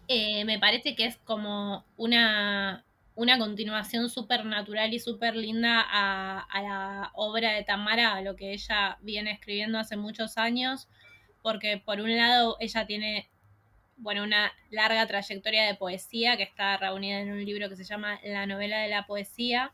Eh, 0.07 0.43
me 0.45 0.59
parece 0.59 0.93
que 0.95 1.05
es 1.05 1.17
como 1.17 1.85
una 1.97 2.83
una 3.15 3.37
continuación 3.37 4.09
súper 4.09 4.45
natural 4.45 4.93
y 4.93 4.99
súper 4.99 5.35
linda 5.35 5.85
a, 5.87 6.61
la 6.61 7.11
obra 7.13 7.53
de 7.53 7.63
Tamara, 7.63 8.13
a 8.13 8.21
lo 8.21 8.35
que 8.35 8.53
ella 8.53 8.97
viene 9.01 9.31
escribiendo 9.31 9.77
hace 9.77 9.97
muchos 9.97 10.37
años, 10.37 10.87
porque 11.41 11.77
por 11.77 12.01
un 12.01 12.15
lado 12.15 12.57
ella 12.59 12.87
tiene, 12.87 13.29
bueno, 13.97 14.23
una 14.23 14.51
larga 14.71 15.05
trayectoria 15.05 15.65
de 15.65 15.75
poesía 15.75 16.37
que 16.37 16.43
está 16.43 16.77
reunida 16.77 17.19
en 17.19 17.31
un 17.31 17.45
libro 17.45 17.69
que 17.69 17.75
se 17.75 17.83
llama 17.83 18.19
La 18.23 18.45
novela 18.47 18.79
de 18.79 18.89
la 18.89 19.05
poesía. 19.05 19.73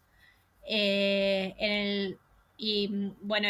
Eh, 0.67 1.55
en 1.57 1.71
el, 1.71 2.17
y 2.57 3.13
bueno, 3.21 3.47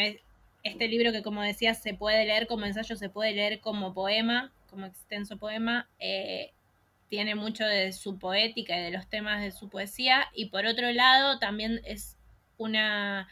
este 0.64 0.88
libro 0.88 1.12
que 1.12 1.24
como 1.24 1.42
decía 1.42 1.74
se 1.74 1.94
puede 1.94 2.26
leer 2.26 2.48
como 2.48 2.66
ensayo, 2.66 2.96
se 2.96 3.10
puede 3.10 3.34
leer 3.34 3.60
como 3.60 3.94
poema, 3.94 4.52
como 4.70 4.86
extenso 4.86 5.38
poema, 5.38 5.90
eh, 6.00 6.52
tiene 7.10 7.36
mucho 7.36 7.66
de 7.66 7.92
su 7.92 8.20
poética 8.20 8.78
y 8.78 8.84
de 8.84 8.92
los 8.92 9.08
temas 9.08 9.42
de 9.42 9.52
su 9.52 9.70
poesía, 9.70 10.28
y 10.34 10.48
por 10.48 10.66
otro 10.66 10.92
lado 10.92 11.40
también 11.40 11.82
es 11.86 12.18
una, 12.58 13.28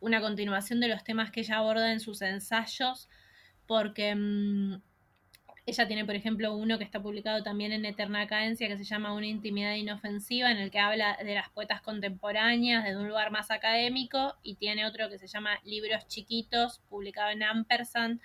una 0.00 0.20
continuación 0.20 0.80
de 0.80 0.88
los 0.88 1.02
temas 1.02 1.30
que 1.30 1.40
ella 1.40 1.58
aborda 1.58 1.92
en 1.92 2.00
sus 2.00 2.22
ensayos, 2.22 3.08
porque 3.66 4.14
mm, 4.14 4.80
ella 5.66 5.86
tiene, 5.86 6.04
por 6.04 6.14
ejemplo, 6.14 6.54
uno 6.54 6.76
que 6.76 6.84
está 6.84 7.00
publicado 7.00 7.42
también 7.42 7.72
en 7.72 7.86
Eterna 7.86 8.26
Cadencia, 8.26 8.68
que 8.68 8.76
se 8.76 8.84
llama 8.84 9.14
Una 9.14 9.26
intimidad 9.26 9.74
inofensiva, 9.74 10.50
en 10.50 10.58
el 10.58 10.70
que 10.70 10.78
habla 10.78 11.16
de 11.24 11.34
las 11.34 11.48
poetas 11.48 11.80
contemporáneas 11.80 12.84
desde 12.84 12.98
un 12.98 13.08
lugar 13.08 13.30
más 13.30 13.50
académico, 13.50 14.34
y 14.42 14.56
tiene 14.56 14.86
otro 14.86 15.08
que 15.08 15.18
se 15.18 15.26
llama 15.26 15.58
Libros 15.64 16.06
Chiquitos, 16.06 16.80
publicado 16.90 17.30
en 17.30 17.42
Ampersand, 17.42 18.20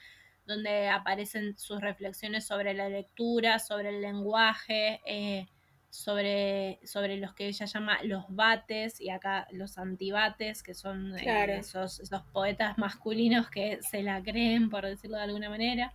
donde 0.46 0.90
aparecen 0.90 1.58
sus 1.58 1.80
reflexiones 1.80 2.46
sobre 2.46 2.74
la 2.74 2.90
lectura, 2.90 3.60
sobre 3.60 3.90
el 3.90 4.02
lenguaje, 4.02 5.00
eh, 5.06 5.48
sobre, 5.90 6.80
sobre 6.84 7.18
los 7.18 7.34
que 7.34 7.48
ella 7.48 7.66
llama 7.66 8.00
los 8.04 8.26
bates 8.30 9.00
y 9.00 9.12
acá 9.12 9.48
los 9.52 9.78
antibates, 9.78 10.62
que 10.62 10.74
son 10.74 11.18
eh, 11.18 11.60
esos, 11.60 12.02
poetas 12.34 12.78
masculinos 12.78 13.50
que 13.50 13.80
se 13.82 14.04
la 14.04 14.22
creen, 14.22 14.70
por 14.70 14.86
decirlo 14.86 15.18
de 15.18 15.24
alguna 15.24 15.50
manera. 15.50 15.94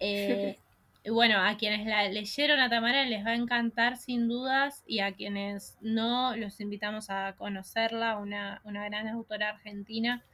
Eh, 0.00 0.58
bueno, 1.10 1.38
a 1.38 1.56
quienes 1.56 1.86
la 1.86 2.08
leyeron 2.08 2.60
a 2.60 2.70
Tamara 2.70 3.04
les 3.04 3.24
va 3.24 3.30
a 3.30 3.36
encantar 3.36 3.96
sin 3.96 4.28
dudas 4.28 4.82
y 4.86 5.00
a 5.00 5.12
quienes 5.12 5.76
no, 5.80 6.36
los 6.36 6.60
invitamos 6.60 7.10
a 7.10 7.34
conocerla, 7.36 8.16
una, 8.16 8.60
una 8.64 8.84
gran 8.84 9.08
autora 9.08 9.50
argentina. 9.50 10.24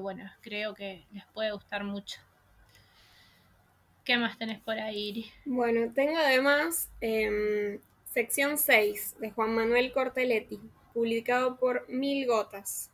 bueno, 0.00 0.30
creo 0.40 0.74
que 0.74 1.06
les 1.12 1.24
puede 1.26 1.52
gustar 1.52 1.84
mucho. 1.84 2.20
¿Qué 4.08 4.16
más 4.16 4.38
tenés 4.38 4.58
por 4.60 4.78
ahí, 4.78 5.30
Bueno, 5.44 5.92
tengo 5.92 6.16
además 6.16 6.88
em, 7.02 7.78
sección 8.06 8.56
6 8.56 9.16
de 9.20 9.30
Juan 9.32 9.54
Manuel 9.54 9.92
Corteletti, 9.92 10.58
publicado 10.94 11.58
por 11.58 11.86
Mil 11.90 12.26
Gotas. 12.26 12.90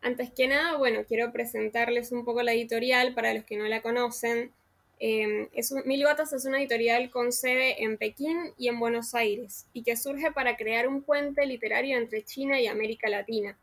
Antes 0.00 0.30
que 0.30 0.48
nada, 0.48 0.78
bueno, 0.78 1.04
quiero 1.06 1.32
presentarles 1.32 2.12
un 2.12 2.24
poco 2.24 2.42
la 2.42 2.54
editorial 2.54 3.12
para 3.12 3.34
los 3.34 3.44
que 3.44 3.58
no 3.58 3.66
la 3.66 3.82
conocen. 3.82 4.52
Em, 5.00 5.48
Mil 5.84 6.04
Gotas 6.04 6.32
es 6.32 6.44
una 6.44 6.58
editorial 6.58 7.10
con 7.10 7.32
sede 7.32 7.82
en 7.82 7.96
Pekín 7.96 8.52
y 8.56 8.68
en 8.68 8.78
Buenos 8.78 9.14
Aires 9.14 9.66
y 9.72 9.82
que 9.82 9.96
surge 9.96 10.30
para 10.32 10.56
crear 10.56 10.88
un 10.88 11.02
puente 11.02 11.44
literario 11.46 11.98
entre 11.98 12.22
China 12.22 12.60
y 12.60 12.66
América 12.66 13.08
Latina. 13.08 13.56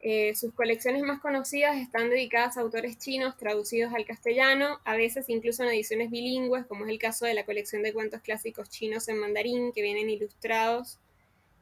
Eh, 0.00 0.34
sus 0.36 0.54
colecciones 0.54 1.02
más 1.02 1.20
conocidas 1.20 1.76
están 1.76 2.08
dedicadas 2.08 2.56
a 2.56 2.60
autores 2.60 2.98
chinos 2.98 3.36
traducidos 3.36 3.92
al 3.94 4.04
castellano, 4.04 4.78
a 4.84 4.96
veces 4.96 5.28
incluso 5.28 5.64
en 5.64 5.70
ediciones 5.70 6.10
bilingües, 6.10 6.66
como 6.66 6.84
es 6.84 6.90
el 6.90 7.00
caso 7.00 7.26
de 7.26 7.34
la 7.34 7.44
colección 7.44 7.82
de 7.82 7.92
cuentos 7.92 8.20
clásicos 8.22 8.70
chinos 8.70 9.08
en 9.08 9.18
mandarín, 9.18 9.72
que 9.72 9.82
vienen 9.82 10.08
ilustrados, 10.08 10.98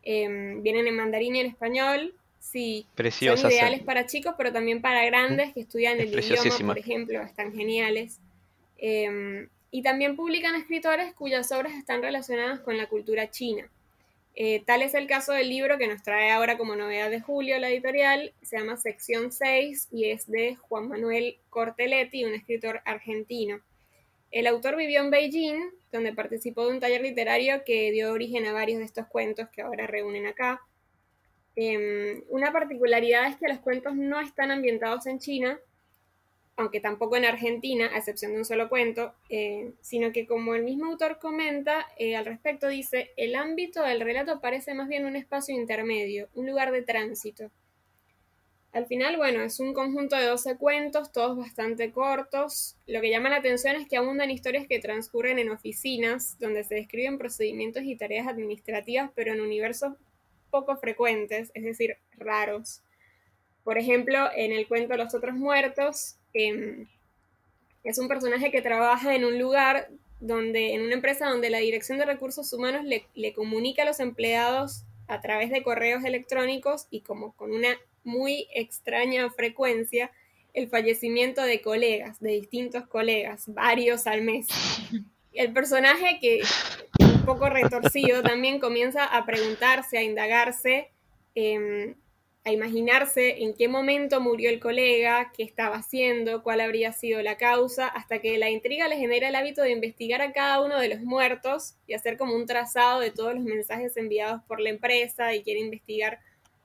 em, 0.03 0.63
vienen 0.63 0.87
en 0.87 0.97
mandarín 0.97 1.37
y 1.37 1.41
en 1.41 1.47
español. 1.47 2.15
Sí, 2.39 2.87
son 3.37 3.51
ideales 3.51 3.83
para 3.83 4.07
chicos, 4.07 4.35
pero 4.37 4.53
también 4.53 4.81
para 4.81 5.05
grandes 5.07 5.53
que 5.53 5.61
estudian 5.61 5.99
el 5.99 6.09
idioma, 6.09 6.67
por 6.67 6.79
ejemplo, 6.79 7.23
están 7.23 7.53
geniales. 7.53 8.21
Em, 8.79 9.49
y 9.71 9.83
también 9.83 10.17
publican 10.17 10.55
escritores 10.55 11.13
cuyas 11.15 11.51
obras 11.53 11.75
están 11.75 12.03
relacionadas 12.03 12.61
con 12.61 12.77
la 12.77 12.89
cultura 12.89 13.31
china. 13.31 13.71
Eh, 14.39 14.63
tal 14.67 14.83
es 14.83 14.93
el 14.95 15.07
caso 15.07 15.33
del 15.33 15.49
libro 15.49 15.79
que 15.79 15.89
nos 15.89 16.03
trae 16.03 16.31
ahora 16.31 16.59
como 16.59 16.77
novedad 16.77 17.11
de 17.11 17.23
julio 17.23 17.59
la 17.59 17.71
editorial, 17.71 18.35
se 18.43 18.59
llama 18.59 18.77
Sección 18.77 19.33
6 19.33 19.89
y 19.91 20.11
es 20.11 20.31
de 20.31 20.57
Juan 20.57 20.89
Manuel 20.89 21.39
Corteletti, 21.49 22.25
un 22.25 22.35
escritor 22.35 22.83
argentino. 22.85 23.61
El 24.31 24.47
autor 24.47 24.77
vivió 24.77 25.01
en 25.01 25.11
Beijing, 25.11 25.71
donde 25.91 26.13
participó 26.13 26.67
de 26.67 26.75
un 26.75 26.81
taller 26.81 27.01
literario 27.01 27.65
que 27.65 27.91
dio 27.93 28.13
origen 28.13 28.45
a 28.45 28.53
varios 28.53 28.81
de 28.81 28.85
estos 28.85 29.07
cuentos 29.07 29.49
que 29.49 29.63
ahora 29.63 29.87
reúnen 29.87 30.27
acá. 30.27 30.61
Em, 31.55 32.23
una 32.29 32.53
particularidad 32.53 33.29
es 33.29 33.37
que 33.37 33.49
los 33.49 33.61
cuentos 33.61 33.97
no 33.97 34.21
están 34.21 34.51
ambientados 34.51 35.07
en 35.07 35.19
China, 35.19 35.59
aunque 36.57 36.81
tampoco 36.81 37.17
en 37.17 37.27
Argentina, 37.27 37.91
a 37.93 37.99
excepción 37.99 38.33
de 38.33 38.39
un 38.39 38.45
solo 38.45 38.69
cuento, 38.69 39.15
eh, 39.29 39.73
sino 39.83 40.11
que 40.13 40.27
como 40.27 40.55
el 40.55 40.65
mismo 40.65 40.87
autor 40.87 41.19
comenta 41.19 41.87
eh, 41.99 42.17
al 42.17 42.25
respecto, 42.25 42.69
dice, 42.69 43.11
el 43.17 43.35
ámbito 43.35 43.83
del 43.83 44.01
relato 44.01 44.41
parece 44.41 44.73
más 44.73 44.89
bien 44.89 45.05
un 45.05 45.17
espacio 45.17 45.55
intermedio, 45.55 46.29
un 46.35 46.47
lugar 46.47 46.73
de 46.73 46.83
tránsito. 46.83 47.51
Al 48.73 48.87
final, 48.87 49.17
bueno, 49.17 49.43
es 49.43 49.59
un 49.61 49.73
conjunto 49.73 50.17
de 50.17 50.27
12 50.27 50.57
cuentos, 50.57 51.13
todos 51.13 51.37
bastante 51.37 51.93
cortos. 51.93 52.77
Lo 52.87 53.01
que 53.01 53.11
llama 53.11 53.31
la 53.31 53.37
atención 53.37 53.77
es 53.77 53.89
que 53.89 53.97
abundan 53.97 54.31
historias 54.31 54.67
que 54.67 54.81
transcurren 54.81 55.39
en 55.39 55.51
oficinas, 55.51 56.39
donde 56.39 56.63
se 56.65 56.75
describen 56.75 57.17
procedimientos 57.17 57.85
y 57.85 57.97
tareas 57.97 58.27
administrativas, 58.27 59.11
pero 59.15 59.33
en 59.33 59.41
universos 59.41 59.95
poco 60.51 60.77
frecuentes, 60.77 61.51
es 61.55 61.65
decir, 61.65 61.97
raros. 62.19 62.83
Por 63.65 63.79
ejemplo, 63.79 64.29
en 64.37 64.53
el 64.53 64.69
cuento 64.69 64.97
Los 64.97 65.15
otros 65.15 65.35
muertos, 65.35 66.17
Em, 66.39 66.87
es 67.83 67.99
un 67.99 68.09
personaje 68.09 68.51
que 68.51 68.61
trabaja 68.61 69.15
en 69.15 69.25
un 69.25 69.39
lugar 69.39 69.89
donde, 70.21 70.75
en 70.75 70.83
una 70.83 70.93
empresa 70.93 71.31
donde 71.31 71.49
la 71.49 71.59
dirección 71.59 71.97
de 71.97 72.05
recursos 72.05 72.53
humanos 72.53 72.85
le, 72.85 73.07
le 73.15 73.33
comunica 73.33 73.83
a 73.83 73.87
los 73.87 74.01
empleados 74.01 74.85
a 75.09 75.23
través 75.23 75.51
de 75.51 75.63
correos 75.63 76.05
electrónicos 76.05 76.89
y 76.91 77.01
como 77.01 77.33
con 77.37 77.53
una 77.53 77.79
muy 78.05 78.49
extraña 78.55 79.31
frecuencia 79.31 80.11
el 80.53 80.69
fallecimiento 80.69 81.43
de 81.43 81.63
colegas, 81.63 82.21
de 82.21 82.33
distintos 82.33 82.87
colegas, 82.87 83.45
varios 83.47 84.07
al 84.07 84.21
mes. 84.21 84.47
El 85.33 85.53
personaje 85.53 86.19
que 86.21 86.43
un 86.99 87.25
poco 87.25 87.49
retorcido 87.49 88.23
también 88.23 88.61
comienza 88.61 89.05
a 89.05 89.25
preguntarse, 89.25 89.97
a 89.97 90.03
indagarse 90.03 90.91
eh, 91.35 91.95
a 92.47 92.53
imaginarse 92.53 93.43
en 93.43 93.55
qué 93.55 93.67
momento 93.67 94.21
murió 94.21 94.51
el 94.51 94.61
colega, 94.61 95.33
qué 95.37 95.43
estaba 95.43 95.79
haciendo, 95.79 96.45
cuál 96.45 96.61
habría 96.61 96.93
sido 96.93 97.21
la 97.21 97.37
causa, 97.37 97.89
hasta 97.89 98.21
que 98.21 98.39
la 98.39 98.49
intriga 98.51 98.87
le 98.87 98.97
genera 98.97 99.31
el 99.31 99.35
hábito 99.35 99.63
de 99.63 99.73
investigar 99.73 100.23
a 100.23 100.33
cada 100.33 100.63
uno 100.63 100.79
de 100.79 100.89
los 100.89 101.01
muertos 101.01 101.75
y 101.89 101.95
hacer 101.95 102.17
como 102.17 102.37
un 102.37 102.47
trazado 102.47 103.01
de 103.01 103.11
todos 103.11 103.35
los 103.35 103.43
mensajes 103.43 103.97
enviados 103.97 104.43
por 104.45 104.61
la 104.61 104.71
empresa 104.71 105.35
y 105.35 105.43
quiere 105.43 105.59
investigar 105.59 106.21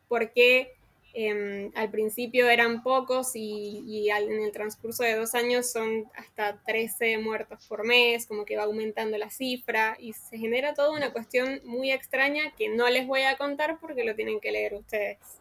por 0.08 0.32
qué 0.34 0.76
em, 1.16 1.72
al 1.74 1.90
principio 1.90 2.48
eran 2.48 2.84
pocos 2.84 3.32
y, 3.34 4.08
en 4.12 4.40
el 4.40 4.52
transcurso 4.52 5.02
de 5.02 5.16
dos 5.16 5.34
años 5.34 5.72
son 5.72 6.06
hasta 6.14 6.62
13 6.64 7.18
muertos 7.18 7.66
por 7.68 7.88
mes, 7.88 8.28
como 8.28 8.46
que 8.46 8.56
va 8.56 8.66
aumentando 8.66 9.18
la 9.18 9.32
cifra 9.32 9.98
y 10.00 10.14
se 10.14 10.38
genera 10.38 10.76
toda 10.76 10.92
una 10.92 11.12
cuestión 11.12 11.60
muy 11.64 11.92
extraña 11.92 12.54
que 12.56 12.70
no 12.70 12.88
les 12.88 13.08
voy 13.08 13.24
a 13.24 13.36
contar 13.36 13.80
porque 13.80 14.04
lo 14.04 14.14
tienen 14.14 14.40
que 14.40 14.52
leer 14.52 14.76
ustedes. 14.76 15.41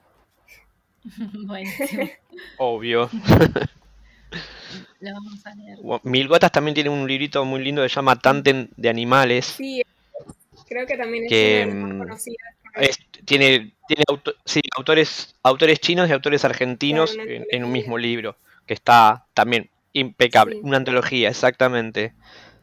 Obvio. 2.59 3.11
Lo 5.01 5.13
vamos 5.15 5.47
a 5.47 5.55
leer. 5.55 5.79
Mil 6.05 6.29
Gotas 6.29 6.53
también 6.53 6.75
tiene 6.75 6.91
un 6.91 7.07
librito 7.07 7.45
muy 7.45 7.63
lindo 7.63 7.83
que 7.83 7.89
se 7.89 7.95
llama 7.97 8.17
Tandem 8.17 8.69
de 8.77 8.89
Animales. 8.89 9.47
Sí, 9.47 9.83
creo 10.69 10.87
que 10.87 10.97
también 10.97 11.25
es 11.29 11.75
mm, 11.75 12.03
tiene 13.25 13.73
tiene 13.91 14.05
autores, 14.77 15.35
autores 15.43 15.81
chinos 15.81 16.09
y 16.09 16.13
autores 16.13 16.45
argentinos 16.45 17.17
en, 17.19 17.65
un 17.65 17.73
mismo 17.73 17.99
libro, 17.99 18.37
que 18.67 18.75
está 18.75 19.27
también 19.35 19.69
impecable. 19.93 20.61
Una 20.63 20.77
antología, 20.77 21.29
exactamente. 21.29 22.13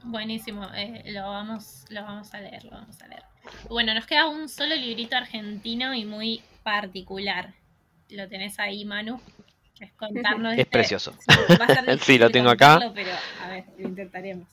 Buenísimo, 0.04 0.66
eh, 0.74 1.04
lo, 1.08 1.24
vamos, 1.24 1.84
lo 1.90 2.02
vamos 2.02 2.34
a 2.34 2.40
leer, 2.40 2.64
lo 2.64 2.72
vamos 2.72 3.02
a 3.02 3.08
leer. 3.08 3.24
Bueno, 3.70 3.94
nos 3.94 4.06
queda 4.06 4.28
un 4.28 4.48
solo 4.48 4.74
librito 4.76 5.18
argentino 5.18 5.94
y 5.94 6.06
muy 6.06 6.42
particular, 6.64 7.54
lo 8.10 8.28
tenés 8.28 8.60
ahí, 8.60 8.86
Manu. 8.86 9.20
Es 9.80 9.92
contarnos. 9.94 10.54
Es 10.54 10.60
este- 10.60 10.72
precioso. 10.72 11.14
Sí, 12.02 12.18
lo 12.18 12.30
tengo 12.30 12.50
acá. 12.50 12.80
Pero 12.94 13.12
a 13.44 13.48
ver, 13.50 13.66
lo 13.78 13.88
intentaremos. 13.88 14.48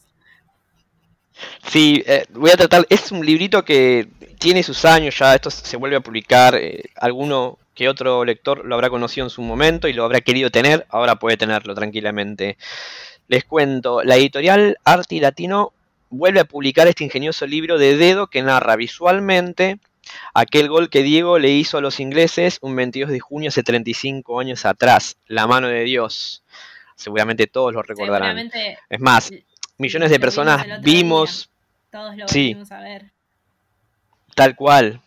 Sí, 1.66 2.02
eh, 2.06 2.26
voy 2.30 2.50
a 2.50 2.56
tratar. 2.56 2.86
Es 2.88 3.10
un 3.10 3.24
librito 3.24 3.64
que 3.64 4.08
tiene 4.38 4.62
sus 4.62 4.84
años 4.84 5.18
ya. 5.18 5.34
Esto 5.34 5.50
se 5.50 5.76
vuelve 5.76 5.96
a 5.96 6.00
publicar. 6.00 6.54
Eh, 6.54 6.84
alguno 6.96 7.58
que 7.74 7.88
otro 7.88 8.24
lector 8.24 8.64
lo 8.64 8.74
habrá 8.74 8.88
conocido 8.88 9.26
en 9.26 9.30
su 9.30 9.42
momento 9.42 9.88
y 9.88 9.92
lo 9.92 10.04
habrá 10.04 10.20
querido 10.20 10.50
tener. 10.50 10.86
Ahora 10.90 11.16
puede 11.16 11.36
tenerlo 11.36 11.74
tranquilamente. 11.74 12.56
Les 13.26 13.44
cuento. 13.44 14.02
La 14.02 14.16
editorial 14.16 14.78
Arti 14.84 15.18
Latino 15.18 15.72
vuelve 16.10 16.40
a 16.40 16.44
publicar 16.44 16.86
este 16.86 17.04
ingenioso 17.04 17.46
libro 17.46 17.78
de 17.78 17.96
dedo 17.96 18.28
que 18.28 18.42
narra 18.42 18.76
visualmente 18.76 19.78
Aquel 20.34 20.68
gol 20.68 20.90
que 20.90 21.02
Diego 21.02 21.38
le 21.38 21.50
hizo 21.50 21.78
a 21.78 21.80
los 21.80 22.00
ingleses 22.00 22.58
un 22.60 22.74
22 22.76 23.10
de 23.10 23.20
junio 23.20 23.48
hace 23.48 23.62
35 23.62 24.40
años 24.40 24.64
atrás, 24.64 25.16
la 25.26 25.46
mano 25.46 25.68
de 25.68 25.84
Dios. 25.84 26.42
seguramente 26.96 27.46
todos 27.46 27.72
lo 27.72 27.82
recordarán. 27.82 28.50
Es 28.88 29.00
más, 29.00 29.30
millones 29.78 30.10
de 30.10 30.20
personas 30.20 30.66
vimos... 30.82 31.50
Todos 31.90 32.16
lo 32.16 32.26
sí, 32.26 32.56
a 32.70 32.80
ver. 32.80 33.12
Tal 34.34 34.56
cual. 34.56 35.00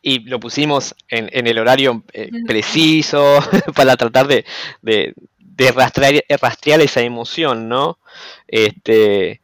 Y 0.00 0.20
lo 0.20 0.40
pusimos 0.40 0.94
en, 1.08 1.46
el 1.46 1.58
horario 1.58 2.04
eh, 2.12 2.30
preciso 2.46 3.40
para 3.74 3.96
tratar 3.96 4.26
de, 4.26 4.44
de, 4.80 5.72
rastrear, 5.72 6.80
esa 6.80 7.00
emoción, 7.00 7.68
¿no? 7.68 7.98
Este, 8.46 9.42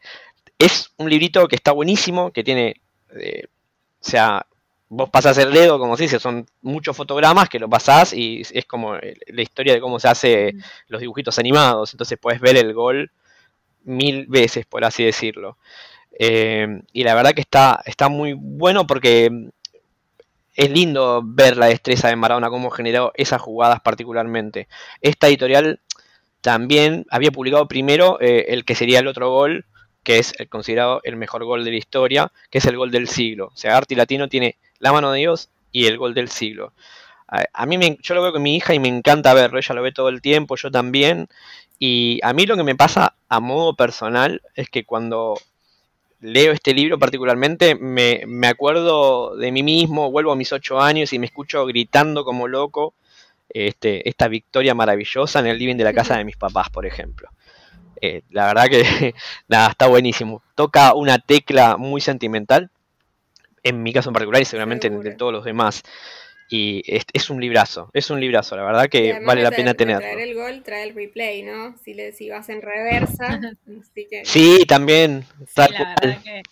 es 0.58 0.90
un 0.96 1.10
librito 1.10 1.46
que 1.48 1.56
está 1.56 1.72
buenísimo, 1.72 2.32
que 2.32 2.44
tiene, 2.44 2.80
eh, 3.16 3.44
o 3.46 4.08
sea, 4.08 4.46
vos 4.88 5.10
pasás 5.10 5.38
el 5.38 5.52
dedo, 5.52 5.78
como 5.78 5.96
se 5.96 6.04
dice, 6.04 6.20
son 6.20 6.46
muchos 6.62 6.96
fotogramas 6.96 7.48
que 7.48 7.58
lo 7.58 7.68
pasás 7.68 8.12
y 8.12 8.42
es 8.52 8.64
como 8.66 8.94
la 8.94 9.42
historia 9.42 9.74
de 9.74 9.80
cómo 9.80 9.98
se 9.98 10.08
hace 10.08 10.54
los 10.88 11.00
dibujitos 11.00 11.38
animados. 11.38 11.94
Entonces 11.94 12.18
puedes 12.20 12.40
ver 12.40 12.56
el 12.56 12.72
gol 12.74 13.10
mil 13.84 14.26
veces, 14.26 14.66
por 14.66 14.84
así 14.84 15.04
decirlo. 15.04 15.58
Eh, 16.18 16.82
y 16.92 17.04
la 17.04 17.14
verdad 17.14 17.32
que 17.32 17.40
está, 17.40 17.82
está 17.86 18.08
muy 18.08 18.34
bueno 18.34 18.86
porque 18.86 19.50
es 20.54 20.70
lindo 20.70 21.22
ver 21.24 21.56
la 21.56 21.66
destreza 21.66 22.08
de 22.08 22.16
Maradona, 22.16 22.50
cómo 22.50 22.70
generó 22.70 23.12
esas 23.14 23.42
jugadas 23.42 23.80
particularmente. 23.80 24.68
Esta 25.00 25.26
editorial 25.28 25.80
también 26.40 27.06
había 27.10 27.32
publicado 27.32 27.66
primero 27.66 28.20
eh, 28.20 28.46
el 28.48 28.64
que 28.64 28.74
sería 28.74 29.00
el 29.00 29.08
otro 29.08 29.30
gol, 29.30 29.66
que 30.02 30.18
es 30.18 30.34
el 30.38 30.48
considerado 30.48 31.00
el 31.02 31.16
mejor 31.16 31.44
gol 31.44 31.64
de 31.64 31.70
la 31.70 31.78
historia, 31.78 32.32
que 32.50 32.58
es 32.58 32.66
el 32.66 32.76
gol 32.76 32.90
del 32.90 33.08
siglo. 33.08 33.46
O 33.46 33.56
sea, 33.56 33.76
Arti 33.76 33.94
Latino 33.94 34.28
tiene 34.28 34.58
la 34.84 34.92
mano 34.92 35.10
de 35.12 35.20
Dios 35.20 35.48
y 35.72 35.86
el 35.86 35.96
gol 35.96 36.12
del 36.12 36.28
siglo. 36.28 36.72
A, 37.26 37.66
mí 37.66 37.78
me, 37.78 37.98
yo 38.02 38.14
lo 38.14 38.22
veo 38.22 38.32
con 38.32 38.42
mi 38.42 38.54
hija 38.54 38.74
y 38.74 38.78
me 38.78 38.86
encanta 38.86 39.34
verlo, 39.34 39.58
ella 39.58 39.74
lo 39.74 39.82
ve 39.82 39.92
todo 39.92 40.10
el 40.10 40.20
tiempo, 40.20 40.56
yo 40.56 40.70
también. 40.70 41.26
Y 41.78 42.20
a 42.22 42.32
mí 42.34 42.46
lo 42.46 42.56
que 42.56 42.62
me 42.62 42.76
pasa 42.76 43.14
a 43.28 43.40
modo 43.40 43.74
personal 43.74 44.42
es 44.54 44.68
que 44.68 44.84
cuando 44.84 45.40
leo 46.20 46.52
este 46.52 46.74
libro 46.74 46.98
particularmente, 46.98 47.74
me, 47.74 48.22
me, 48.26 48.46
acuerdo 48.46 49.36
de 49.36 49.50
mí 49.50 49.62
mismo, 49.62 50.10
vuelvo 50.10 50.32
a 50.32 50.36
mis 50.36 50.52
ocho 50.52 50.80
años 50.80 51.12
y 51.12 51.18
me 51.18 51.26
escucho 51.26 51.64
gritando 51.66 52.24
como 52.24 52.46
loco 52.46 52.94
este, 53.48 54.06
esta 54.08 54.28
victoria 54.28 54.74
maravillosa 54.74 55.40
en 55.40 55.46
el 55.46 55.58
living 55.58 55.76
de 55.76 55.84
la 55.84 55.94
casa 55.94 56.18
de 56.18 56.24
mis 56.24 56.36
papás, 56.36 56.68
por 56.68 56.84
ejemplo. 56.84 57.30
Eh, 58.02 58.22
la 58.30 58.46
verdad 58.48 58.68
que 58.68 59.14
nada, 59.48 59.70
está 59.70 59.86
buenísimo. 59.86 60.42
Toca 60.54 60.92
una 60.94 61.18
tecla 61.18 61.78
muy 61.78 62.02
sentimental, 62.02 62.70
en 63.64 63.82
mi 63.82 63.92
caso 63.92 64.10
en 64.10 64.12
particular 64.12 64.42
y 64.42 64.44
seguramente 64.44 64.86
en, 64.86 65.00
de 65.00 65.14
todos 65.14 65.32
los 65.32 65.44
demás. 65.44 65.82
Y 66.50 66.82
es, 66.86 67.30
un 67.30 67.40
librazo, 67.40 67.90
es 67.94 68.10
un 68.10 68.20
librazo, 68.20 68.54
la 68.54 68.64
verdad 68.64 68.88
que 68.88 69.18
vale 69.24 69.42
la 69.42 69.50
pena 69.50 69.74
tenerlo. 69.74 70.02
Traer 70.02 70.20
el 70.20 70.34
gol, 70.34 70.62
trae 70.62 70.84
el 70.84 70.94
replay, 70.94 71.42
¿no? 71.42 71.76
Si, 71.78 71.94
le, 71.94 72.12
si 72.12 72.28
vas 72.28 72.48
en 72.50 72.60
reversa. 72.60 73.40
Así 73.80 74.06
que... 74.08 74.24
Sí, 74.24 74.64
también. 74.68 75.24
Tal 75.54 75.74
Que, 76.00 76.42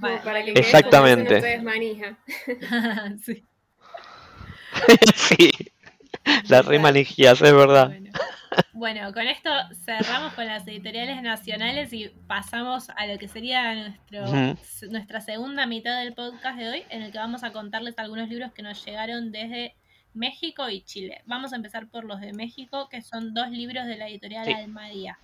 para 0.00 0.44
que 0.44 0.52
Exactamente. 0.52 1.58
No 1.58 1.64
manija. 1.64 2.16
sí. 3.24 3.44
sí. 5.14 5.50
Las 6.48 6.64
remanejías, 6.64 7.40
es 7.40 7.52
verdad. 7.52 7.92
Bueno, 8.72 9.12
con 9.12 9.26
esto 9.26 9.50
cerramos 9.84 10.34
con 10.34 10.46
las 10.46 10.66
editoriales 10.66 11.22
nacionales 11.22 11.92
y 11.92 12.08
pasamos 12.26 12.90
a 12.90 13.06
lo 13.06 13.18
que 13.18 13.28
sería 13.28 13.74
nuestro, 13.74 14.56
nuestra 14.90 15.20
segunda 15.20 15.66
mitad 15.66 15.98
del 16.00 16.14
podcast 16.14 16.58
de 16.58 16.68
hoy, 16.68 16.82
en 16.90 17.02
el 17.02 17.12
que 17.12 17.18
vamos 17.18 17.44
a 17.44 17.52
contarles 17.52 17.98
algunos 17.98 18.28
libros 18.28 18.52
que 18.52 18.62
nos 18.62 18.84
llegaron 18.84 19.32
desde 19.32 19.74
México 20.14 20.68
y 20.68 20.82
Chile. 20.82 21.22
Vamos 21.24 21.52
a 21.52 21.56
empezar 21.56 21.88
por 21.88 22.04
los 22.04 22.20
de 22.20 22.32
México, 22.32 22.88
que 22.88 23.02
son 23.02 23.34
dos 23.34 23.50
libros 23.50 23.86
de 23.86 23.96
la 23.96 24.08
editorial 24.08 24.48
Almadía. 24.48 25.18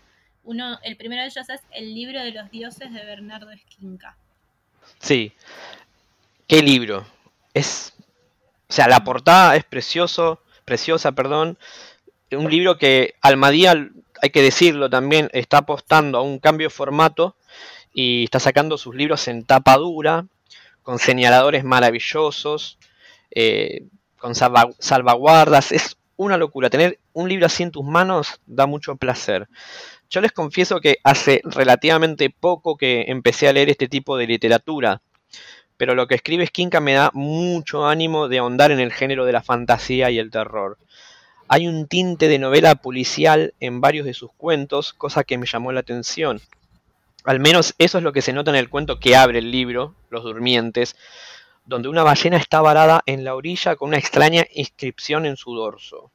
Uno, 0.45 0.79
el 0.83 0.97
primero 0.97 1.23
de 1.23 1.29
ellos 1.29 1.49
es 1.51 1.61
El 1.71 1.95
libro 1.95 2.23
de 2.23 2.33
los 2.33 2.51
dioses 2.51 2.93
de 2.93 3.05
Bernardo 3.05 3.51
Esquinca. 3.51 4.17
Sí. 4.99 5.33
¿Qué 6.47 6.63
libro? 6.63 7.07
Es. 7.53 7.93
O 8.69 8.73
sea, 8.73 8.89
la 8.89 9.05
portada 9.05 9.57
es 9.57 9.65
precioso, 9.65 10.43
preciosa, 10.69 11.13
perdón 11.13 11.59
un 12.37 12.51
libro 12.51 12.77
que 12.77 13.15
Almadía, 13.21 13.91
hay 14.21 14.31
que 14.31 14.43
decirlo 14.43 14.91
también, 14.91 15.31
está 15.33 15.59
apostando 15.59 16.19
a 16.19 16.23
un 16.23 16.39
cambio 16.39 16.67
de 16.67 16.75
formato 16.75 17.37
y 17.93 18.25
está 18.25 18.41
sacando 18.41 18.77
sus 18.77 18.95
libros 18.95 19.29
en 19.29 19.45
tapa 19.45 19.77
dura, 19.77 20.27
con 20.83 20.99
señaladores 20.99 21.65
maravillosos, 21.65 22.79
eh, 23.31 23.87
con 24.19 24.35
salvaguardas. 24.35 25.73
Es 25.73 25.97
una 26.17 26.37
locura. 26.37 26.71
Tener 26.71 26.99
un 27.13 27.29
libro 27.29 27.47
así 27.47 27.63
en 27.63 27.71
tus 27.71 27.85
manos 27.85 28.41
da 28.47 28.67
mucho 28.67 28.97
placer. 28.97 29.49
Yo 30.11 30.21
les 30.21 30.33
confieso 30.33 30.81
que 30.81 30.99
hace 31.05 31.41
relativamente 31.45 32.31
poco 32.31 32.77
que 32.77 33.05
empecé 33.09 33.49
a 33.49 33.53
leer 33.53 33.69
este 33.69 33.89
tipo 33.89 34.17
de 34.17 34.27
literatura, 34.27 35.03
pero 35.79 35.95
lo 35.95 36.07
que 36.09 36.17
escribe 36.17 36.47
Skinka 36.47 36.81
me 36.81 36.93
da 36.93 37.11
mucho 37.15 37.87
ánimo 37.87 38.29
de 38.29 38.39
ahondar 38.39 38.73
en 38.73 38.81
el 38.81 38.93
género 38.93 39.25
de 39.25 39.33
la 39.33 39.43
fantasía 39.43 40.11
y 40.11 40.19
el 40.19 40.31
terror. 40.31 40.77
Hay 41.47 41.67
un 41.67 41.87
tinte 41.87 42.29
de 42.29 42.39
novela 42.39 42.75
policial 42.75 43.55
en 43.61 43.81
varios 43.81 44.05
de 44.05 44.13
sus 44.13 44.31
cuentos, 44.33 44.93
cosa 44.93 45.25
que 45.25 45.39
me 45.39 45.47
llamó 45.47 45.73
la 45.73 45.81
atención. 45.81 46.43
Al 47.25 47.41
menos 47.41 47.75
eso 47.79 47.99
es 47.99 48.05
lo 48.05 48.13
que 48.13 48.23
se 48.23 48.33
nota 48.33 48.51
en 48.51 48.57
el 48.57 48.69
cuento 48.69 48.99
que 48.99 49.17
abre 49.17 49.39
el 49.39 49.51
libro, 49.51 49.95
Los 50.11 50.25
Durmientes, 50.25 50.97
donde 51.65 51.89
una 51.89 52.03
ballena 52.03 52.39
está 52.39 52.61
varada 52.61 53.03
en 53.07 53.25
la 53.25 53.35
orilla 53.35 53.77
con 53.77 53.89
una 53.89 53.99
extraña 53.99 54.47
inscripción 54.53 55.27
en 55.27 55.37
su 55.37 55.55
dorso. 55.55 56.11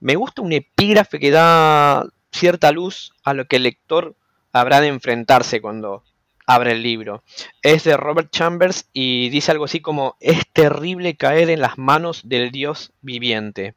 Me 0.00 0.16
gusta 0.16 0.42
un 0.42 0.52
epígrafe 0.52 1.20
que 1.20 1.30
da 1.30 2.04
cierta 2.32 2.72
luz 2.72 3.12
a 3.22 3.32
lo 3.32 3.46
que 3.46 3.56
el 3.56 3.62
lector 3.62 4.16
habrá 4.52 4.80
de 4.80 4.88
enfrentarse 4.88 5.60
cuando 5.60 6.02
abre 6.54 6.72
el 6.72 6.82
libro. 6.82 7.22
Es 7.62 7.84
de 7.84 7.96
Robert 7.96 8.30
Chambers 8.30 8.88
y 8.92 9.28
dice 9.30 9.52
algo 9.52 9.64
así 9.64 9.80
como 9.80 10.16
es 10.20 10.46
terrible 10.52 11.16
caer 11.16 11.50
en 11.50 11.60
las 11.60 11.78
manos 11.78 12.22
del 12.24 12.50
Dios 12.50 12.92
viviente 13.02 13.74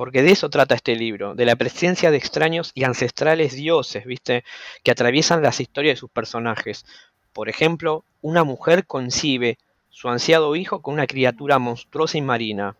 porque 0.00 0.22
de 0.22 0.30
eso 0.30 0.48
trata 0.48 0.74
este 0.74 0.96
libro, 0.96 1.34
de 1.34 1.44
la 1.44 1.56
presencia 1.56 2.10
de 2.10 2.16
extraños 2.16 2.72
y 2.74 2.84
ancestrales 2.84 3.54
dioses, 3.54 4.06
¿viste? 4.06 4.44
Que 4.82 4.92
atraviesan 4.92 5.42
las 5.42 5.60
historias 5.60 5.96
de 5.96 6.00
sus 6.00 6.10
personajes. 6.10 6.86
Por 7.34 7.50
ejemplo, 7.50 8.02
una 8.22 8.42
mujer 8.42 8.86
concibe 8.86 9.58
su 9.90 10.08
ansiado 10.08 10.56
hijo 10.56 10.80
con 10.80 10.94
una 10.94 11.06
criatura 11.06 11.58
monstruosa 11.58 12.16
y 12.16 12.22
marina. 12.22 12.76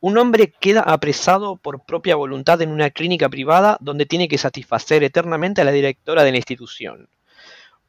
Un 0.00 0.16
hombre 0.16 0.50
queda 0.50 0.80
apresado 0.80 1.56
por 1.56 1.84
propia 1.84 2.16
voluntad 2.16 2.62
en 2.62 2.70
una 2.70 2.88
clínica 2.88 3.28
privada 3.28 3.76
donde 3.82 4.06
tiene 4.06 4.26
que 4.26 4.38
satisfacer 4.38 5.04
eternamente 5.04 5.60
a 5.60 5.64
la 5.64 5.72
directora 5.72 6.24
de 6.24 6.30
la 6.30 6.38
institución. 6.38 7.10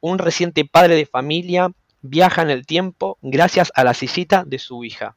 Un 0.02 0.18
reciente 0.18 0.64
padre 0.64 0.96
de 0.96 1.06
familia 1.06 1.70
viaja 2.00 2.42
en 2.42 2.50
el 2.50 2.66
tiempo 2.66 3.18
gracias 3.22 3.70
a 3.76 3.84
la 3.84 3.92
visita 3.92 4.42
de 4.44 4.58
su 4.58 4.82
hija. 4.82 5.16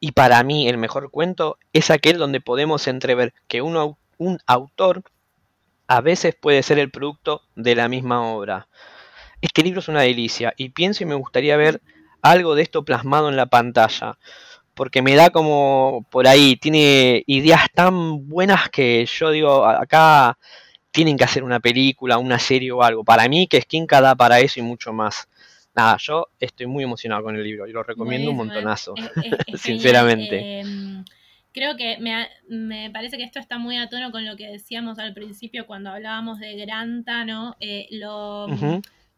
Y 0.00 0.12
para 0.12 0.42
mí 0.44 0.66
el 0.66 0.78
mejor 0.78 1.10
cuento 1.10 1.58
es 1.74 1.90
aquel 1.90 2.16
donde 2.16 2.40
podemos 2.40 2.88
entrever 2.88 3.34
que 3.48 3.60
un, 3.60 3.96
un 4.16 4.38
autor 4.46 5.02
a 5.88 6.00
veces 6.00 6.34
puede 6.34 6.62
ser 6.62 6.78
el 6.78 6.90
producto 6.90 7.42
de 7.54 7.74
la 7.74 7.88
misma 7.88 8.22
obra. 8.22 8.68
Este 9.42 9.62
libro 9.62 9.80
es 9.80 9.88
una 9.88 10.00
delicia 10.00 10.54
y 10.56 10.70
pienso 10.70 11.04
y 11.04 11.06
me 11.06 11.14
gustaría 11.14 11.58
ver 11.58 11.82
algo 12.22 12.54
de 12.54 12.62
esto 12.62 12.86
plasmado 12.86 13.28
en 13.28 13.36
la 13.36 13.46
pantalla, 13.46 14.16
porque 14.72 15.02
me 15.02 15.16
da 15.16 15.28
como 15.28 16.06
por 16.10 16.26
ahí, 16.26 16.56
tiene 16.56 17.24
ideas 17.26 17.66
tan 17.74 18.26
buenas 18.26 18.70
que 18.70 19.04
yo 19.04 19.30
digo, 19.32 19.66
acá 19.66 20.38
tienen 20.90 21.16
que 21.16 21.24
hacer 21.24 21.44
una 21.44 21.60
película, 21.60 22.18
una 22.18 22.38
serie 22.38 22.72
o 22.72 22.82
algo. 22.82 23.04
Para 23.04 23.28
mí 23.28 23.46
que 23.46 23.60
Skinka 23.60 24.00
da 24.00 24.14
para 24.14 24.40
eso 24.40 24.60
y 24.60 24.62
mucho 24.62 24.92
más 24.92 25.28
nada, 25.74 25.96
yo 26.00 26.26
estoy 26.40 26.66
muy 26.66 26.84
emocionado 26.84 27.22
con 27.22 27.36
el 27.36 27.44
libro 27.44 27.66
y 27.66 27.72
lo 27.72 27.82
recomiendo 27.82 28.30
un 28.30 28.36
montonazo, 28.36 28.94
sinceramente. 29.54 30.60
Em, 30.60 31.04
creo 31.52 31.76
que 31.76 31.98
me, 31.98 32.90
parece 32.90 33.16
que 33.16 33.22
esto 33.22 33.38
está 33.38 33.58
muy 33.58 33.76
a 33.76 33.88
tono 33.88 34.10
con 34.10 34.24
lo 34.24 34.36
que 34.36 34.48
decíamos 34.48 34.98
al 34.98 35.14
principio 35.14 35.66
cuando 35.66 35.90
hablábamos 35.90 36.40
de 36.40 36.56
Granta, 36.56 37.24
¿no? 37.24 37.56
Eh, 37.60 37.86
lo, 37.92 38.48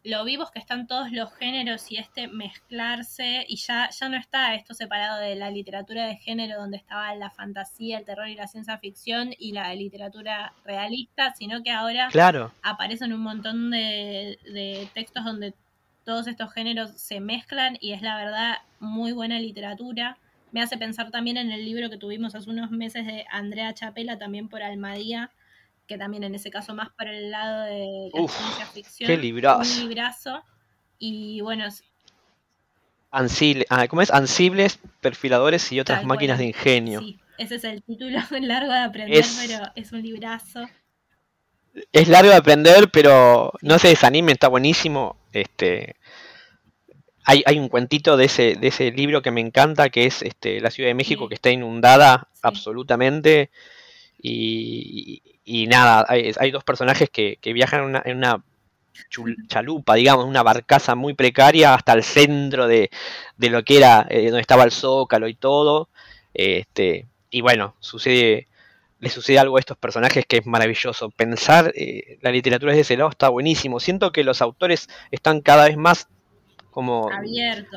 lo 0.03 0.23
vivos 0.23 0.51
que 0.51 0.59
están 0.59 0.87
todos 0.87 1.11
los 1.11 1.33
géneros 1.35 1.91
y 1.91 1.97
este 1.97 2.27
mezclarse, 2.27 3.45
y 3.47 3.57
ya, 3.57 3.89
ya 3.89 4.09
no 4.09 4.17
está 4.17 4.55
esto 4.55 4.73
separado 4.73 5.19
de 5.19 5.35
la 5.35 5.51
literatura 5.51 6.07
de 6.07 6.15
género 6.15 6.59
donde 6.59 6.77
estaba 6.77 7.13
la 7.15 7.29
fantasía, 7.29 7.99
el 7.99 8.05
terror 8.05 8.27
y 8.27 8.35
la 8.35 8.47
ciencia 8.47 8.77
ficción 8.77 9.33
y 9.37 9.51
la 9.51 9.73
literatura 9.75 10.53
realista, 10.65 11.33
sino 11.33 11.61
que 11.61 11.71
ahora 11.71 12.09
claro. 12.11 12.51
aparecen 12.63 13.13
un 13.13 13.21
montón 13.21 13.69
de, 13.69 14.39
de 14.45 14.87
textos 14.93 15.23
donde 15.23 15.53
todos 16.03 16.27
estos 16.27 16.51
géneros 16.51 16.91
se 16.99 17.19
mezclan 17.19 17.77
y 17.79 17.93
es 17.93 18.01
la 18.01 18.17
verdad 18.17 18.57
muy 18.79 19.11
buena 19.11 19.39
literatura. 19.39 20.17
Me 20.51 20.61
hace 20.61 20.77
pensar 20.77 21.11
también 21.11 21.37
en 21.37 21.51
el 21.51 21.63
libro 21.63 21.89
que 21.89 21.97
tuvimos 21.97 22.33
hace 22.35 22.49
unos 22.49 22.71
meses 22.71 23.05
de 23.05 23.25
Andrea 23.31 23.73
Chapela, 23.73 24.17
también 24.17 24.49
por 24.49 24.63
Almadía, 24.63 25.31
que 25.91 25.97
también 25.97 26.23
en 26.23 26.33
ese 26.33 26.49
caso 26.49 26.73
más 26.73 26.89
por 26.91 27.09
el 27.09 27.31
lado 27.31 27.65
de 27.65 28.09
la 28.13 28.27
ciencia 28.29 28.65
ficción. 28.67 29.07
¡Qué 29.07 29.17
librazo! 29.17 29.81
Un 29.81 29.89
librazo. 29.89 30.41
Y 30.97 31.41
bueno... 31.41 31.67
Ah, 33.11 33.87
¿Cómo 33.89 34.01
es? 34.01 34.09
Ansibles, 34.09 34.79
perfiladores 35.01 35.69
y 35.73 35.81
otras 35.81 36.05
máquinas 36.05 36.37
de 36.37 36.45
ingenio. 36.45 37.01
Sí, 37.01 37.19
ese 37.37 37.55
es 37.55 37.65
el 37.65 37.83
título 37.83 38.17
largo 38.39 38.71
de 38.71 38.79
aprender, 38.79 39.25
pero 39.37 39.65
es 39.75 39.91
un 39.91 40.01
librazo. 40.01 40.61
es 41.91 42.07
largo 42.07 42.29
de 42.29 42.37
aprender, 42.37 42.89
pero 42.89 43.51
no 43.61 43.77
se 43.77 43.89
desanimen, 43.89 44.31
está 44.31 44.47
buenísimo. 44.47 45.17
Este, 45.33 45.97
hay, 47.25 47.43
hay 47.45 47.59
un 47.59 47.67
cuentito 47.67 48.15
de 48.15 48.25
ese, 48.25 48.55
de 48.55 48.67
ese 48.69 48.91
libro 48.91 49.21
que 49.21 49.31
me 49.31 49.41
encanta, 49.41 49.89
que 49.89 50.05
es 50.05 50.21
este, 50.21 50.61
la 50.61 50.71
Ciudad 50.71 50.89
de 50.89 50.93
México, 50.93 51.27
que 51.27 51.35
está 51.35 51.49
inundada 51.49 52.29
absolutamente. 52.41 53.49
Y, 54.21 55.21
nada, 55.45 56.05
hay, 56.07 56.51
dos 56.51 56.63
personajes 56.63 57.09
que, 57.09 57.37
viajan 57.53 58.01
en 58.05 58.17
una, 58.17 58.43
chalupa, 59.47 59.95
digamos, 59.95 60.25
una 60.25 60.43
barcaza 60.43 60.95
muy 60.95 61.13
precaria 61.13 61.73
hasta 61.73 61.93
el 61.93 62.03
centro 62.03 62.67
de, 62.67 62.89
lo 63.37 63.63
que 63.63 63.77
era, 63.77 64.05
eh, 64.09 64.25
donde 64.25 64.41
estaba 64.41 64.63
el 64.63 64.71
zócalo 64.71 65.27
y 65.27 65.33
todo. 65.35 65.89
Este, 66.33 67.07
y 67.29 67.41
bueno, 67.41 67.75
sucede 67.79 68.47
le 69.01 69.09
sucede 69.09 69.39
algo 69.39 69.57
a 69.57 69.59
estos 69.59 69.77
personajes 69.77 70.25
que 70.27 70.37
es 70.37 70.45
maravilloso. 70.45 71.09
Pensar 71.09 71.73
eh, 71.75 72.19
la 72.21 72.31
literatura 72.31 72.71
desde 72.71 72.81
ese 72.81 72.97
lado 72.97 73.09
está 73.09 73.29
buenísimo. 73.29 73.79
Siento 73.79 74.11
que 74.11 74.23
los 74.23 74.43
autores 74.43 74.89
están 75.09 75.41
cada 75.41 75.65
vez 75.65 75.75
más 75.75 76.07
como 76.71 77.09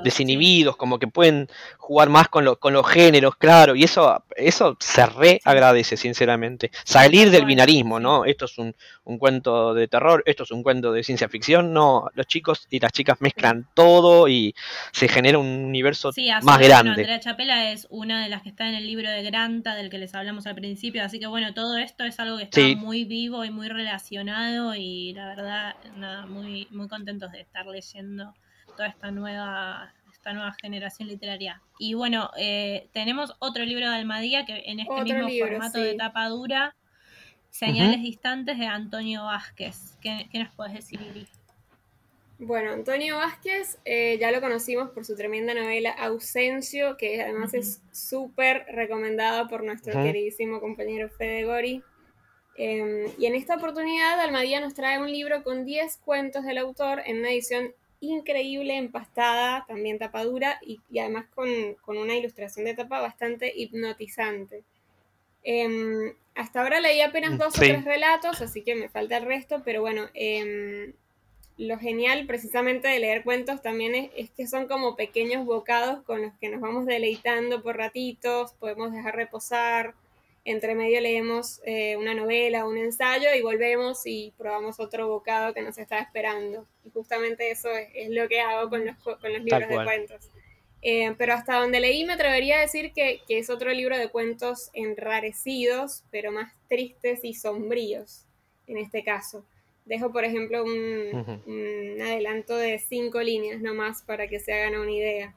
desinhibidos, 0.03 0.77
como 0.77 0.99
que 0.99 1.07
pueden 1.07 1.49
jugar 1.79 2.09
más 2.09 2.29
con, 2.29 2.55
con 2.57 2.73
los 2.73 2.89
géneros, 2.89 3.37
claro, 3.37 3.75
y 3.75 3.85
eso, 3.85 4.25
eso 4.37 4.77
se 4.81 5.05
re 5.07 5.41
agradece, 5.45 5.97
sinceramente. 5.97 6.71
Salir 6.85 7.31
del 7.31 7.45
binarismo, 7.45 8.01
¿no? 8.01 8.25
Esto 8.25 8.47
es 8.47 8.57
un, 8.59 8.75
cuento 9.19 9.75
de 9.75 9.87
terror, 9.89 10.23
esto 10.27 10.45
es 10.45 10.51
un 10.51 10.63
cuento 10.63 10.93
de 10.93 11.03
ciencia 11.03 11.29
ficción, 11.29 11.73
no, 11.73 12.09
los 12.15 12.27
chicos 12.27 12.67
y 12.71 12.81
las 12.81 12.93
chicas 12.93 13.21
mezclan 13.21 13.69
todo 13.75 14.29
y 14.29 14.55
se 14.93 15.09
genera 15.09 15.39
un 15.39 15.47
universo 15.47 16.11
más 16.43 16.59
grande. 16.59 16.91
Andrea 16.93 17.21
Chapela 17.21 17.73
es 17.73 17.87
una 17.91 18.23
de 18.23 18.29
las 18.31 18.43
que 18.43 18.49
está 18.49 18.69
en 18.69 18.75
el 18.75 18.87
libro 18.87 19.11
de 19.11 19.23
Granta, 19.23 19.75
del 19.75 19.91
que 19.91 19.99
les 19.99 20.15
hablamos 20.15 20.47
al 20.47 20.55
principio, 20.55 21.05
así 21.05 21.19
que 21.19 21.27
bueno, 21.27 21.53
todo 21.55 21.77
esto 21.77 22.05
es 22.05 22.19
algo 22.19 22.39
que 22.39 22.45
está 22.45 22.61
muy 22.81 23.05
vivo 23.05 23.45
y 23.45 23.51
muy 23.51 23.69
relacionado 23.69 24.75
y 24.75 25.13
la 25.15 25.27
verdad, 25.27 25.77
nada, 25.97 26.27
muy, 26.27 26.67
muy 26.71 26.89
contentos 26.89 27.33
de 27.33 27.41
estar 27.41 27.67
leyendo 27.67 28.35
toda 28.75 28.89
esta 28.89 29.11
nueva, 29.11 29.93
esta 30.13 30.33
nueva 30.33 30.53
generación 30.61 31.09
literaria. 31.09 31.61
Y 31.79 31.95
bueno, 31.95 32.31
eh, 32.37 32.89
tenemos 32.93 33.35
otro 33.39 33.65
libro 33.65 33.89
de 33.89 33.97
Almadía 33.97 34.45
que 34.45 34.65
en 34.67 34.81
este 34.81 35.05
mismo 35.05 35.29
formato 35.41 35.79
de 35.79 35.95
tapa 35.95 36.29
dura, 36.29 36.75
Señales 37.51 38.03
Distantes 38.03 38.59
de 38.59 38.67
Antonio 38.67 39.25
Vázquez. 39.25 39.97
¿Qué, 40.01 40.27
nos 40.35 40.53
puedes 40.55 40.75
decir, 40.75 41.01
Iri? 41.01 41.27
Bueno, 42.41 42.73
Antonio 42.73 43.17
Vázquez 43.17 43.79
eh, 43.85 44.19
ya 44.19 44.33
lo 44.33 44.41
conocimos 44.41 44.91
por 44.91 45.05
su 45.05 45.15
tremenda 45.15 45.55
novela 45.55 45.91
Ausencio, 45.91 46.97
que 46.97 47.23
además 47.23 47.55
es 47.55 47.81
súper 47.93 48.67
recomendada 48.73 49.47
por 49.47 49.63
nuestro 49.63 49.93
queridísimo 49.93 50.61
compañero 50.61 51.09
Fede 51.09 51.45
Gori. 51.45 51.81
Em, 52.57 53.07
y 53.19 53.27
en 53.27 53.37
esta 53.37 53.55
oportunidad, 53.55 54.19
Almadía 54.19 54.61
nos 54.61 54.75
trae 54.75 55.01
un 55.01 55.11
libro 55.11 55.45
con 55.45 55.65
10 55.65 55.97
cuentos 55.99 56.45
del 56.45 56.59
autor 56.59 57.03
en 57.07 57.21
una 57.21 57.31
edición 57.31 57.73
increíble, 58.11 58.77
empastada, 58.77 59.65
también 59.67 59.99
tapadura 59.99 60.59
y, 60.63 60.81
y 60.91 60.99
además 60.99 61.27
con, 61.35 61.49
una 61.87 62.17
ilustración 62.17 62.65
de 62.65 62.75
tapa 62.75 63.01
bastante 63.01 63.53
hipnotizante. 63.55 64.63
Em, 65.43 66.15
hasta 66.35 66.63
ahora 66.63 66.81
leí 66.81 67.01
apenas 67.01 67.39
dos 67.39 67.57
o 67.57 67.61
tres 67.61 67.85
relatos, 67.85 68.41
así 68.41 68.63
que 68.63 68.75
me 68.75 68.89
falta 68.89 69.17
el 69.17 69.27
resto, 69.27 69.63
pero 69.65 69.83
bueno, 69.83 70.09
em, 70.15 70.93
lo 71.57 71.79
genial 71.79 72.27
precisamente 72.27 72.89
de 72.89 72.99
leer 72.99 73.23
cuentos 73.23 73.63
también 73.63 73.95
es, 73.95 74.11
es, 74.17 74.31
que 74.31 74.47
son 74.47 74.67
como 74.67 74.97
pequeños 74.97 75.45
bocados 75.45 76.03
con 76.05 76.23
los 76.23 76.33
que 76.41 76.49
nos 76.49 76.61
vamos 76.61 76.87
deleitando 76.87 77.63
por 77.63 77.77
ratitos, 77.77 78.55
podemos 78.55 78.93
dejar 78.93 79.15
reposar, 79.15 79.95
entre 80.45 80.75
medio 80.75 81.01
leemos 81.01 81.61
eh, 81.65 81.97
una 81.97 82.13
novela, 82.13 82.67
un 82.67 82.77
ensayo 82.77 83.29
y 83.35 83.41
volvemos 83.41 84.03
y 84.05 84.33
probamos 84.37 84.79
otro 84.79 85.09
bocado 85.09 85.55
que 85.55 85.63
nos 85.63 85.79
está 85.79 85.99
esperando. 86.01 86.67
Y 86.85 86.91
justamente 86.91 87.51
eso 87.51 87.71
es, 87.95 88.11
lo 88.11 88.29
que 88.29 88.41
hago 88.41 88.69
con 88.69 88.85
los, 88.85 88.97
con 88.99 89.33
los 89.33 89.43
libros 89.43 89.69
de 89.69 89.85
cuentos. 89.85 90.29
Eh, 90.83 91.15
pero 91.17 91.33
hasta 91.33 91.57
donde 91.57 91.81
leí 91.81 92.05
me 92.05 92.13
atrevería 92.13 92.59
a 92.59 92.61
decir 92.61 92.93
que, 92.93 93.23
es 93.27 93.49
otro 93.49 93.73
libro 93.73 93.97
de 93.97 94.11
cuentos 94.11 94.71
enrarecidos, 94.75 96.05
pero 96.11 96.31
más 96.31 96.53
tristes 96.69 97.21
y 97.25 97.33
sombríos 97.33 98.25
en 98.67 98.77
este 98.77 99.03
caso. 99.03 99.47
Dejo, 99.87 100.13
por 100.13 100.25
ejemplo, 100.25 100.63
un, 100.63 101.43
un 101.47 102.03
adelanto 102.03 102.57
de 102.57 102.79
cinco 102.79 103.23
líneas 103.23 103.61
nomás 103.63 104.03
para 104.03 104.29
que 104.29 104.41
se 104.41 104.53
hagan 104.53 104.79
una 104.79 104.91
idea. 104.91 105.35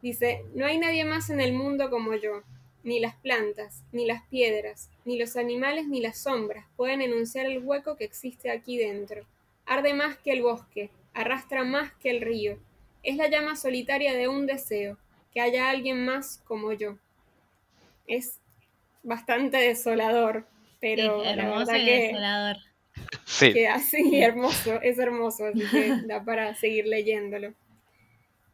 Dice, 0.00 0.44
no 0.54 0.64
hay 0.64 0.78
nadie 0.78 1.04
más 1.04 1.28
en 1.28 1.40
el 1.40 1.52
mundo 1.52 1.90
como 1.90 2.14
yo 2.14 2.42
ni 2.82 3.00
las 3.00 3.14
plantas, 3.16 3.84
ni 3.92 4.06
las 4.06 4.22
piedras, 4.28 4.90
ni 5.04 5.18
los 5.18 5.36
animales, 5.36 5.86
ni 5.86 6.00
las 6.00 6.18
sombras 6.18 6.66
pueden 6.76 7.02
enunciar 7.02 7.46
el 7.46 7.64
hueco 7.64 7.96
que 7.96 8.04
existe 8.04 8.50
aquí 8.50 8.78
dentro. 8.78 9.26
Arde 9.66 9.94
más 9.94 10.16
que 10.18 10.32
el 10.32 10.42
bosque, 10.42 10.90
arrastra 11.14 11.64
más 11.64 11.92
que 11.94 12.10
el 12.10 12.20
río. 12.20 12.58
Es 13.02 13.16
la 13.16 13.28
llama 13.28 13.56
solitaria 13.56 14.14
de 14.14 14.28
un 14.28 14.46
deseo, 14.46 14.98
que 15.32 15.40
haya 15.40 15.70
alguien 15.70 16.04
más 16.04 16.42
como 16.44 16.72
yo. 16.72 16.96
Es 18.06 18.40
bastante 19.02 19.58
desolador, 19.58 20.46
pero 20.80 21.22
la 21.22 21.36
verdad 21.36 21.74
que, 21.74 22.08
desolador. 22.08 22.56
Sí. 23.24 23.64
así 23.64 24.20
hermoso, 24.22 24.80
es 24.82 24.98
hermoso, 24.98 25.46
así 25.46 25.62
que 25.70 25.94
da 26.06 26.24
para 26.24 26.54
seguir 26.54 26.86
leyéndolo. 26.86 27.54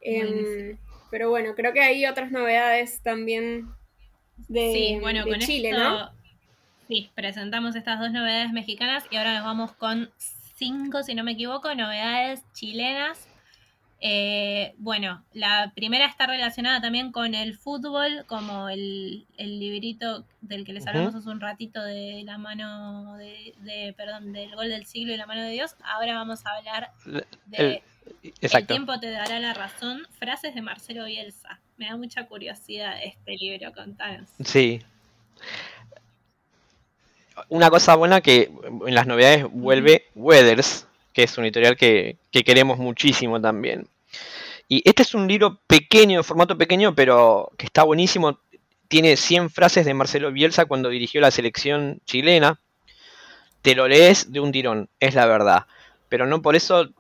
Em, 0.01 0.79
pero 1.11 1.31
bueno, 1.31 1.55
creo 1.55 1.72
que 1.72 1.81
hay 1.81 2.07
otras 2.07 2.31
novedades 2.31 3.01
también 3.01 3.68
de, 4.49 4.72
sí, 4.72 4.99
bueno, 5.01 5.24
con 5.24 5.39
Chile, 5.41 5.72
¿no? 5.72 6.11
Sí, 6.89 7.11
presentamos 7.14 7.74
estas 7.74 7.99
dos 7.99 8.12
novedades 8.12 8.53
mexicanas 8.53 9.05
y 9.11 9.16
ahora 9.16 9.34
nos 9.34 9.45
vamos 9.45 9.72
con 9.72 10.11
cinco, 10.55 11.03
si 11.03 11.14
no 11.14 11.24
me 11.24 11.32
equivoco, 11.32 11.74
novedades 11.74 12.43
chilenas. 12.53 13.28
Eh, 14.01 14.74
bueno, 14.78 15.24
la 15.32 15.72
primera 15.74 16.07
está 16.07 16.26
relacionada 16.26 16.80
también 16.80 17.12
con 17.12 17.34
el 17.34 17.57
fútbol, 17.57 18.24
como 18.26 18.68
el, 18.68 19.26
librito 19.39 20.24
del 20.43 20.64
que 20.64 20.74
les 20.74 20.87
hablamos 20.87 21.14
hace 21.14 21.28
un 21.28 21.41
ratito 21.41 21.82
de 21.82 22.22
la 22.24 22.39
mano 22.39 23.16
de, 23.16 23.95
perdón, 23.97 24.32
del 24.32 24.55
gol 24.55 24.68
del 24.68 24.87
siglo 24.87 25.12
y 25.12 25.16
la 25.16 25.26
mano 25.26 25.43
de 25.43 25.51
Dios. 25.51 25.74
Ahora 25.82 26.14
vamos 26.14 26.45
a 26.47 26.57
hablar 26.57 26.93
de 27.47 27.82
el 28.41 28.66
tiempo 28.66 28.99
te 29.01 29.11
dará 29.11 29.41
la 29.41 29.55
razón, 29.55 30.07
frases 30.18 30.55
de 30.55 30.62
Marcelo 30.62 31.05
Bielsa. 31.05 31.61
Me 31.77 31.87
da 31.87 31.97
mucha 31.97 32.27
curiosidad 32.27 32.95
este 33.03 33.37
libro, 33.37 33.70
contanos. 33.72 34.29
Sí. 34.43 34.81
Una 37.51 37.68
cosa 37.68 37.95
buena 37.97 38.22
que 38.22 38.51
en 38.87 38.95
las 38.95 39.07
novedades 39.07 39.45
vuelve 39.51 40.07
Weathers, 40.14 40.87
que 41.12 41.24
es 41.24 41.37
un 41.37 41.45
editorial 41.45 41.77
que, 41.77 42.16
queremos 42.31 42.79
muchísimo 42.79 43.41
también. 43.41 43.87
Y 44.68 44.83
este 44.89 45.03
es 45.03 45.14
un 45.14 45.29
libro 45.29 45.61
pequeño, 45.66 46.18
de 46.18 46.22
formato 46.24 46.57
pequeño, 46.57 46.95
pero 46.95 47.53
que 47.59 47.66
está 47.66 47.83
buenísimo. 47.83 48.39
Tiene 48.89 49.16
100 49.16 49.51
frases 49.51 49.85
de 49.85 49.95
Marcelo 49.95 50.33
Bielsa 50.33 50.64
cuando 50.64 50.89
dirigió 50.89 51.20
la 51.20 51.31
selección 51.31 52.01
chilena. 52.07 52.59
Te 53.61 53.74
lo 53.74 53.87
lees 53.87 54.33
de 54.33 54.41
un 54.41 54.51
tirón, 54.51 54.89
es 54.99 55.14
la 55.14 55.27
verdad. 55.27 55.66
Pero 56.09 56.27
no 56.27 56.41
por 56.41 56.57
eso 56.57 56.91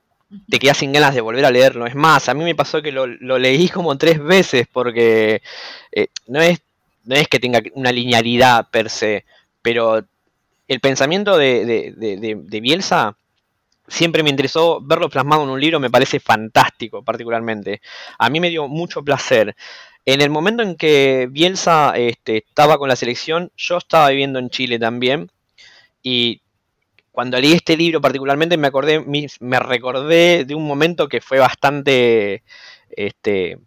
te 0.48 0.58
quedas 0.58 0.78
sin 0.78 0.92
ganas 0.92 1.14
de 1.14 1.20
volver 1.20 1.44
a 1.44 1.50
leerlo. 1.50 1.86
Es 1.86 1.94
más, 1.94 2.28
a 2.28 2.34
mí 2.34 2.44
me 2.44 2.54
pasó 2.54 2.82
que 2.82 2.92
lo, 2.92 3.06
leí 3.06 3.68
como 3.68 3.96
tres 3.96 4.22
veces 4.22 4.66
porque 4.72 5.42
eh, 5.92 6.08
no, 6.26 6.40
es, 6.40 6.60
no 7.04 7.14
es 7.14 7.28
que 7.28 7.38
tenga 7.38 7.60
una 7.74 7.92
linealidad 7.92 8.68
per 8.70 8.90
se, 8.90 9.24
pero 9.62 10.04
el 10.68 10.80
pensamiento 10.80 11.36
de, 11.36 11.94
de, 11.96 12.60
Bielsa 12.60 13.16
siempre 13.86 14.24
me 14.24 14.30
interesó 14.30 14.80
verlo 14.80 15.08
plasmado 15.08 15.44
en 15.44 15.50
un 15.50 15.60
libro, 15.60 15.78
me 15.78 15.90
parece 15.90 16.18
fantástico 16.18 17.04
particularmente. 17.04 17.80
A 18.18 18.28
mí 18.30 18.40
me 18.40 18.50
dio 18.50 18.66
mucho 18.66 19.02
placer. 19.04 19.54
En 20.04 20.20
el 20.20 20.30
momento 20.30 20.62
en 20.62 20.76
que 20.76 21.28
Bielsa 21.30 21.92
este, 21.96 22.38
estaba 22.38 22.78
con 22.78 22.88
la 22.88 22.96
selección, 22.96 23.50
yo 23.56 23.78
estaba 23.78 24.08
viviendo 24.10 24.38
en 24.38 24.50
Chile 24.50 24.78
también 24.78 25.30
y 26.02 26.40
cuando 27.16 27.40
leí 27.40 27.54
este 27.54 27.78
libro 27.78 28.02
particularmente 28.02 28.58
me 28.58 28.66
acordé, 28.66 29.02
me 29.40 29.58
recordé 29.58 30.44
de 30.44 30.54
un 30.54 30.66
momento 30.66 31.08
que 31.08 31.22
fue 31.22 31.38
bastante, 31.38 32.42
este, 32.90 33.58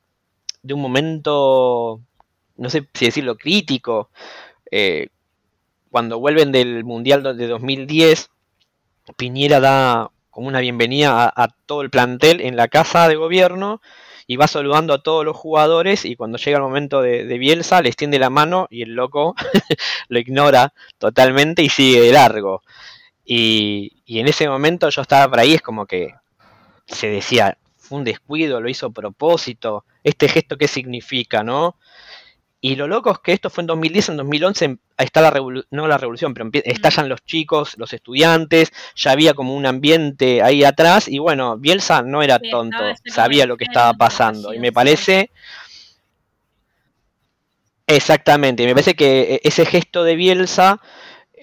de 0.62 0.74
un 0.76 0.80
momento, 0.80 2.00
no 2.58 2.70
sé 2.70 2.88
si 2.94 3.06
decirlo, 3.06 3.38
crítico. 3.38 4.12
Eh, 4.70 5.08
cuando 5.90 6.20
vuelven 6.20 6.52
del 6.52 6.84
Mundial 6.84 7.24
de 7.36 7.48
2010, 7.48 8.30
Piñera 9.18 9.60
da 9.60 10.12
como 10.30 10.48
una 10.48 10.60
bienvenida 10.60 11.34
a, 11.36 11.48
todo 11.66 11.82
el 11.82 11.90
plantel 11.90 12.42
en 12.42 12.56
la 12.56 12.68
casa 12.68 13.08
de 13.08 13.16
gobierno 13.16 13.82
y 14.28 14.36
va 14.36 14.46
saludando 14.46 14.94
a 14.94 15.02
todos 15.02 15.26
los 15.26 15.36
jugadores 15.36 16.06
y 16.06 16.16
cuando 16.16 16.38
llega 16.38 16.58
el 16.58 16.64
momento 16.64 17.02
de, 17.02 17.26
de 17.26 17.38
Bielsa 17.40 17.82
le 17.82 17.90
extiende 17.90 18.20
la 18.20 18.30
mano 18.30 18.68
y 18.70 18.84
el 18.84 18.94
loco 18.94 19.34
lo 20.08 20.20
ignora 20.20 20.72
totalmente 21.00 21.64
y 21.64 21.70
sigue 21.70 22.00
de 22.00 22.12
largo. 22.12 22.62
Y, 23.32 24.02
en 24.08 24.28
ese 24.28 24.50
momento 24.50 24.90
yo 24.90 25.04
estaba 25.04 25.30
por 25.30 25.40
ahí, 25.40 25.54
es 25.54 25.62
como 25.62 25.86
que 25.86 26.16
se 26.88 27.10
decía, 27.10 27.60
fue 27.78 28.00
un 28.00 28.04
descuido, 28.04 28.60
lo 28.60 28.68
hizo 28.68 28.88
a 28.88 28.90
propósito, 28.90 29.86
este 30.04 30.28
gesto 30.28 30.58
qué 30.58 30.68
significa, 30.68 31.44
¿no? 31.44 31.76
Y 32.60 32.76
lo 32.76 32.88
loco 32.88 33.12
es 33.12 33.20
que 33.20 33.32
esto 33.32 33.52
fue 33.52 33.62
en 33.62 33.68
2010, 33.68 34.10
en 34.10 34.18
2011 34.18 34.78
está 34.98 35.22
la 35.22 35.30
revolución, 35.30 35.68
no 35.70 35.88
la 35.88 36.00
revolución, 36.00 36.34
pero 36.34 36.50
estallan 36.52 37.08
los 37.08 37.24
chicos, 37.24 37.76
los 37.78 37.94
estudiantes, 37.94 38.74
ya 38.96 39.12
había 39.12 39.36
como 39.36 39.56
un 39.56 39.68
ambiente 39.68 40.42
ahí 40.42 40.64
atrás 40.64 41.08
y 41.08 41.20
bueno, 41.20 41.56
Bielsa 41.56 42.02
no 42.02 42.24
era 42.24 42.40
tonto, 42.40 42.80
sabía 43.06 43.46
lo 43.46 43.58
que 43.58 43.66
estaba 43.66 43.94
pasando 43.94 44.56
y 44.56 44.60
me 44.60 44.72
parece... 44.72 45.30
Exactamente, 47.86 48.66
me 48.66 48.74
parece 48.74 48.96
que 48.96 49.36
e, 49.36 49.42
ese 49.44 49.66
gesto 49.66 50.04
de 50.04 50.16
Bielsa 50.16 50.80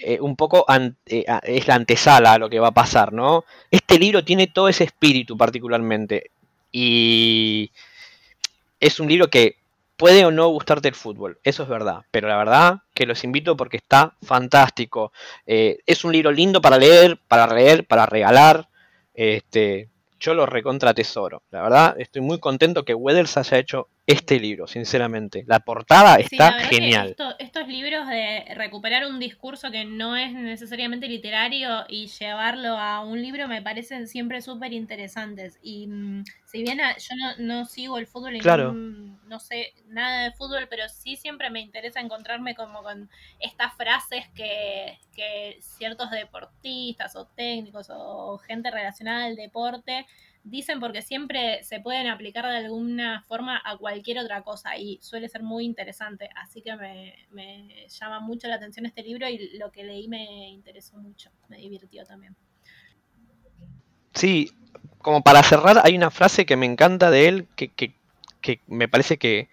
eh, 0.01 0.19
un 0.21 0.37
poco 0.37 0.67
eh, 1.07 1.25
es 1.43 1.67
la 1.67 1.75
antesala 1.75 2.35
a 2.35 2.39
lo 2.39 2.51
que 2.51 2.61
va 2.61 2.69
a 2.69 2.75
pasar, 2.75 3.13
¿no? 3.13 3.45
Este 3.71 3.99
libro 3.99 4.25
tiene 4.25 4.47
todo 4.47 4.69
ese 4.69 4.85
espíritu 4.85 5.37
particularmente 5.37 6.31
y 6.73 7.71
es 8.81 9.01
un 9.01 9.09
libro 9.09 9.29
que 9.29 9.57
puede 9.97 10.25
o 10.25 10.31
no 10.31 10.49
gustarte 10.49 10.89
el 10.89 10.95
fútbol, 10.95 11.39
eso 11.43 11.63
es 11.63 11.69
verdad, 11.69 12.03
pero 12.11 12.29
la 12.29 12.37
verdad 12.37 12.79
que 12.93 13.07
los 13.07 13.25
invito 13.25 13.57
porque 13.57 13.79
está 13.79 14.15
fantástico. 14.23 15.13
Eh, 15.47 15.79
es 15.87 16.05
un 16.05 16.13
libro 16.13 16.31
lindo 16.33 16.61
para 16.61 16.79
leer, 16.79 17.19
para 17.29 17.47
leer, 17.53 17.87
para 17.87 18.07
regalar. 18.07 18.69
Este, 19.15 19.89
yo 20.21 20.35
lo 20.35 20.47
recontra 20.47 20.95
tesoro. 20.95 21.43
La 21.51 21.63
verdad, 21.63 21.97
estoy 21.99 22.23
muy 22.23 22.39
contento 22.39 22.85
que 22.85 22.95
Weathers 22.95 23.37
haya 23.39 23.59
hecho 23.59 23.89
este 24.07 24.39
libro, 24.39 24.69
sinceramente. 24.69 25.45
La 25.49 25.61
portada 25.61 26.17
está 26.17 26.61
genial. 26.61 27.17
estos 27.41 27.67
libros 27.67 28.07
de 28.07 28.45
recuperar 28.55 29.05
un 29.05 29.19
discurso 29.19 29.73
que 29.73 29.85
no 29.85 30.17
es 30.17 30.33
necesariamente 30.33 31.09
literario 31.09 31.85
y 31.89 32.07
llevarlo 32.07 32.79
a 32.79 33.05
un 33.05 33.21
libro 33.21 33.49
me 33.49 33.63
parecen 33.63 34.07
siempre 34.07 34.41
súper 34.43 34.73
interesantes. 34.73 35.59
Y 35.61 35.89
mm, 35.89 36.25
si 36.45 36.63
bien 36.63 36.79
yo 36.79 37.35
no, 37.39 37.65
sigo 37.65 37.99
el 37.99 38.07
fútbol 38.07 38.37
y 38.37 38.41
no, 38.41 39.41
sé 39.41 39.75
nada 39.89 40.25
de 40.25 40.33
fútbol, 40.33 40.69
pero 40.71 40.89
sí 40.89 41.17
siempre 41.17 41.51
me 41.51 41.61
interesa 41.61 42.01
encontrarme 42.01 42.55
como 42.55 42.83
con 42.85 43.11
estas 43.41 43.75
frases 43.75 44.29
que, 44.37 44.99
que 45.17 45.59
ciertos 45.61 46.13
deportistas 46.13 47.17
o 47.17 47.27
técnicos 47.27 47.89
o 47.91 48.39
gente 48.39 48.71
relacionada 48.71 49.25
al 49.25 49.35
deporte 49.35 50.07
dicen 50.47 50.79
porque 50.79 51.03
siempre 51.03 51.63
se 51.65 51.81
pueden 51.81 52.07
aplicar 52.07 52.47
de 52.47 52.57
alguna 52.57 53.25
forma 53.27 53.61
a 53.65 53.77
cualquier 53.77 54.21
otra 54.21 54.43
cosa 54.43 54.77
y 54.79 54.99
suele 55.03 55.29
ser 55.29 55.43
muy 55.43 55.65
interesante. 55.65 56.31
Así 56.37 56.63
que 56.63 56.75
me, 57.31 57.87
llama 57.89 58.21
mucho 58.21 58.47
la 58.47 58.55
atención 58.55 58.87
este 58.87 59.03
libro 59.03 59.29
y 59.29 59.59
lo 59.59 59.73
que 59.73 59.85
leí 59.85 60.09
me 60.09 60.49
interesó 60.49 60.97
mucho, 60.99 61.31
me 61.49 61.59
divirtió 61.59 62.05
también. 62.05 62.37
Sí, 64.15 64.51
como 64.99 65.23
para 65.23 65.43
cerrar, 65.43 65.81
hay 65.83 65.97
una 65.97 66.11
frase 66.11 66.47
que 66.47 66.57
me 66.57 66.67
encanta 66.67 67.11
de 67.11 67.29
él 67.29 67.49
que, 67.57 67.93
me 68.69 68.89
parece 68.89 69.19
que, 69.19 69.49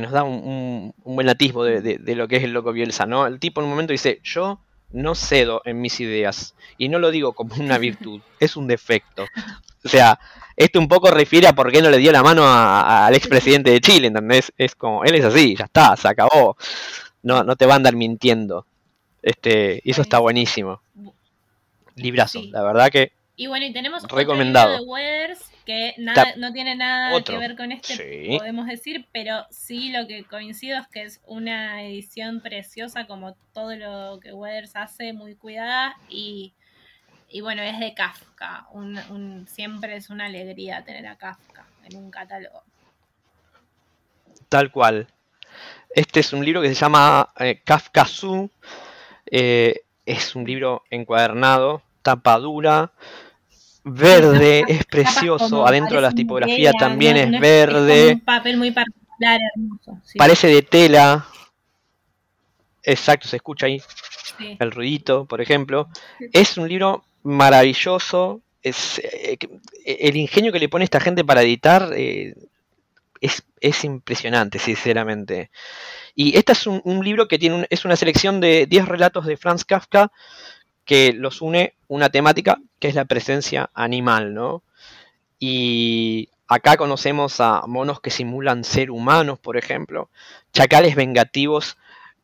nos 0.00 0.12
da 0.12 0.24
un, 0.24 0.94
buen 1.04 1.28
atisbo 1.28 1.62
de, 1.62 1.98
de, 1.98 2.14
lo 2.14 2.26
que 2.26 2.36
es 2.36 2.44
el 2.44 2.52
loco 2.52 2.72
Bielsa, 2.72 3.04
¿no? 3.04 3.26
El 3.26 3.38
tipo 3.38 3.60
en 3.60 3.66
un 3.66 3.70
momento 3.70 3.92
dice, 3.92 4.20
yo 4.24 4.60
no 4.92 5.14
cedo 5.14 5.60
en 5.66 5.80
mis 5.80 6.00
ideas. 6.00 6.54
Y 6.78 6.88
no 6.88 6.98
lo 6.98 7.10
digo 7.10 7.34
como 7.34 7.54
una 7.56 7.76
virtud, 7.76 8.22
es 8.40 8.56
un 8.56 8.66
defecto. 8.66 9.26
O 9.84 9.88
sea, 9.88 10.18
esto 10.56 10.78
un 10.78 10.88
poco 10.88 11.10
refiere 11.10 11.46
a 11.46 11.54
por 11.54 11.72
qué 11.72 11.80
no 11.80 11.90
le 11.90 11.98
dio 11.98 12.12
la 12.12 12.22
mano 12.22 12.42
al 12.46 13.14
expresidente 13.14 13.70
de 13.70 13.80
Chile, 13.80 14.08
¿entendés? 14.08 14.52
Es 14.58 14.74
como, 14.74 15.04
él 15.04 15.14
es 15.14 15.24
así, 15.24 15.56
ya 15.56 15.64
está, 15.64 15.96
se 15.96 16.08
acabó. 16.08 16.56
No, 17.22 17.44
no 17.44 17.56
te 17.56 17.66
va 17.66 17.74
a 17.74 17.76
andar 17.76 17.94
mintiendo. 17.96 18.66
Este, 19.22 19.80
y 19.84 19.90
eso 19.90 20.02
está 20.02 20.18
buenísimo. 20.18 20.80
Librazo, 21.96 22.42
la 22.50 22.62
verdad 22.62 22.90
que. 22.90 23.12
Y 23.36 23.46
bueno, 23.46 23.66
y 23.66 23.72
tenemos 23.72 24.02
recomendado. 24.04 24.74
Otro 24.74 24.84
de 24.84 24.90
Weathers 24.90 25.50
que 25.64 25.94
nada, 25.98 26.34
no 26.36 26.52
tiene 26.52 26.74
nada 26.74 27.22
que 27.22 27.38
ver 27.38 27.56
con 27.56 27.72
este, 27.72 28.36
podemos 28.38 28.66
decir, 28.66 29.06
pero 29.12 29.46
sí 29.50 29.90
lo 29.90 30.06
que 30.06 30.24
coincido 30.24 30.78
es 30.78 30.86
que 30.88 31.02
es 31.02 31.20
una 31.26 31.82
edición 31.84 32.40
preciosa, 32.40 33.06
como 33.06 33.34
todo 33.52 33.76
lo 33.76 34.20
que 34.20 34.32
Weathers 34.32 34.76
hace, 34.76 35.12
muy 35.12 35.34
cuidada 35.34 35.96
y 36.08 36.54
y 37.30 37.40
bueno, 37.40 37.62
es 37.62 37.78
de 37.78 37.94
Kafka. 37.94 38.66
Un, 38.72 39.46
siempre 39.48 39.96
es 39.96 40.10
una 40.10 40.26
alegría 40.26 40.84
tener 40.84 41.06
a 41.06 41.16
Kafka 41.16 41.64
en 41.84 41.96
un 41.96 42.10
catálogo. 42.10 42.62
Tal 44.48 44.70
cual. 44.70 45.06
Este 45.94 46.20
es 46.20 46.32
un 46.32 46.44
libro 46.44 46.60
que 46.60 46.68
se 46.68 46.74
llama 46.74 47.28
eh, 47.38 47.60
Kafka 47.64 48.04
Su. 48.04 48.50
Eh, 49.26 49.82
es 50.04 50.34
un 50.34 50.44
libro 50.44 50.82
encuadernado, 50.90 51.82
tapa 52.02 52.38
dura, 52.38 52.92
verde, 53.84 54.64
es 54.68 54.84
precioso. 54.84 55.66
Adentro 55.66 55.96
de 55.96 56.02
la 56.02 56.12
tipografía 56.12 56.72
también 56.72 57.16
es 57.16 57.40
verde. 57.40 58.08
Es 58.08 58.14
un 58.14 58.20
papel 58.20 58.56
muy 58.56 58.72
particular, 58.72 59.40
hermoso. 59.54 59.98
Parece 60.16 60.48
de 60.48 60.62
tela. 60.62 61.26
Exacto, 62.82 63.28
se 63.28 63.36
escucha 63.36 63.66
ahí 63.66 63.80
el 64.58 64.70
ruidito, 64.72 65.26
por 65.26 65.40
ejemplo. 65.40 65.88
Es 66.32 66.56
un 66.56 66.68
libro 66.68 67.04
maravilloso. 67.22 68.40
Es, 68.62 68.98
eh, 68.98 69.38
el 69.84 70.16
ingenio 70.16 70.52
que 70.52 70.58
le 70.58 70.68
pone 70.68 70.84
esta 70.84 71.00
gente 71.00 71.24
para 71.24 71.42
editar 71.42 71.92
eh, 71.96 72.34
es, 73.20 73.84
impresionante, 73.84 74.58
sinceramente. 74.58 75.50
Y 76.14 76.36
este 76.36 76.52
es 76.52 76.66
un, 76.66 77.04
libro 77.04 77.28
que 77.28 77.38
tiene 77.38 77.66
es 77.70 77.84
una 77.84 77.96
selección 77.96 78.40
de 78.40 78.66
10 78.66 78.86
relatos 78.86 79.26
de 79.26 79.36
Franz 79.36 79.64
Kafka 79.64 80.10
que 80.84 81.12
los 81.12 81.40
une 81.40 81.74
una 81.88 82.08
temática 82.08 82.58
que 82.78 82.88
es 82.88 82.94
la 82.94 83.04
presencia 83.04 83.70
animal, 83.74 84.34
¿no? 84.34 84.62
Y 85.38 86.28
acá 86.48 86.76
conocemos 86.76 87.40
a 87.40 87.62
monos 87.66 88.00
que 88.00 88.10
simulan 88.10 88.64
ser 88.64 88.90
humanos, 88.90 89.38
por 89.38 89.56
ejemplo, 89.56 90.10
chacales 90.52 90.96
vengativos 90.96 91.76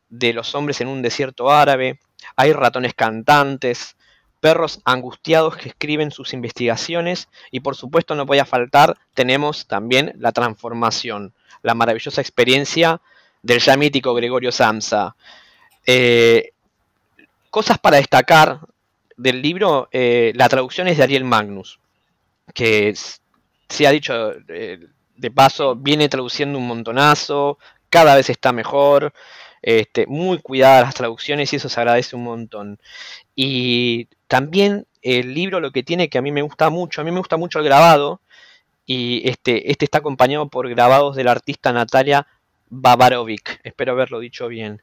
de 0.09 0.33
los 0.33 0.53
hombres 0.55 0.81
en 0.81 0.87
un 0.87 1.01
desierto 1.01 1.51
árabe, 1.51 1.99
hay 2.35 2.53
ratones 2.53 2.93
cantantes, 2.93 3.96
perros 4.47 4.79
angustiados 4.85 5.57
que 5.57 5.67
escriben 5.67 6.09
sus 6.09 6.31
investigaciones 6.31 7.27
y 7.51 7.59
por 7.59 7.75
supuesto 7.75 8.15
no 8.15 8.25
voy 8.25 8.39
a 8.39 8.45
faltar, 8.45 8.97
tenemos 9.13 9.67
también 9.67 10.13
la 10.19 10.31
transformación, 10.31 11.33
la 11.63 11.73
maravillosa 11.73 12.21
experiencia 12.21 13.01
del 13.41 13.59
ya 13.59 13.75
mítico 13.75 14.13
Gregorio 14.13 14.53
Samsa. 14.53 15.17
Eh, 15.85 16.51
cosas 17.49 17.77
para 17.77 17.97
destacar 17.97 18.61
del 19.17 19.41
libro, 19.41 19.89
eh, 19.91 20.31
la 20.33 20.47
traducción 20.47 20.87
es 20.87 20.95
de 20.95 21.03
Ariel 21.03 21.25
Magnus, 21.25 21.81
que 22.53 22.93
se 23.67 23.85
ha 23.85 23.91
dicho 23.91 24.31
eh, 24.47 24.79
de 25.17 25.31
paso, 25.31 25.75
viene 25.75 26.07
traduciendo 26.07 26.57
un 26.57 26.67
montonazo, 26.69 27.57
cada 27.89 28.15
vez 28.15 28.29
está 28.29 28.53
mejor. 28.53 29.11
Este, 29.61 30.07
muy 30.07 30.39
cuidadas 30.39 30.85
las 30.85 30.95
traducciones 30.95 31.51
y 31.51 31.57
eso 31.57 31.69
se 31.69 31.79
agradece 31.79 32.15
un 32.15 32.23
montón. 32.23 32.79
Y 33.35 34.07
también 34.27 34.85
el 35.01 35.33
libro 35.33 35.59
lo 35.59 35.71
que 35.71 35.83
tiene 35.83 36.09
que 36.09 36.17
a 36.17 36.21
mí 36.21 36.31
me 36.31 36.41
gusta 36.41 36.69
mucho, 36.69 37.01
a 37.01 37.03
mí 37.03 37.11
me 37.11 37.19
gusta 37.19 37.37
mucho 37.37 37.59
el 37.59 37.65
grabado, 37.65 38.21
y 38.87 39.27
este, 39.29 39.69
este 39.69 39.85
está 39.85 39.99
acompañado 39.99 40.47
por 40.47 40.69
grabados 40.69 41.15
de 41.15 41.25
la 41.25 41.31
artista 41.31 41.73
Natalia 41.73 42.25
Babarovic, 42.69 43.59
espero 43.63 43.91
haberlo 43.91 44.19
dicho 44.19 44.47
bien. 44.47 44.81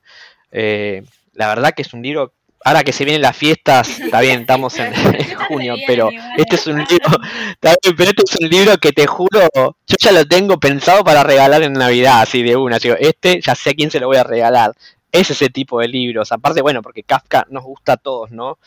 Eh, 0.52 1.02
la 1.32 1.48
verdad 1.48 1.72
que 1.74 1.82
es 1.82 1.92
un 1.94 2.02
libro, 2.02 2.34
ahora 2.64 2.82
que 2.82 2.92
se 2.92 3.04
vienen 3.04 3.22
las 3.22 3.36
fiestas, 3.36 4.00
está 4.00 4.20
bien, 4.20 4.40
estamos 4.40 4.76
en, 4.78 4.92
junio, 5.48 5.76
pero 5.86 6.10
este 6.36 6.56
es 6.56 6.66
un 6.66 6.78
libro, 6.78 7.18
pero 7.60 8.10
este 8.10 8.22
es 8.28 8.36
un 8.40 8.48
libro 8.48 8.78
que 8.78 8.92
te 8.92 9.06
juro, 9.06 9.48
yo 9.54 9.96
ya 10.00 10.10
lo 10.10 10.24
tengo 10.26 10.58
pensado 10.58 11.04
para 11.04 11.22
regalar 11.22 11.62
en 11.62 11.74
Navidad, 11.74 12.22
así 12.22 12.42
de 12.42 12.56
una, 12.56 12.78
digo, 12.78 12.96
este 12.98 13.40
ya 13.40 13.54
sé 13.54 13.70
a 13.70 13.74
quién 13.74 13.90
se 13.90 14.00
lo 14.00 14.08
voy 14.08 14.16
a 14.16 14.24
regalar. 14.24 14.72
Es 15.12 15.30
ese 15.30 15.48
tipo 15.48 15.78
de 15.78 15.86
libros, 15.86 16.32
aparte, 16.32 16.60
bueno, 16.60 16.82
porque 16.82 17.04
Kafka 17.04 17.46
nos 17.48 17.62
gusta 17.62 17.92
a 17.92 17.96
todos, 17.96 18.32
¿no? 18.32 18.58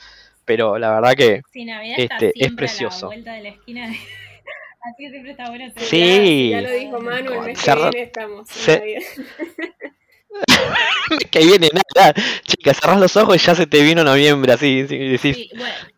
pero 0.47 0.77
la 0.77 0.93
verdad 0.93 1.13
que 1.13 1.41
este, 1.97 2.31
es 2.33 2.53
precioso. 2.53 3.07
A 3.07 3.09
la 3.09 3.15
vuelta 3.15 3.33
de 3.33 3.43
la 3.43 3.49
esquina. 3.49 3.85
Así 4.81 5.03
que 5.03 5.09
siempre 5.09 5.31
está 5.31 5.49
bueno. 5.49 5.73
Sí. 5.75 6.49
Ya, 6.51 6.61
lo 6.61 6.71
dijo 6.71 7.01
Manu, 7.01 7.33
el 7.33 7.39
mes 7.41 7.61
que 7.61 7.75
viene 7.75 8.01
estamos. 8.01 8.47
Se... 8.47 8.97
que 11.31 11.39
viene 11.45 11.69
nada, 11.95 12.13
chicas, 12.43 12.79
cerrás 12.79 12.99
los 12.99 13.15
ojos 13.17 13.35
y 13.35 13.39
ya 13.39 13.55
se 13.55 13.67
te 13.67 13.81
vino 13.83 14.03
noviembre, 14.03 14.53
así, 14.53 14.85
y 14.89 15.09
decís, 15.09 15.49